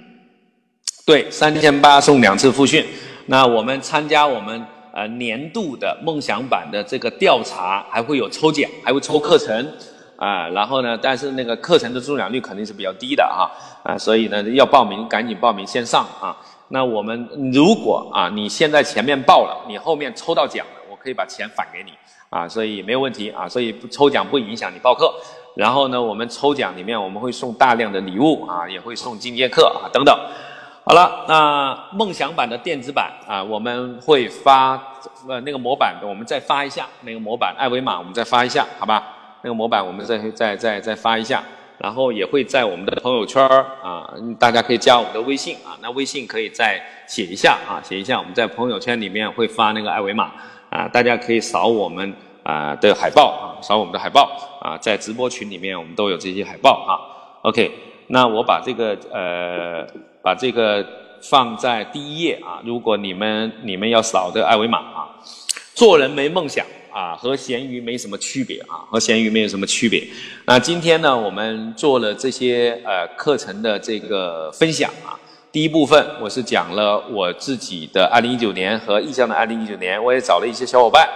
[1.06, 2.86] 对，三千八送两次复训。
[3.26, 9.70] 那我们参加我们呃年度的梦想版的这个调查，还会有抽奖，还会抽课程
[10.16, 10.48] 啊。
[10.48, 13.52] 然后呢，但是那个课程的中奖率肯定是比较低的哈
[13.84, 16.34] 啊，所以呢要报名赶紧报名先上啊。
[16.70, 21.92] 那我们如果啊，你现在前面报了，你后面抽到奖了，我可以把钱返给你
[22.30, 25.14] 啊，所以没有问题啊，所以不抽奖不影响你报课。
[25.56, 30.16] 然后呢，我们抽奖里面我们会送大量的礼物啊，也会送进阶课啊等等。
[30.86, 34.80] 好了，那梦想版的电子版啊，我们会发
[35.28, 39.04] 呃那个模板，我们再发一下那个模板二维码，我们再发一下，好吧？
[39.42, 41.44] 那个模板我们再再再再发一下。
[41.80, 43.42] 然后也会在我们的朋友圈
[43.82, 50.32] 啊，大家可以加我们的微信啊，那微信可以再写一下啊，写一下我们在朋友圈里面会发那个二维码
[50.70, 54.30] 啊，大家可以扫我们啊的海报啊，扫我们的海报
[54.62, 56.92] 啊，在直播群里面我们都有这些海报啊。
[57.44, 57.72] OK，
[58.08, 59.88] 那我把这个呃
[60.22, 60.86] 把这个
[61.22, 65.16] 放在第一页啊，如果你们你们要扫这个二维码啊，
[65.74, 66.66] 做人没梦想。
[66.92, 70.08] 啊，和咸鱼没什么区别啊，和咸鱼没有什么区别。
[70.46, 75.20] 那今天呢，我们做了这些呃课程的这个分享啊。
[75.52, 81.10] 第一部分我是讲了我自己的二零一九年和意向的二零一九年，我也找了一些小伙伴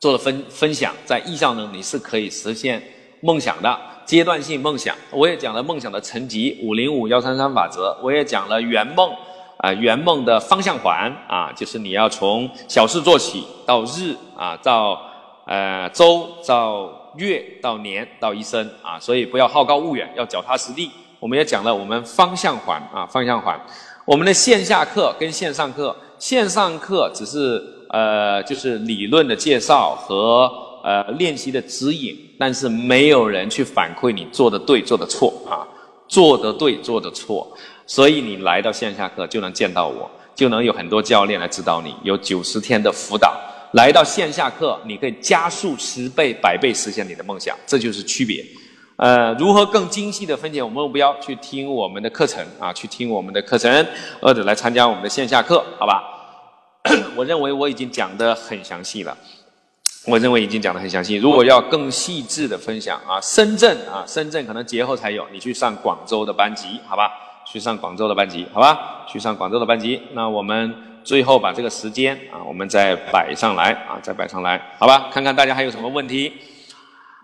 [0.00, 2.82] 做了分分享，在意向呢你是可以实现
[3.20, 4.96] 梦想的阶段性梦想。
[5.10, 9.10] 我也讲了梦想的层级五零五幺三三法则，我也讲了圆梦。
[9.58, 15.00] 啊，圆梦的方向环啊，就是你要从小事做起，到日啊，到
[15.46, 20.90] 呃周，到月，到年，到一生啊，所以不要好高骛远，要脚踏实地。
[21.18, 23.60] 我们也讲了我们方向环啊，方向环。
[24.04, 30.48] 我们的线下课跟线上课，线上课只是呃就是理论的介绍和
[30.84, 35.66] 呃练习的指引，但是没有人去反馈你做的对，做的错啊，
[36.06, 37.46] 做的对，做的错。
[37.88, 43.34] 所以你来到线下课就能见到我，就能有很多教练来指导你，有九十天的辅导。
[43.72, 48.44] 来到线下课，你可以加速十倍、百倍实现你的梦想，这就是区别。
[48.96, 51.18] 呃，如何更精细的分解我们目标？
[51.18, 53.86] 去听我们的课程啊，去听我们的课程，
[54.20, 56.02] 或者来参加我们的线下课，好吧？
[57.16, 59.16] 我认为我已经讲得很详细了，
[60.06, 61.16] 我认为已经讲得很详细。
[61.16, 67.10] 如果要更细致的分享啊，深圳啊，深圳可能节后才有，你去上广州的班级，好吧？
[67.50, 69.06] 去上广州的班级，好吧？
[69.08, 70.00] 去上广州的班级。
[70.12, 75.08] 那我们最后把这个时间啊，我们再摆上来啊，再摆上来，好吧？
[75.10, 76.30] 看看大家还有什么问题。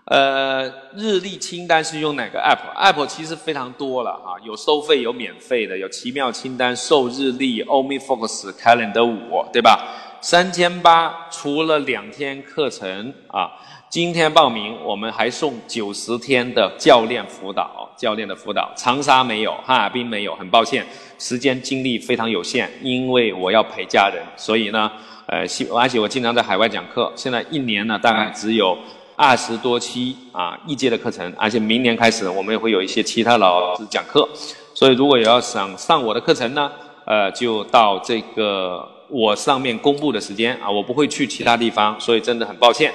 [0.05, 0.63] 呃，
[0.95, 9.79] 日历清单是用哪个 app？app 其实非常多了哈，有收费有免费的，有奇妙清单、受日历、OmniFocus、Calendar 五，对吧？
[10.21, 13.51] 三千八，除了两天课程啊。
[13.95, 18.69] 今天报名，我们还送九十天的教练辅导，教练的辅导。
[18.75, 20.85] 长沙没有，哈尔滨没有，很抱歉，
[21.17, 24.91] 时间精力非常有限，因为我要陪家人，所以呢，
[25.27, 28.77] 呃，而且我经常在海外讲课，现在一年呢大概只有
[29.15, 34.27] 二十多期啊一阶的课程，而且明年开始我们也会有一些其他老师讲课，
[34.73, 36.69] 所以如果要想上我的课程呢，
[37.05, 42.93] 呃，就到这个我上面公布的时间啊，我不会去其他地方，所以真的很抱歉。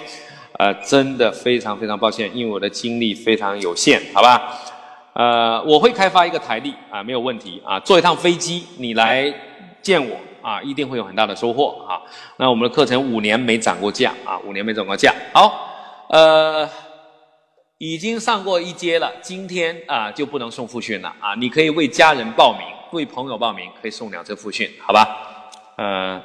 [0.61, 4.61] 呃，真的非常非常抱歉，因为我的精力非常有限，好吧？
[5.15, 7.81] 呃，我会开发一个台历啊，没有问题啊。
[7.81, 9.33] 坐一趟飞机，你来
[9.81, 12.03] 见我啊，一定会有很大的收获啊。
[12.37, 15.15] 那我们的课程五年没涨过价啊，五年没涨过价。
[15.33, 15.51] 好，
[16.11, 16.69] 呃，
[17.79, 21.35] 已经上过一阶了，今天啊就不能送复训了啊。
[21.39, 25.09] 你可以为家人报名，为朋友报名，可以送两次复训，好吧？
[25.79, 26.23] 呃。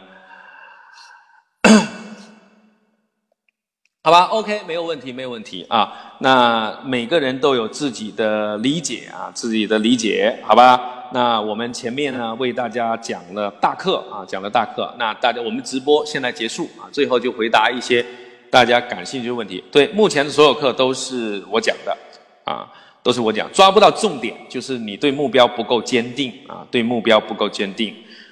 [4.05, 5.91] 好吧，OK，没有问题，没有问题啊。
[6.19, 11.09] 那每个人都有自己的理解啊，自己的理解，好吧？
[11.11, 14.93] 那我们前面呢为大家讲了大课啊，讲了大课。
[14.99, 18.05] 那大家，我们直播现在结束啊，最后就回答一些
[18.51, 19.63] 大家感兴趣的问题。
[19.71, 21.97] 对，目前的所有课都是我讲的
[22.43, 27.91] 啊，都是我讲，抓不到重点，就是你对目标不够坚定啊，对目标不够坚定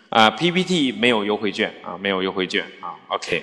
[0.10, 0.30] 啊。
[0.30, 3.42] PPT 没有优惠券啊，没有优惠券啊，OK。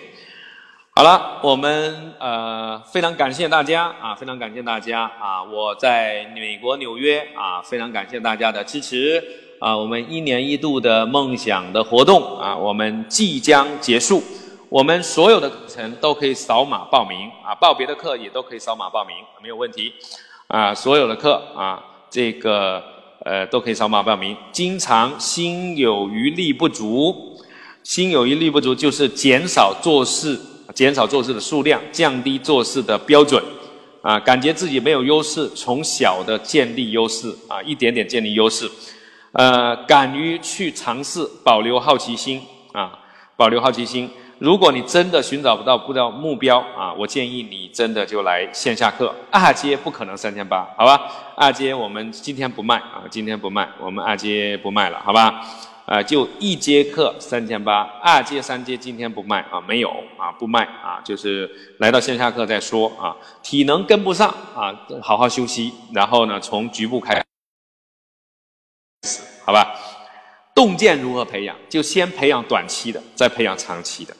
[1.01, 5.43] 好了，我们呃非常感谢大家啊，非常感谢大家啊！
[5.43, 9.25] 我在美国纽约啊，非常感谢大家的支持
[9.59, 9.75] 啊！
[9.75, 14.23] 我们一年一度的梦想的活动啊，我们即将结束，
[14.69, 19.95] 我们所有的课程都可以扫码报名啊，报别的课也都可以扫码报名，没有问题
[20.49, 20.75] 啊！
[20.75, 22.83] 所有的课啊，这个
[23.25, 24.37] 呃都可以扫码报名。
[24.53, 27.39] 经常心有余力不足，
[27.83, 30.39] 心有余力不足就是减少做事。
[30.75, 33.43] 减少做事的数量，降低做事的标准，
[34.03, 38.71] 啊，感觉自己没有优势，从小的建立优势，啊，一点点建立优势，
[39.33, 42.41] 呃，敢于去尝试，保留好奇心，
[42.73, 42.93] 啊，
[43.37, 44.09] 保留好奇心，
[44.39, 49.15] 如果你真的寻找不到不到目标啊，我建议你真的就来线下课。
[49.31, 51.01] 二阶不可能三千八，好吧？
[51.37, 55.41] 二阶我们今天不卖啊，今天不卖，我们二阶不卖了，好吧？
[55.91, 63.17] 啊，就一节课三千八，二阶三阶今天不卖啊，没有啊，不卖啊，就是来到线下课再说啊。
[63.43, 64.71] 体能跟不上啊，
[65.03, 67.17] 好好休息，然后呢，从局部开
[69.03, 69.75] 始，好吧？
[70.55, 71.57] 洞见如何培养？
[71.69, 74.17] 就先培养短期的，再培养长期的。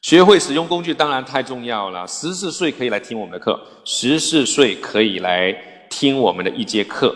[0.00, 2.08] 学会使用工具当然太重要了。
[2.08, 5.52] 十四岁可以来听我们的课，十四岁可以来
[5.90, 7.14] 听我们的一节课。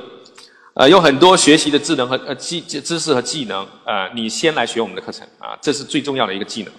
[0.75, 6.73] 呃，有很多学习的智能和呃技知识和技能，呃，你先来学我们的课程啊，这是最重要的一个技能。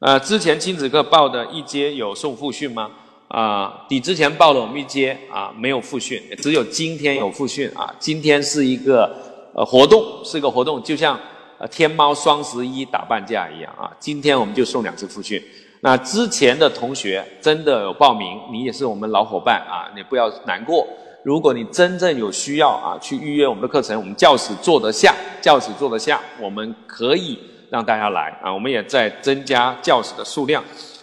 [0.00, 2.90] 呃，之前亲子课报的一阶有送复训吗？
[3.28, 7.94] 啊，你之前报了我们一阶啊没有复训，只有今天有复训啊。
[8.00, 9.08] 今天是一个
[9.54, 11.16] 呃活动，是一个活动，就像
[11.58, 13.88] 呃天猫双十一打半价一样啊。
[14.00, 15.40] 今天我们就送两次复训。
[15.80, 20.84] 那之前的同学真的有报名，你也是我们老伙伴啊，你不要难过。
[21.24, 27.38] 如果你真正有需要啊，去预约我们的课程，我们教室坐得下，教室坐得下，我们可以
[27.70, 28.52] 让大家来啊。
[28.52, 30.62] 我们也在增加教室的数量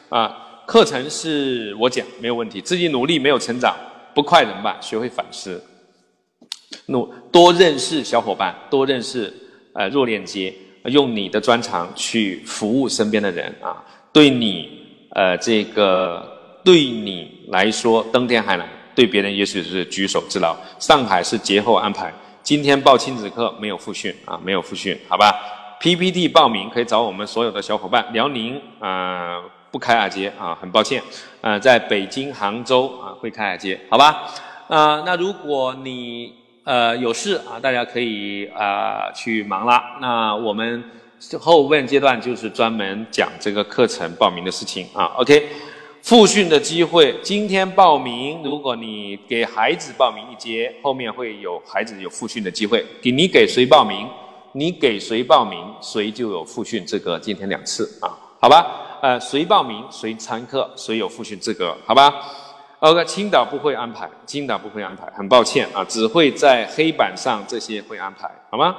[0.09, 0.35] 啊。
[0.65, 3.75] 课程是我讲没有问题，自己努力没有成长
[4.13, 4.77] 不快怎么办？
[4.81, 5.63] 学会反思，
[6.87, 9.33] 努多认识小伙伴，多认识
[9.73, 13.83] 呃弱链接，用你的专长去服务身边的人啊。
[14.11, 14.67] 对你
[15.15, 18.67] 呃这个对你来说登天还难。
[18.99, 20.53] 对别人也许是举手之劳。
[20.77, 22.13] 上海是节后安排，
[22.43, 25.33] 今天报亲子课没有复训啊，没有复训，好吧
[25.79, 28.05] ？PPT 报名可以找我们所有的小伙伴。
[28.11, 31.01] 辽宁啊不开二阶啊，很抱歉，
[31.39, 34.25] 呃，在北京、杭州啊会开二阶，好吧？
[34.67, 36.33] 啊，那如果你
[36.65, 39.97] 呃有事啊，大家可以啊去忙啦。
[40.01, 40.83] 那我们
[41.39, 45.47] 后问阶段就是专门讲这个课程报名的事情啊，OK。
[46.09, 52.83] 复训的机会，今天报名，如果你给孩子报名一节，后面会有孩子有复训的机会。
[52.99, 54.09] 给你给谁报名，
[54.53, 57.19] 你给谁报名，谁就有复训资格。
[57.19, 58.09] 今天两次啊，
[58.41, 58.97] 好吧？
[59.03, 62.11] 呃，谁报名谁参课，谁有复训资格，好吧
[62.79, 68.75] ？OK，青岛不会安排，青岛不会安排，很抱歉啊，只会在黑板上这些会安排，好吗？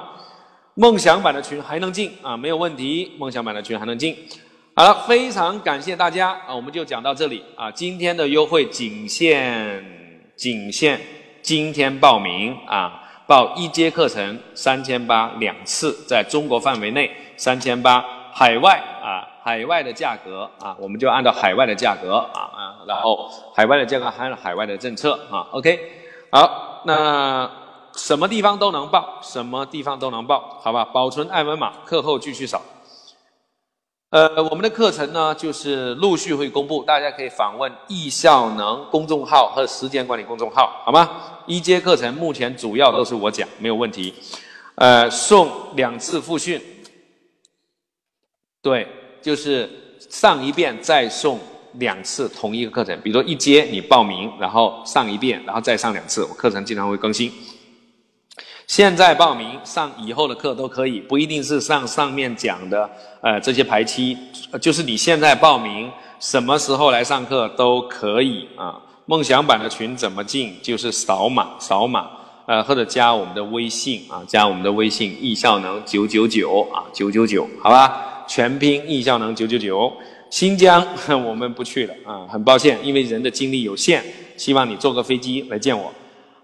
[0.73, 4.17] 梦想版的群还能进啊，没有问题，梦想版的群还能进。
[4.73, 7.69] 好了，非常感谢大家啊，我们就讲到这里啊。
[7.69, 9.83] 今天的优惠仅限
[10.37, 10.99] 仅限
[11.41, 18.01] 今天报名啊，报一阶课程三千八两次，在中国范围内三千八，
[18.33, 25.45] 海外啊海外的价格啊，我们就按照海外的价格啊啊，然后海外的价格还有海外的政策啊。
[25.51, 25.77] OK，
[26.31, 27.51] 好，那
[27.93, 30.85] 什么地方都能报，什么地方都能报，好吧？
[30.85, 32.61] 保存艾文码，课后继续扫。
[34.11, 41.09] 呃，我们的课程呢，就是陆续会公布，大家可以访问易效能公众号和时间管理公众号，好吗？
[41.47, 44.13] 一阶课程目前主要都是我讲，没有问题。
[44.75, 46.61] 呃，送两次复训，
[48.61, 48.85] 对，
[49.21, 49.69] 就是
[50.09, 51.39] 上一遍再送
[51.75, 57.31] 两次同一个课程，比如说一阶你报名，然后上一遍，然后再上两次，我课程经常会更新。
[58.71, 64.17] 现在报名上以后的课都可以，不一定是上上面讲的，呃，这些排期，
[64.61, 65.91] 就是你现在报名，
[66.21, 68.79] 什么时候来上课都可以啊。
[69.07, 70.55] 梦想版的群怎么进？
[70.61, 72.11] 就是扫码，扫码，
[72.45, 78.23] 呃，或者加我们的微信啊，加我们的微信易效能九九九啊，九九九，好吧？
[78.25, 79.91] 全拼易效能九九九。
[80.29, 80.81] 新疆
[81.27, 84.01] 我们不去了啊，很抱歉，因为人的精力有限，
[84.37, 85.91] 希望你坐个飞机来见我。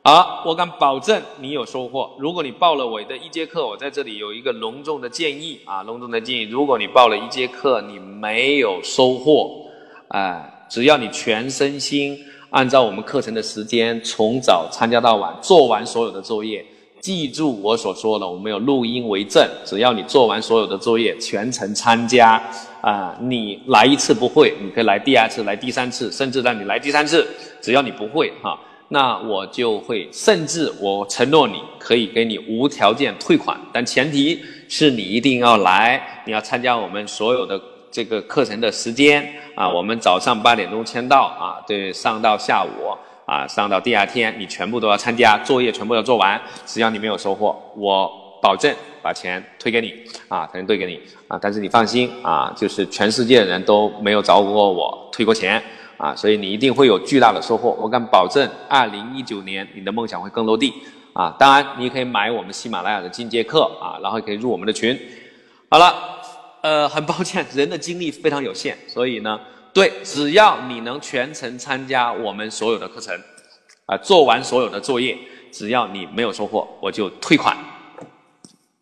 [0.08, 2.10] 好，我敢保证你有收获。
[2.18, 6.44] 如果你报了我的一节课，我在这里有一个隆重的建议啊，隆重的建议。
[6.44, 9.66] 如果你报了一节课，你没有收获，
[10.08, 12.18] 哎，只要你全身心
[12.52, 16.66] 按照我们课程的时间，从早参加到晚，做完所有的作业，
[17.02, 19.46] 记住我所说的，我们有录音为证。
[19.66, 22.42] 只要你做完所有的作业，全程参加
[22.80, 27.28] 啊，你来一次不会，你可以来第二次，来第三次，甚至让你来第三次，
[27.62, 28.58] 只要你不会哈。
[28.90, 37.60] 那我就会，甚至我承诺你可以给你无条件退款，但前提是你一定要来，你要参加我们所有的
[37.92, 48.10] 这个课程的时间啊，我们早上八点钟签到啊，对，上到下午啊，上到第二天你全部都要参加，作业全部要做完，只要你没有收获，我
[48.42, 49.94] 保证把钱退给你
[50.30, 55.62] 啊，肯定退给你啊，但是你放心啊，就是全世界的人都没有找过我退过钱。
[55.98, 60.74] 啊，所以你一定会有巨大的收获，我敢保证，二零一九年你的梦想会更落地
[61.14, 61.36] 啊！
[61.40, 64.98] 当然，你可以买我们喜马拉雅的进阶课啊，然后可以入我们的群。
[65.70, 65.96] 好了，
[66.62, 69.40] 呃，很抱歉，人的精力非常有限，所以呢，
[69.74, 73.20] 对，只要你能全程参加我们所有的课程，
[73.88, 75.18] 啊，做完所有的作业，
[75.52, 77.58] 只要你没有收获，我就退款，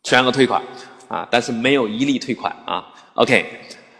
[0.03, 0.61] 全额退款，
[1.07, 2.85] 啊，但是没有一例退款啊。
[3.13, 3.45] OK，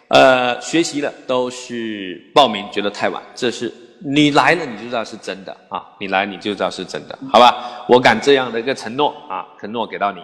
[0.08, 3.74] 呃，学习了都是报名觉得太晚，这是
[4.06, 7.84] 你来了你就知道是真的啊，你来你就知道是真的，好吧？
[7.88, 10.22] 我敢这样的一个承诺啊，承诺给到你。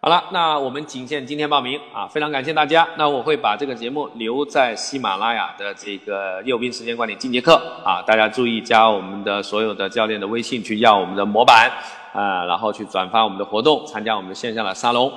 [0.00, 2.86] 好了，那我们仅限今天报名啊，非常感谢大家。
[2.98, 11.70] 那我会把这个节目留在喜马拉雅的这个右边时间管理进阶课啊，大家注意加我们的所有的教练的微信去要我们的模板
[12.12, 15.10] 啊，然后去转发我们的活动，参加我们的线下的沙龙。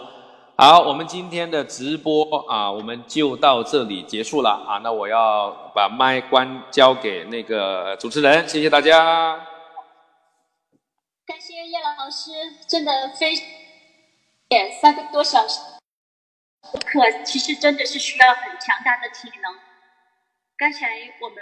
[0.59, 4.81] 好，我们今天的直播啊，我们就到这里结束了啊。
[4.83, 9.35] 那我要把麦关交给那个主持人，谢谢大家。
[11.27, 12.31] 感谢叶老师，
[12.67, 13.35] 真的非。
[14.81, 15.59] 三个多小时
[16.71, 19.53] 课，其实真的是需要很强大的体能。
[20.57, 20.87] 刚才
[21.21, 21.37] 我们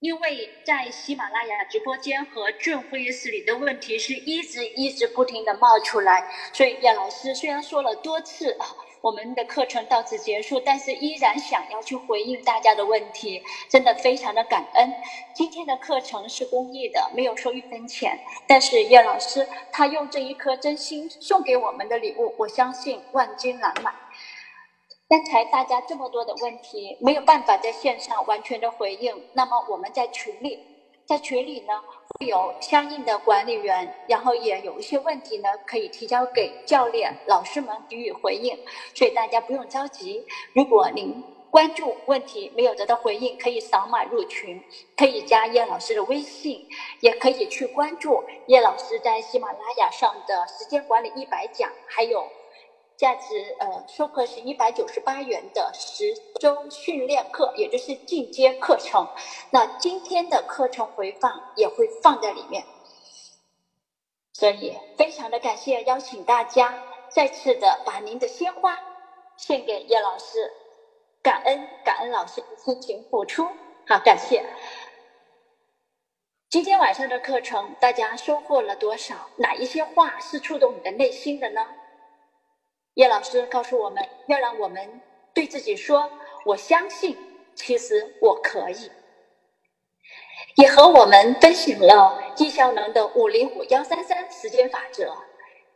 [0.00, 8.56] 因为在喜马拉雅直播间和俊会议室里的问题是一直一直不停的冒出来，所以叶老师虽然说了多次。
[9.00, 14.92] 我们的课程到此结束，但是依然想要去回应大家的问题，真的非常的感恩。
[15.32, 18.18] 今天的课程是公益的，没有收一分钱，
[18.48, 23.92] 但是叶老师他用这一颗真心送给我们的礼物，我相信万金难买。
[25.08, 30.58] 刚才大家这么多的问题，没有办法在线上完全的回应，那么我们在群里，
[31.06, 31.82] 在群里呢。
[32.20, 38.58] 会有相应的管理员，然后也有一些问题呢，可以提交给教练、老师们给予回应，
[38.94, 40.26] 所以大家不用着急。
[40.52, 44.60] 如果您关注问题没有得到回应，可以扫码入群，
[44.96, 46.66] 可以加叶老师的微信，
[47.00, 52.26] 也可以去关注叶老师在喜马拉雅上的时间管理一百讲，还有。
[52.98, 59.06] 价值呃授课是一百九十八元的十周训练课，也就是进阶课程。
[59.50, 62.64] 那今天的课程回放也会放在里面，
[64.32, 68.76] 所以非常的感谢，邀请大家再次的把您的鲜花
[69.36, 70.52] 献给叶老师，
[71.22, 73.46] 感恩感恩老师的辛勤付出，
[73.86, 74.44] 好感谢。
[76.50, 79.14] 今天晚上的课程大家收获了多少？
[79.36, 81.64] 哪一些话是触动你的内心的呢？
[82.98, 85.00] 叶老师告诉我们要让我们
[85.32, 86.10] 对自己说
[86.44, 87.16] ：“我相信，
[87.54, 88.90] 其实我可以。”
[90.58, 95.14] 也和我们分享了易效能的五零五幺三三时间法则。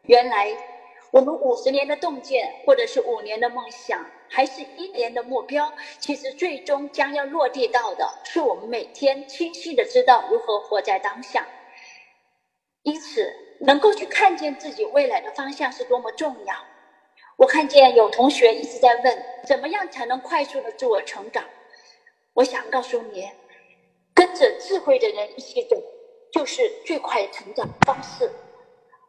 [0.06, 0.50] 原来，
[1.12, 11.46] 我们五十年的洞见，或者是五年的梦想，还是一年的目标，其实最终将要落地到的是我们每天清晰的知道如何活在当下。
[12.82, 16.56] 因此，能够去看见自己未来的方向是多么重要。
[17.42, 21.42] 我看见有同学一直在问，怎么样才能快速的自我成长？
[22.34, 23.28] 我想告诉你，
[24.14, 25.76] 跟着智慧的人一起走，
[26.32, 28.30] 就是最快成长方式。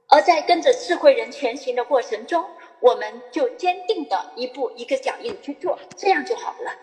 [0.09, 2.43] 而在跟着智慧人前行的过程中，
[2.79, 6.75] 我们就坚定的一步一个脚印去做，这样就好了。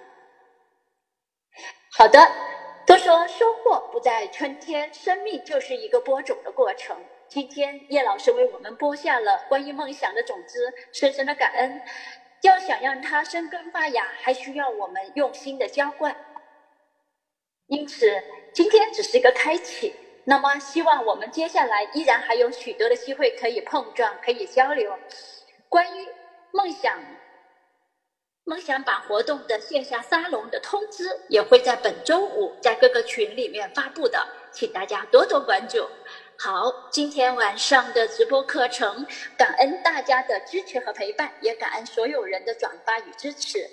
[1.91, 2.31] 好的，
[2.87, 6.97] 都说收获不在春天，生命就是一个播种的过程。
[7.31, 11.81] 今天叶老师为我们播下了关于梦想的种子，深深的感恩。
[12.43, 16.17] 要想让它生根发芽，还需要我们用心的浇灌。
[17.69, 18.21] 因此，
[18.53, 19.95] 今天只是一个开启。
[20.25, 24.99] 那么，希望我们接下来依然还有许多的机会可以碰撞，可以交流。
[25.69, 26.09] 关于
[26.51, 26.99] 梦想
[28.43, 35.89] 梦想版活动的线下沙龙的通知，也会在本周五在各个群里面发布的，请大家多多关注。
[36.43, 43.69] 好，今天晚上的直播课程，感恩大家的支持和陪伴，也感恩所有人的转发与支持。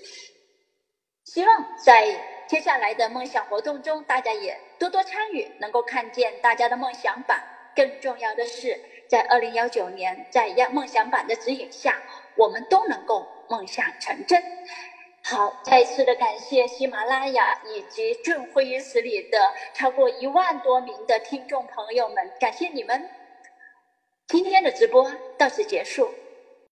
[1.23, 2.13] 希望在
[2.45, 7.41] 接下来的梦想活动中，大家也多多参与，能够看见大家的梦想版。
[7.73, 8.77] 更重要的是，
[9.09, 11.97] 在二零幺九年，在梦想版的指引下，
[12.35, 14.43] 我们都能够梦想成真。
[15.29, 19.37] 好，再次的感谢喜马拉雅以及正会议室里的
[19.73, 23.09] 超过一万多名的听众朋友们，感谢你们！
[24.29, 26.09] 今天的直播到此结束。